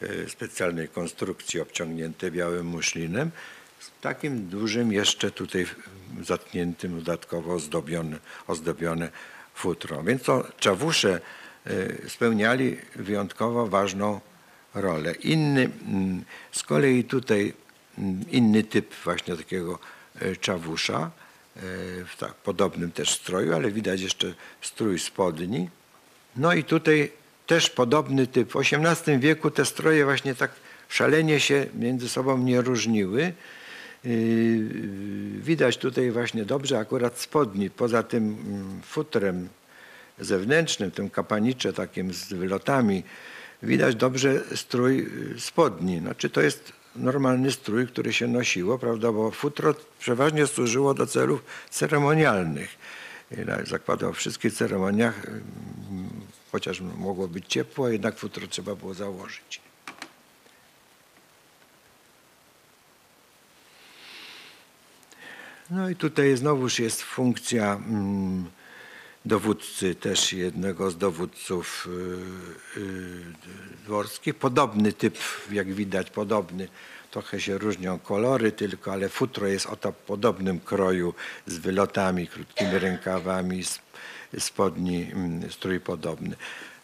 y, 0.03 0.29
specjalnej 0.29 0.89
konstrukcji 0.89 1.59
obciągnięte 1.59 2.31
białym 2.31 2.65
muszlinem, 2.65 3.31
z 3.79 4.01
takim 4.01 4.47
dużym 4.47 4.93
jeszcze 4.93 5.31
tutaj 5.31 5.65
zatkniętym, 6.23 6.99
dodatkowo 6.99 7.53
ozdobione, 7.53 8.17
ozdobione 8.47 9.09
futro. 9.55 10.03
Więc 10.03 10.23
to 10.23 10.47
czawusze 10.59 11.21
y, 11.67 12.09
spełniali 12.09 12.77
wyjątkowo 12.95 13.67
ważną 13.67 14.19
rolę. 14.73 15.13
Inny, 15.13 15.69
mm, 15.87 16.23
z 16.51 16.63
kolei 16.63 17.03
tutaj 17.03 17.53
mm, 17.97 18.25
inny 18.31 18.63
typ 18.63 18.95
właśnie 19.03 19.37
takiego 19.37 19.79
y, 20.21 20.37
czawusza, 20.37 21.11
w 22.05 22.15
tak 22.19 22.33
podobnym 22.33 22.91
też 22.91 23.09
stroju, 23.09 23.53
ale 23.53 23.71
widać 23.71 24.01
jeszcze 24.01 24.33
strój 24.61 24.99
spodni. 24.99 25.69
No 26.35 26.53
i 26.53 26.63
tutaj 26.63 27.11
też 27.47 27.69
podobny 27.69 28.27
typ. 28.27 28.51
W 28.51 28.55
XVIII 28.55 29.19
wieku 29.19 29.51
te 29.51 29.65
stroje 29.65 30.05
właśnie 30.05 30.35
tak 30.35 30.51
szalenie 30.89 31.39
się 31.39 31.65
między 31.73 32.09
sobą 32.09 32.37
nie 32.37 32.61
różniły. 32.61 33.33
Yy, 34.03 34.13
Widać 35.43 35.77
tutaj 35.77 36.11
właśnie 36.11 36.45
dobrze 36.45 36.79
akurat 36.79 37.19
spodni, 37.19 37.69
poza 37.69 38.03
tym 38.03 38.23
mm, 38.23 38.81
futrem 38.81 39.49
zewnętrznym, 40.19 40.91
tym 40.91 41.09
kapanicze 41.09 41.73
takim 41.73 42.13
z 42.13 42.33
wylotami, 42.33 43.03
widać 43.63 43.95
dobrze 43.95 44.41
strój 44.55 45.07
y, 45.35 45.39
spodni. 45.39 45.99
Znaczy 45.99 46.29
to 46.29 46.41
jest 46.41 46.73
normalny 46.95 47.51
strój, 47.51 47.87
który 47.87 48.13
się 48.13 48.27
nosiło, 48.27 48.79
prawda, 48.79 49.11
bo 49.11 49.31
futro 49.31 49.75
przeważnie 49.99 50.47
służyło 50.47 50.93
do 50.93 51.07
celów 51.07 51.43
ceremonialnych. 51.69 52.77
Zakładał 53.63 54.13
w 54.13 54.17
wszystkich 54.17 54.53
ceremoniach, 54.53 55.25
ym, 55.27 55.43
chociaż 56.51 56.81
mogło 56.81 57.27
być 57.27 57.45
ciepło, 57.47 57.89
jednak 57.89 58.17
futro 58.17 58.47
trzeba 58.47 58.75
było 58.75 58.93
założyć. 58.93 59.61
No 65.69 65.89
i 65.89 65.95
tutaj 65.95 66.37
znowuż 66.37 66.79
jest 66.79 67.01
funkcja 67.01 67.73
mm, 67.73 68.45
dowódcy, 69.25 69.95
też 69.95 70.33
jednego 70.33 70.91
z 70.91 70.97
dowódców 70.97 71.87
y, 72.77 72.79
y, 72.79 73.23
dworskich. 73.85 74.35
Podobny 74.35 74.93
typ, 74.93 75.17
jak 75.51 75.73
widać, 75.73 76.09
podobny. 76.09 76.67
Trochę 77.11 77.41
się 77.41 77.57
różnią 77.57 77.99
kolory 77.99 78.51
tylko, 78.51 78.91
ale 78.91 79.09
futro 79.09 79.47
jest 79.47 79.65
o 79.65 79.75
to 79.75 79.93
podobnym 79.93 80.59
kroju 80.59 81.13
z 81.45 81.57
wylotami, 81.57 82.27
krótkimi 82.27 82.79
rękawami, 82.79 83.59
sp- 83.73 83.85
spodni, 84.39 85.11
mm, 85.11 85.51
strój 85.51 85.79
podobny. 85.79 86.35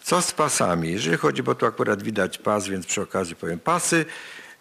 Co 0.03 0.21
z 0.21 0.31
pasami? 0.31 0.91
Jeżeli 0.91 1.17
chodzi, 1.17 1.43
bo 1.43 1.55
tu 1.55 1.65
akurat 1.65 2.03
widać 2.03 2.37
pas, 2.37 2.67
więc 2.67 2.85
przy 2.85 3.01
okazji 3.01 3.35
powiem 3.35 3.59
pasy. 3.59 4.05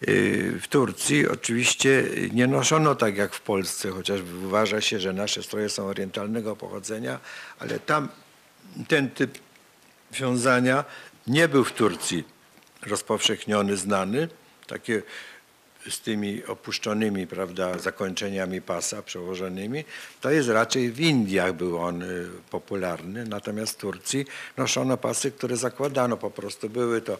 W 0.01 0.63
Turcji 0.69 1.27
oczywiście 1.27 2.03
nie 2.33 2.47
noszono 2.47 2.95
tak 2.95 3.17
jak 3.17 3.33
w 3.33 3.41
Polsce, 3.41 3.91
chociaż 3.91 4.21
uważa 4.45 4.81
się, 4.81 4.99
że 4.99 5.13
nasze 5.13 5.43
stroje 5.43 5.69
są 5.69 5.85
orientalnego 5.85 6.55
pochodzenia, 6.55 7.19
ale 7.59 7.79
tam 7.79 8.09
ten 8.87 9.09
typ 9.09 9.39
wiązania 10.11 10.85
nie 11.27 11.47
był 11.47 11.63
w 11.63 11.71
Turcji 11.71 12.23
rozpowszechniony, 12.81 13.77
znany. 13.77 14.27
Takie 14.67 15.01
z 15.89 15.99
tymi 15.99 16.45
opuszczonymi 16.45 17.27
prawda, 17.27 17.77
zakończeniami 17.77 18.61
pasa 18.61 19.01
przełożonymi, 19.01 19.83
to 20.21 20.31
jest 20.31 20.49
raczej 20.49 20.91
w 20.91 20.99
Indiach 20.99 21.53
był 21.53 21.79
on 21.79 22.01
y, 22.01 22.27
popularny, 22.49 23.25
natomiast 23.25 23.73
w 23.73 23.77
Turcji 23.77 24.25
noszono 24.57 24.97
pasy, 24.97 25.31
które 25.31 25.57
zakładano 25.57 26.17
po 26.17 26.31
prostu. 26.31 26.69
Były 26.69 27.01
to 27.01 27.17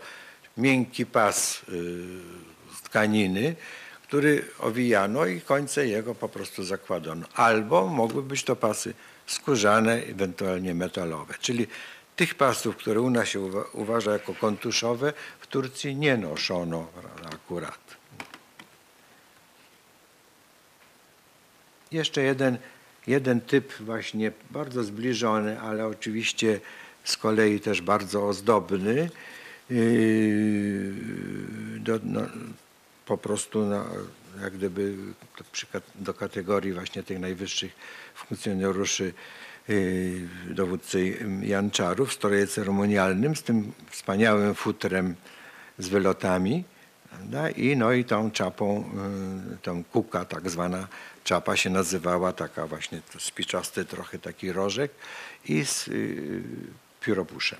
miękki 0.57 1.05
pas 1.05 1.61
y, 1.69 2.48
tkaniny, 2.89 3.55
który 4.03 4.45
owijano 4.59 5.25
i 5.25 5.41
końce 5.41 5.87
jego 5.87 6.15
po 6.15 6.29
prostu 6.29 6.63
zakładano. 6.63 7.27
Albo 7.33 7.87
mogły 7.87 8.23
być 8.23 8.43
to 8.43 8.55
pasy 8.55 8.93
skórzane, 9.27 9.93
ewentualnie 9.93 10.73
metalowe. 10.75 11.33
Czyli 11.39 11.67
tych 12.15 12.35
pasów, 12.35 12.75
które 12.75 13.01
u 13.01 13.09
nas 13.09 13.27
się 13.27 13.39
uwa- 13.39 13.65
uważa 13.73 14.11
jako 14.11 14.33
kontuszowe, 14.33 15.13
w 15.39 15.47
Turcji 15.47 15.95
nie 15.95 16.17
noszono 16.17 16.87
akurat. 17.33 17.79
Jeszcze 21.91 22.21
jeden, 22.21 22.57
jeden 23.07 23.41
typ 23.41 23.73
właśnie 23.79 24.31
bardzo 24.51 24.83
zbliżony, 24.83 25.61
ale 25.61 25.87
oczywiście 25.87 26.59
z 27.03 27.17
kolei 27.17 27.59
też 27.59 27.81
bardzo 27.81 28.27
ozdobny, 28.27 29.09
yy, 29.69 30.93
do, 31.79 31.99
no, 32.03 32.21
po 33.09 33.17
prostu 33.17 33.65
na, 33.65 33.85
jak 34.41 34.53
gdyby 34.53 34.95
do, 35.95 36.13
kategorii 36.13 36.73
właśnie 36.73 37.03
tych 37.03 37.19
najwyższych 37.19 37.71
funkcjonariuszy 38.15 39.13
yy, 39.67 40.29
dowódcy 40.49 41.17
Janczarów 41.41 42.09
w 42.09 42.13
stroje 42.13 42.47
ceremonialnym 42.47 43.35
z 43.35 43.43
tym 43.43 43.71
wspaniałym 43.89 44.55
futrem 44.55 45.15
z 45.77 45.87
wylotami 45.87 46.63
prawda? 47.09 47.49
i 47.49 47.77
no 47.77 47.91
i 47.93 48.05
tą 48.05 48.31
czapą, 48.31 48.89
yy, 49.51 49.57
tą 49.57 49.83
kuka 49.83 50.25
tak 50.25 50.49
zwana 50.49 50.87
czapa 51.23 51.55
się 51.55 51.69
nazywała, 51.69 52.33
taka 52.33 52.67
właśnie 52.67 53.01
spiczasty 53.19 53.85
trochę 53.85 54.19
taki 54.19 54.51
rożek 54.51 54.91
i 55.45 55.65
z 55.65 55.87
yy, 55.87 56.43
pióropuszem. 57.01 57.59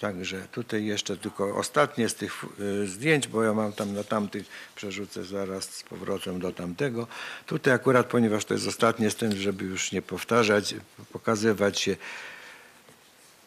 Także 0.00 0.48
tutaj 0.52 0.84
jeszcze 0.84 1.16
tylko 1.16 1.56
ostatnie 1.56 2.08
z 2.08 2.14
tych 2.14 2.44
y, 2.60 2.86
zdjęć, 2.86 3.28
bo 3.28 3.42
ja 3.42 3.54
mam 3.54 3.72
tam 3.72 3.94
na 3.94 4.04
tamtych, 4.04 4.46
przerzucę 4.76 5.24
zaraz 5.24 5.64
z 5.64 5.82
powrotem 5.82 6.40
do 6.40 6.52
tamtego. 6.52 7.06
Tutaj 7.46 7.74
akurat, 7.74 8.06
ponieważ 8.06 8.44
to 8.44 8.54
jest 8.54 8.66
ostatnie 8.66 9.10
scen, 9.10 9.36
żeby 9.36 9.64
już 9.64 9.92
nie 9.92 10.02
powtarzać, 10.02 10.74
pokazywać 11.12 11.80
się, 11.80 11.96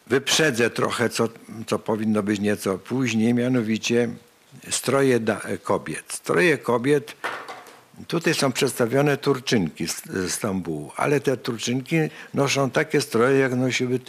wyprzedzę 0.06 0.70
trochę, 0.70 1.08
co, 1.08 1.28
co 1.66 1.78
powinno 1.78 2.22
być 2.22 2.40
nieco 2.40 2.78
później, 2.78 3.34
mianowicie 3.34 4.08
stroje 4.70 5.20
kobiet. 5.62 6.12
Stroje 6.12 6.58
kobiet 6.58 7.16
Tutaj 8.06 8.34
są 8.34 8.52
przedstawione 8.52 9.16
Turczynki 9.16 9.86
z 9.88 10.02
Stambułu, 10.32 10.92
ale 10.96 11.20
te 11.20 11.36
Turczynki 11.36 11.96
noszą 12.34 12.70
takie 12.70 13.00
stroje, 13.00 13.38
jak 13.38 13.54
nosiły 13.54 14.00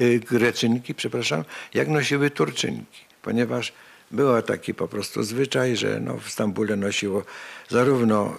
y, 0.00 0.20
Greczynki, 0.20 0.94
przepraszam, 0.94 1.44
jak 1.74 1.88
nosiły 1.88 2.30
Turczynki, 2.30 3.00
ponieważ 3.22 3.72
był 4.10 4.42
taki 4.42 4.74
po 4.74 4.88
prostu 4.88 5.22
zwyczaj, 5.22 5.76
że 5.76 6.00
no 6.00 6.18
w 6.18 6.30
Stambule 6.30 6.76
nosiło 6.76 7.22
zarówno 7.68 8.34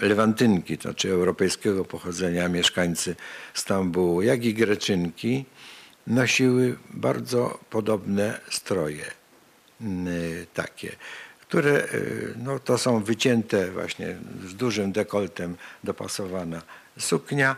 Lewantynki, 0.00 0.78
to 0.78 0.82
znaczy 0.82 1.10
europejskiego 1.10 1.84
pochodzenia 1.84 2.48
mieszkańcy 2.48 3.16
Stambułu, 3.54 4.22
jak 4.22 4.44
i 4.44 4.54
Greczynki 4.54 5.44
nosiły 6.06 6.76
bardzo 6.90 7.58
podobne 7.70 8.40
stroje 8.50 9.04
takie 10.54 10.96
które 11.48 11.84
y, 11.94 12.34
no, 12.36 12.58
to 12.58 12.78
są 12.78 13.04
wycięte 13.04 13.70
właśnie 13.70 14.16
z 14.46 14.54
dużym 14.54 14.92
dekoltem 14.92 15.56
dopasowana 15.84 16.62
suknia 16.98 17.56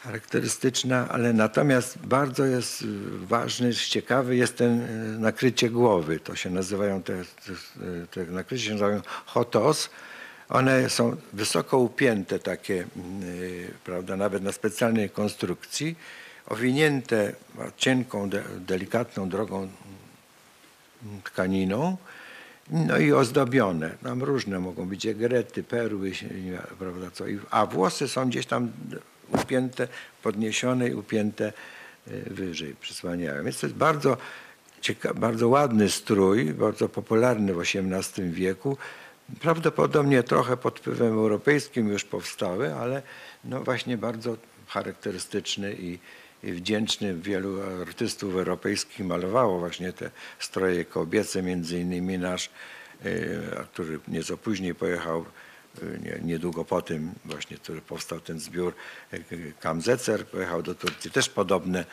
charakterystyczna, 0.00 1.08
ale 1.08 1.32
natomiast 1.32 1.98
bardzo 1.98 2.44
jest 2.44 2.82
y, 2.82 2.86
ważny, 3.26 3.74
ciekawy 3.74 4.36
jest 4.36 4.56
ten 4.56 4.80
y, 4.80 5.18
nakrycie 5.18 5.70
głowy. 5.70 6.20
To 6.20 6.36
się 6.36 6.50
nazywają 6.50 7.02
te, 7.02 7.24
te, 7.24 8.24
te 8.24 8.32
nakrycie 8.32 8.64
się 8.64 8.72
nazywają 8.72 9.02
hotos. 9.26 9.90
One 10.48 10.90
są 10.90 11.16
wysoko 11.32 11.78
upięte 11.78 12.38
takie, 12.38 12.86
prawda, 13.84 14.16
nawet 14.16 14.42
na 14.42 14.52
specjalnej 14.52 15.10
konstrukcji, 15.10 15.96
owinięte 16.46 17.32
cienką, 17.76 18.30
delikatną, 18.58 19.28
drogą 19.28 19.68
tkaniną 21.24 21.96
no 22.70 22.98
i 22.98 23.12
ozdobione. 23.12 23.90
Tam 24.02 24.22
różne 24.22 24.58
mogą 24.60 24.86
być 24.86 25.06
egrety, 25.06 25.62
perły, 25.62 26.12
prawda, 26.78 27.10
co. 27.10 27.24
A 27.50 27.66
włosy 27.66 28.08
są 28.08 28.28
gdzieś 28.28 28.46
tam 28.46 28.72
upięte, 29.42 29.88
podniesione 30.22 30.88
i 30.88 30.94
upięte 30.94 31.52
e, 32.06 32.30
wyżej, 32.30 32.74
przysłaniają. 32.80 33.44
Więc 33.44 33.60
to 33.60 33.66
jest 33.66 33.76
bardzo, 33.76 34.16
cieka- 34.82 35.14
bardzo 35.14 35.48
ładny 35.48 35.90
strój, 35.90 36.44
bardzo 36.44 36.88
popularny 36.88 37.54
w 37.54 37.60
XVIII 37.60 38.30
wieku. 38.30 38.76
Prawdopodobnie 39.40 40.22
trochę 40.22 40.56
pod 40.56 40.78
wpływem 40.80 41.12
europejskim 41.12 41.88
już 41.88 42.04
powstały, 42.04 42.74
ale 42.74 43.02
no 43.44 43.60
właśnie 43.60 43.98
bardzo 43.98 44.36
charakterystyczny 44.66 45.74
i 45.78 45.98
wdzięczny. 46.52 47.14
Wielu 47.14 47.62
artystów 47.82 48.34
europejskich 48.34 49.06
malowało 49.06 49.58
właśnie 49.58 49.92
te 49.92 50.10
stroje 50.38 50.84
kobiece, 50.84 51.42
między 51.42 51.80
innymi 51.80 52.18
nasz, 52.18 52.50
e, 53.04 53.08
który 53.72 54.00
nieco 54.08 54.36
później 54.36 54.74
pojechał, 54.74 55.24
nie, 56.02 56.20
niedługo 56.22 56.64
po 56.64 56.82
tym 56.82 57.12
właśnie, 57.24 57.56
który 57.56 57.80
powstał 57.80 58.20
ten 58.20 58.40
zbiór, 58.40 58.74
e, 59.12 59.18
Kamzecer, 59.60 60.26
pojechał 60.26 60.62
do 60.62 60.74
Turcji. 60.74 61.10
Też 61.10 61.28
podobne 61.28 61.84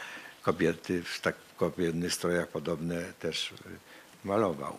kobiety 0.42 1.04
w 1.04 1.22
tak 1.22 1.36
kobietnych 1.58 2.14
strojach 2.14 2.48
podobne 2.48 3.14
też 3.20 3.54
malował. 4.24 4.78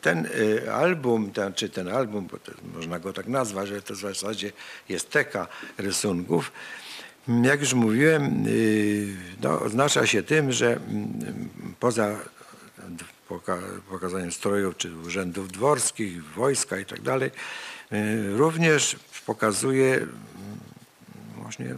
Ten 0.00 0.28
album, 0.72 1.30
ten, 1.32 1.54
czy 1.54 1.68
ten 1.68 1.88
album, 1.88 2.26
bo 2.26 2.38
można 2.78 2.98
go 2.98 3.12
tak 3.12 3.26
nazwać, 3.26 3.68
że 3.68 3.82
to 3.82 3.94
w 3.94 3.96
zasadzie 3.96 4.52
jest 4.88 5.10
teka 5.10 5.48
rysunków, 5.78 6.52
jak 7.42 7.60
już 7.60 7.74
mówiłem, 7.74 8.44
y, 8.46 9.16
no, 9.42 9.60
oznacza 9.60 10.06
się 10.06 10.22
tym, 10.22 10.52
że 10.52 10.76
mm, 10.76 11.48
poza 11.80 12.18
pokazaniem 13.88 14.32
strojów 14.32 14.76
czy 14.76 14.96
urzędów 14.96 15.52
dworskich, 15.52 16.24
wojska 16.24 16.78
i 16.78 16.84
tak 16.84 17.00
y, 17.92 18.36
również 18.36 18.96
pokazuje 19.26 19.94
mm, 19.94 20.08
właśnie 21.36 21.74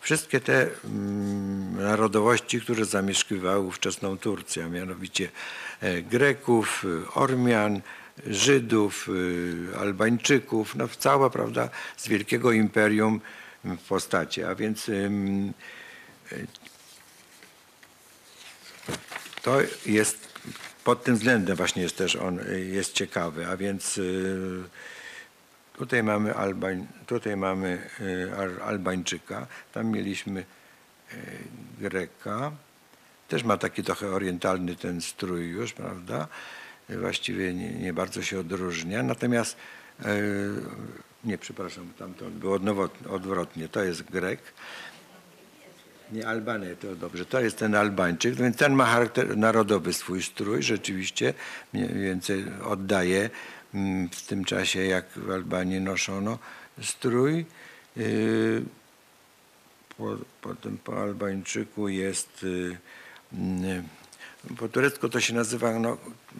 wszystkie 0.00 0.40
te 0.40 0.68
mm, 0.84 1.82
narodowości, 1.82 2.60
które 2.60 2.84
zamieszkiwały 2.84 3.66
ówczesną 3.66 4.18
Turcję, 4.18 4.64
a 4.64 4.68
mianowicie 4.68 5.28
e, 5.80 6.02
Greków, 6.02 6.84
Ormian, 7.14 7.80
Żydów, 8.26 9.08
y, 9.08 9.78
Albańczyków, 9.78 10.74
no 10.74 10.88
cała, 10.98 11.30
prawda, 11.30 11.68
z 11.96 12.08
wielkiego 12.08 12.52
imperium 12.52 13.20
w 13.64 13.88
postaci. 13.88 14.44
A 14.44 14.54
więc 14.54 14.90
to 19.42 19.60
jest 19.86 20.32
pod 20.84 21.04
tym 21.04 21.14
względem 21.14 21.56
właśnie 21.56 21.82
jest 21.82 21.96
też 21.96 22.16
on 22.16 22.38
jest 22.72 22.92
ciekawy. 22.92 23.46
A 23.46 23.56
więc 23.56 23.98
y, 23.98 24.62
tutaj 25.78 26.02
mamy, 26.02 26.34
Albań, 26.34 26.86
tutaj 27.06 27.36
mamy 27.36 27.88
y, 28.00 28.62
Albańczyka, 28.64 29.46
tam 29.72 29.86
mieliśmy 29.86 30.40
y, 30.40 31.16
Greka. 31.80 32.52
Też 33.28 33.44
ma 33.44 33.56
taki 33.56 33.82
trochę 33.82 34.08
orientalny 34.08 34.76
ten 34.76 35.00
strój 35.00 35.48
już, 35.48 35.72
prawda? 35.72 36.28
Właściwie 36.88 37.54
nie, 37.54 37.70
nie 37.70 37.92
bardzo 37.92 38.22
się 38.22 38.40
odróżnia. 38.40 39.02
Natomiast 39.02 39.56
nie, 41.24 41.38
przepraszam, 41.38 41.92
tam 41.98 42.14
to 42.14 42.24
było 42.30 42.58
odwrotnie. 43.10 43.68
To 43.68 43.82
jest 43.82 44.02
Grek. 44.02 44.40
Nie, 46.12 46.28
Albany, 46.28 46.76
to 46.76 46.96
dobrze. 46.96 47.24
To 47.24 47.40
jest 47.40 47.58
ten 47.58 47.74
Albańczyk, 47.74 48.34
więc 48.34 48.56
ten 48.56 48.72
ma 48.72 48.86
charakter 48.86 49.36
narodowy 49.36 49.92
swój 49.92 50.22
strój, 50.22 50.62
rzeczywiście 50.62 51.34
mniej 51.72 51.88
więcej 51.88 52.44
oddaje 52.64 53.30
mm, 53.74 54.08
w 54.08 54.26
tym 54.26 54.44
czasie, 54.44 54.84
jak 54.84 55.04
w 55.16 55.30
Albanii 55.30 55.80
noszono 55.80 56.38
strój. 56.82 57.46
Yy, 57.96 58.64
po, 59.98 60.16
potem 60.40 60.78
po 60.78 61.02
Albańczyku 61.02 61.88
jest 61.88 62.42
yy, 62.42 62.78
mm, 63.32 63.82
po 64.58 64.68
turecku 64.68 65.08
to 65.08 65.20
się 65.20 65.34
nazywa 65.34 65.78
no, 65.78 65.98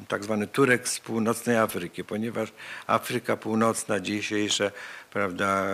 tak 0.08 0.24
zwany 0.24 0.46
Turek 0.46 0.88
z 0.88 1.00
północnej 1.00 1.56
Afryki, 1.56 2.04
ponieważ 2.04 2.52
Afryka 2.86 3.36
Północna 3.36 4.00
dzisiejsza, 4.00 4.70
prawda, 5.12 5.66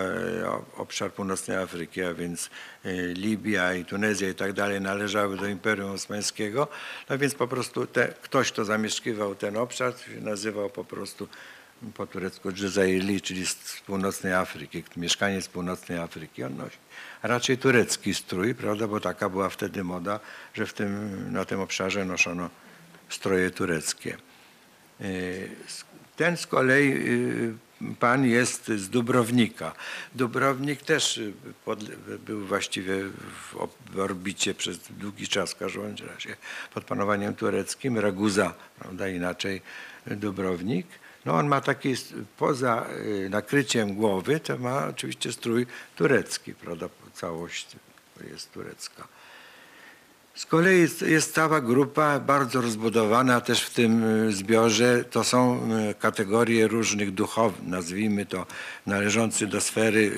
obszar 0.76 1.12
północnej 1.12 1.56
Afryki, 1.56 2.02
a 2.02 2.14
więc 2.14 2.50
e, 2.84 2.92
Libia 3.06 3.74
i 3.74 3.84
Tunezja 3.84 4.28
i 4.28 4.34
tak 4.34 4.52
dalej 4.52 4.80
należały 4.80 5.36
do 5.36 5.46
Imperium 5.46 5.90
Osmańskiego, 5.90 6.68
no 7.10 7.18
więc 7.18 7.34
po 7.34 7.48
prostu 7.48 7.86
te, 7.86 8.08
ktoś, 8.22 8.52
kto 8.52 8.64
zamieszkiwał 8.64 9.34
ten 9.34 9.56
obszar, 9.56 9.92
się 9.98 10.20
nazywał 10.20 10.70
po 10.70 10.84
prostu 10.84 11.28
po 11.94 12.06
turecku 12.06 12.52
Dżyzaili, 12.52 13.20
czyli 13.20 13.46
z 13.46 13.82
północnej 13.86 14.32
Afryki, 14.32 14.84
mieszkaniec 14.96 15.44
z 15.44 15.48
północnej 15.48 15.98
Afryki. 15.98 16.44
On 16.44 16.56
nosi 16.56 16.76
raczej 17.22 17.58
turecki 17.58 18.14
strój, 18.14 18.54
prawda, 18.54 18.88
bo 18.88 19.00
taka 19.00 19.28
była 19.28 19.48
wtedy 19.48 19.84
moda, 19.84 20.20
że 20.54 20.66
w 20.66 20.72
tym, 20.72 21.32
na 21.32 21.44
tym 21.44 21.60
obszarze 21.60 22.04
noszono 22.04 22.50
stroje 23.08 23.50
tureckie. 23.50 24.16
E, 25.00 25.04
ten 26.16 26.36
z 26.36 26.46
kolei 26.46 26.92
e, 26.92 27.94
pan 28.00 28.26
jest 28.26 28.66
z 28.66 28.88
Dubrownika. 28.88 29.72
Dubrownik 30.14 30.82
też 30.82 31.20
pod, 31.64 31.84
był 32.18 32.46
właściwie 32.46 32.94
w 33.92 33.98
orbicie 33.98 34.54
przez 34.54 34.78
długi 34.78 35.28
czas 35.28 35.52
w 35.52 35.56
każdym 35.56 35.96
razie 36.14 36.36
pod 36.74 36.84
panowaniem 36.84 37.34
tureckim. 37.34 37.98
Raguza, 37.98 38.54
prawda, 38.78 39.08
inaczej 39.08 39.62
Dubrownik. 40.06 40.86
No 41.28 41.34
on 41.34 41.48
ma 41.48 41.60
taki, 41.60 41.94
poza 42.36 42.86
y, 43.06 43.28
nakryciem 43.30 43.94
głowy, 43.94 44.40
to 44.40 44.58
ma 44.58 44.86
oczywiście 44.86 45.32
strój 45.32 45.66
turecki, 45.96 46.54
prawda, 46.54 46.88
całość 47.14 47.76
jest 48.30 48.52
turecka. 48.52 49.08
Z 50.34 50.46
kolei 50.46 50.88
jest, 51.06 51.34
cała 51.34 51.60
grupa 51.60 52.20
bardzo 52.20 52.60
rozbudowana 52.60 53.40
też 53.40 53.62
w 53.62 53.74
tym 53.74 54.04
y, 54.04 54.32
zbiorze. 54.32 55.04
To 55.04 55.24
są 55.24 55.70
y, 55.90 55.94
kategorie 55.94 56.68
różnych 56.68 57.14
duchownych, 57.14 57.68
nazwijmy 57.70 58.26
to, 58.26 58.46
należące 58.86 59.46
do 59.46 59.60
sfery 59.60 60.12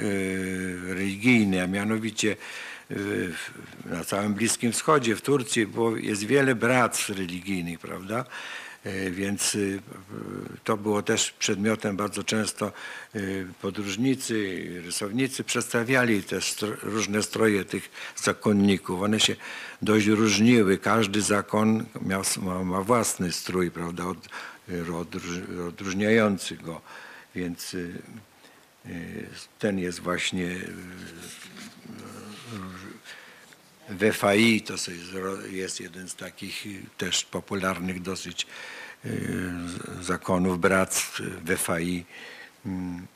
religijnej, 0.86 1.60
a 1.60 1.66
mianowicie 1.66 2.36
na 3.84 4.04
całym 4.04 4.34
Bliskim 4.34 4.72
Wschodzie, 4.72 5.16
w 5.16 5.22
Turcji 5.22 5.66
było, 5.66 5.96
jest 5.96 6.24
wiele 6.24 6.54
bractw 6.54 7.08
religijnych, 7.08 7.78
prawda? 7.78 8.24
Y, 8.86 9.10
Więc 9.10 9.54
y, 9.54 9.80
to 10.64 10.76
było 10.76 11.02
też 11.02 11.30
przedmiotem 11.30 11.96
bardzo 11.96 12.24
często 12.24 12.72
y, 13.16 13.46
podróżnicy, 13.62 14.66
rysownicy 14.84 15.44
przedstawiali 15.44 16.22
te 16.22 16.40
stro, 16.40 16.68
różne 16.82 17.22
stroje 17.22 17.64
tych 17.64 17.90
zakonników. 18.16 19.02
One 19.02 19.20
się 19.20 19.36
dość 19.82 20.06
różniły. 20.06 20.78
Każdy 20.78 21.22
zakon 21.22 21.84
miał, 22.02 22.22
ma, 22.42 22.64
ma 22.64 22.80
własny 22.82 23.32
strój, 23.32 23.70
prawda, 23.70 24.04
od, 24.06 24.28
odróż- 24.88 25.68
odróżniający 25.68 26.56
go. 26.56 26.80
Więc 27.34 27.74
y, 27.74 28.02
y, 28.86 29.26
ten 29.58 29.78
jest 29.78 30.00
właśnie 30.00 30.56
y, 33.90 34.12
WFI 34.12 34.62
to 34.62 34.74
jest, 35.50 35.80
jeden 35.80 36.08
z 36.08 36.14
takich 36.14 36.66
też 36.98 37.24
popularnych 37.24 38.02
dosyć 38.02 38.46
y, 39.04 39.10
zakonów 40.00 40.60
bractw 40.60 41.20
WFI. 41.44 42.04
Mm. 42.66 43.06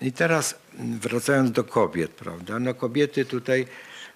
I 0.00 0.12
teraz 0.12 0.54
mm, 0.78 0.98
wracając 0.98 1.50
do 1.50 1.64
kobiet, 1.64 2.10
prawda? 2.10 2.58
No 2.58 2.74
kobiety 2.74 3.24
tutaj, 3.24 3.66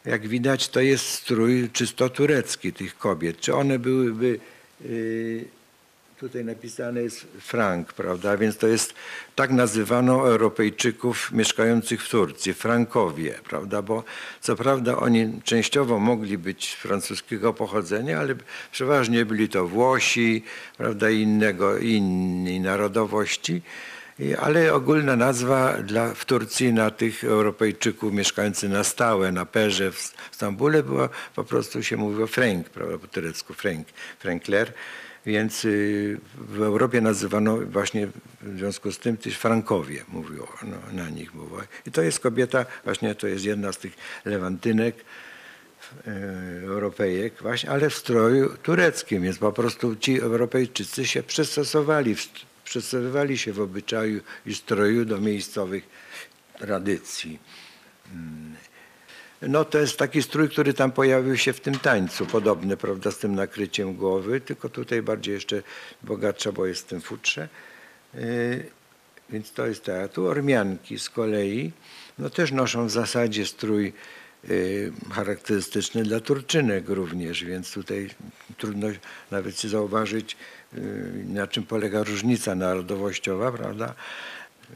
jak 0.04 0.28
widać, 0.28 0.68
to 0.68 0.80
jest 0.80 1.04
strój 1.08 1.70
czysto 1.70 2.08
turecki 2.08 2.72
tych 2.72 2.98
kobiet. 2.98 3.40
Czy 3.40 3.54
one 3.54 3.78
byłyby, 3.78 4.40
y, 4.84 5.44
tutaj 6.20 6.44
napisane 6.44 7.02
jest 7.02 7.26
frank, 7.40 7.92
prawda? 7.92 8.36
Więc 8.36 8.56
to 8.56 8.66
jest, 8.66 8.94
tak 9.34 9.50
nazywano 9.50 10.28
Europejczyków 10.28 11.32
mieszkających 11.32 12.02
w 12.02 12.08
Turcji, 12.08 12.54
Frankowie, 12.54 13.34
prawda? 13.48 13.82
Bo 13.82 14.04
co 14.40 14.56
prawda 14.56 14.96
oni 14.96 15.40
częściowo 15.44 15.98
mogli 15.98 16.38
być 16.38 16.74
francuskiego 16.74 17.54
pochodzenia, 17.54 18.18
ale 18.18 18.34
przeważnie 18.72 19.24
byli 19.24 19.48
to 19.48 19.66
Włosi, 19.66 20.44
prawda? 20.76 21.10
Innego, 21.10 21.78
innej 21.78 22.60
narodowości. 22.60 23.62
Ale 24.38 24.74
ogólna 24.74 25.16
nazwa 25.16 25.72
dla, 25.82 26.14
w 26.14 26.24
Turcji 26.24 26.72
na 26.72 26.90
tych 26.90 27.24
Europejczyków 27.24 28.12
mieszkających 28.12 28.70
na 28.70 28.84
stałe, 28.84 29.32
na 29.32 29.46
Perze 29.46 29.92
w 29.92 30.12
Stambule 30.30 30.82
była 30.82 31.08
po 31.34 31.44
prostu 31.44 31.82
się 31.82 31.96
mówiło 31.96 32.26
Frank, 32.26 32.70
prawda, 32.70 32.98
po 32.98 33.06
turecku 33.06 33.54
Frank, 33.54 33.88
Frankler. 34.18 34.72
Więc 35.26 35.64
y, 35.64 36.20
w 36.34 36.62
Europie 36.62 37.00
nazywano 37.00 37.56
właśnie 37.56 38.06
w 38.42 38.58
związku 38.58 38.92
z 38.92 38.98
tym 38.98 39.16
też 39.16 39.36
Frankowie 39.36 40.04
mówiło, 40.08 40.48
no, 40.62 40.76
na 41.02 41.10
nich 41.10 41.34
mówiło. 41.34 41.60
I 41.86 41.90
to 41.90 42.02
jest 42.02 42.20
kobieta, 42.20 42.66
właśnie 42.84 43.14
to 43.14 43.26
jest 43.26 43.44
jedna 43.44 43.72
z 43.72 43.78
tych 43.78 43.96
lewantynek, 44.24 44.96
e, 46.06 46.10
Europejek, 46.62 47.42
właśnie, 47.42 47.70
ale 47.70 47.90
w 47.90 47.94
stroju 47.94 48.56
tureckim, 48.62 49.22
więc 49.22 49.38
po 49.38 49.52
prostu 49.52 49.96
ci 49.96 50.20
Europejczycy 50.20 51.06
się 51.06 51.22
przystosowali, 51.22 52.16
przystosowywali 52.64 53.38
się 53.38 53.52
w 53.52 53.60
obyczaju 53.60 54.20
i 54.46 54.54
stroju 54.54 55.04
do 55.04 55.20
miejscowych 55.20 55.84
tradycji. 56.58 57.38
No 59.42 59.64
to 59.64 59.78
jest 59.78 59.98
taki 59.98 60.22
strój, 60.22 60.48
który 60.48 60.74
tam 60.74 60.92
pojawił 60.92 61.36
się 61.36 61.52
w 61.52 61.60
tym 61.60 61.78
tańcu, 61.78 62.26
podobny, 62.26 62.76
prawda, 62.76 63.10
z 63.10 63.18
tym 63.18 63.34
nakryciem 63.34 63.94
głowy, 63.94 64.40
tylko 64.40 64.68
tutaj 64.68 65.02
bardziej 65.02 65.34
jeszcze 65.34 65.62
bogatsza, 66.02 66.52
bo 66.52 66.66
jest 66.66 66.82
w 66.82 66.86
tym 66.86 67.00
futrze. 67.00 67.48
Yy, 68.14 68.20
Więc 69.30 69.52
to 69.52 69.66
jest 69.66 69.84
tak. 69.84 70.12
Tu 70.12 70.26
Ormianki 70.26 70.98
z 70.98 71.10
kolei, 71.10 71.72
no 72.18 72.30
też 72.30 72.52
noszą 72.52 72.86
w 72.86 72.90
zasadzie 72.90 73.46
strój 73.46 73.92
yy, 74.48 74.92
charakterystyczny 75.10 76.02
dla 76.02 76.20
Turczynek 76.20 76.88
również, 76.88 77.44
więc 77.44 77.72
tutaj 77.72 78.10
trudno 78.58 78.86
nawet 79.30 79.60
się 79.60 79.68
zauważyć, 79.68 80.36
yy, 80.72 80.80
na 81.28 81.46
czym 81.46 81.62
polega 81.62 82.02
różnica 82.02 82.54
narodowościowa, 82.54 83.52
prawda? 83.52 83.94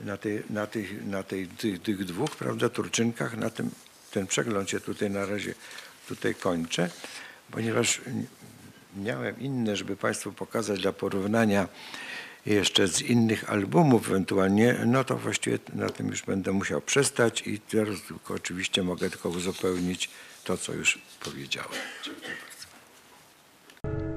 Na, 0.04 0.16
tej, 0.16 0.42
na, 0.50 0.66
tych, 0.66 1.06
na 1.06 1.22
tej, 1.22 1.46
tych, 1.46 1.82
tych 1.82 2.04
dwóch, 2.04 2.36
prawda, 2.36 2.68
Turczynkach, 2.68 3.36
na 3.36 3.50
tym, 3.50 3.70
ten 4.10 4.26
przegląd 4.26 4.70
się 4.70 4.80
tutaj 4.80 5.10
na 5.10 5.26
razie 5.26 5.54
tutaj 6.08 6.34
kończę, 6.34 6.90
ponieważ 7.50 8.00
miałem 8.96 9.40
inne, 9.40 9.76
żeby 9.76 9.96
Państwu 9.96 10.32
pokazać 10.32 10.80
dla 10.80 10.92
porównania 10.92 11.68
jeszcze 12.46 12.88
z 12.88 13.02
innych 13.02 13.50
albumów 13.50 14.08
ewentualnie, 14.08 14.76
no 14.86 15.04
to 15.04 15.16
właściwie 15.16 15.58
na 15.74 15.88
tym 15.88 16.08
już 16.08 16.22
będę 16.22 16.52
musiał 16.52 16.80
przestać 16.80 17.42
i 17.46 17.60
teraz 17.60 17.96
oczywiście 18.28 18.82
mogę 18.82 19.10
tylko 19.10 19.28
uzupełnić 19.28 20.10
to, 20.44 20.56
co 20.56 20.72
już 20.72 20.98
powiedziałem. 21.20 21.78
Dziękuję 22.04 22.36
bardzo. 23.82 24.09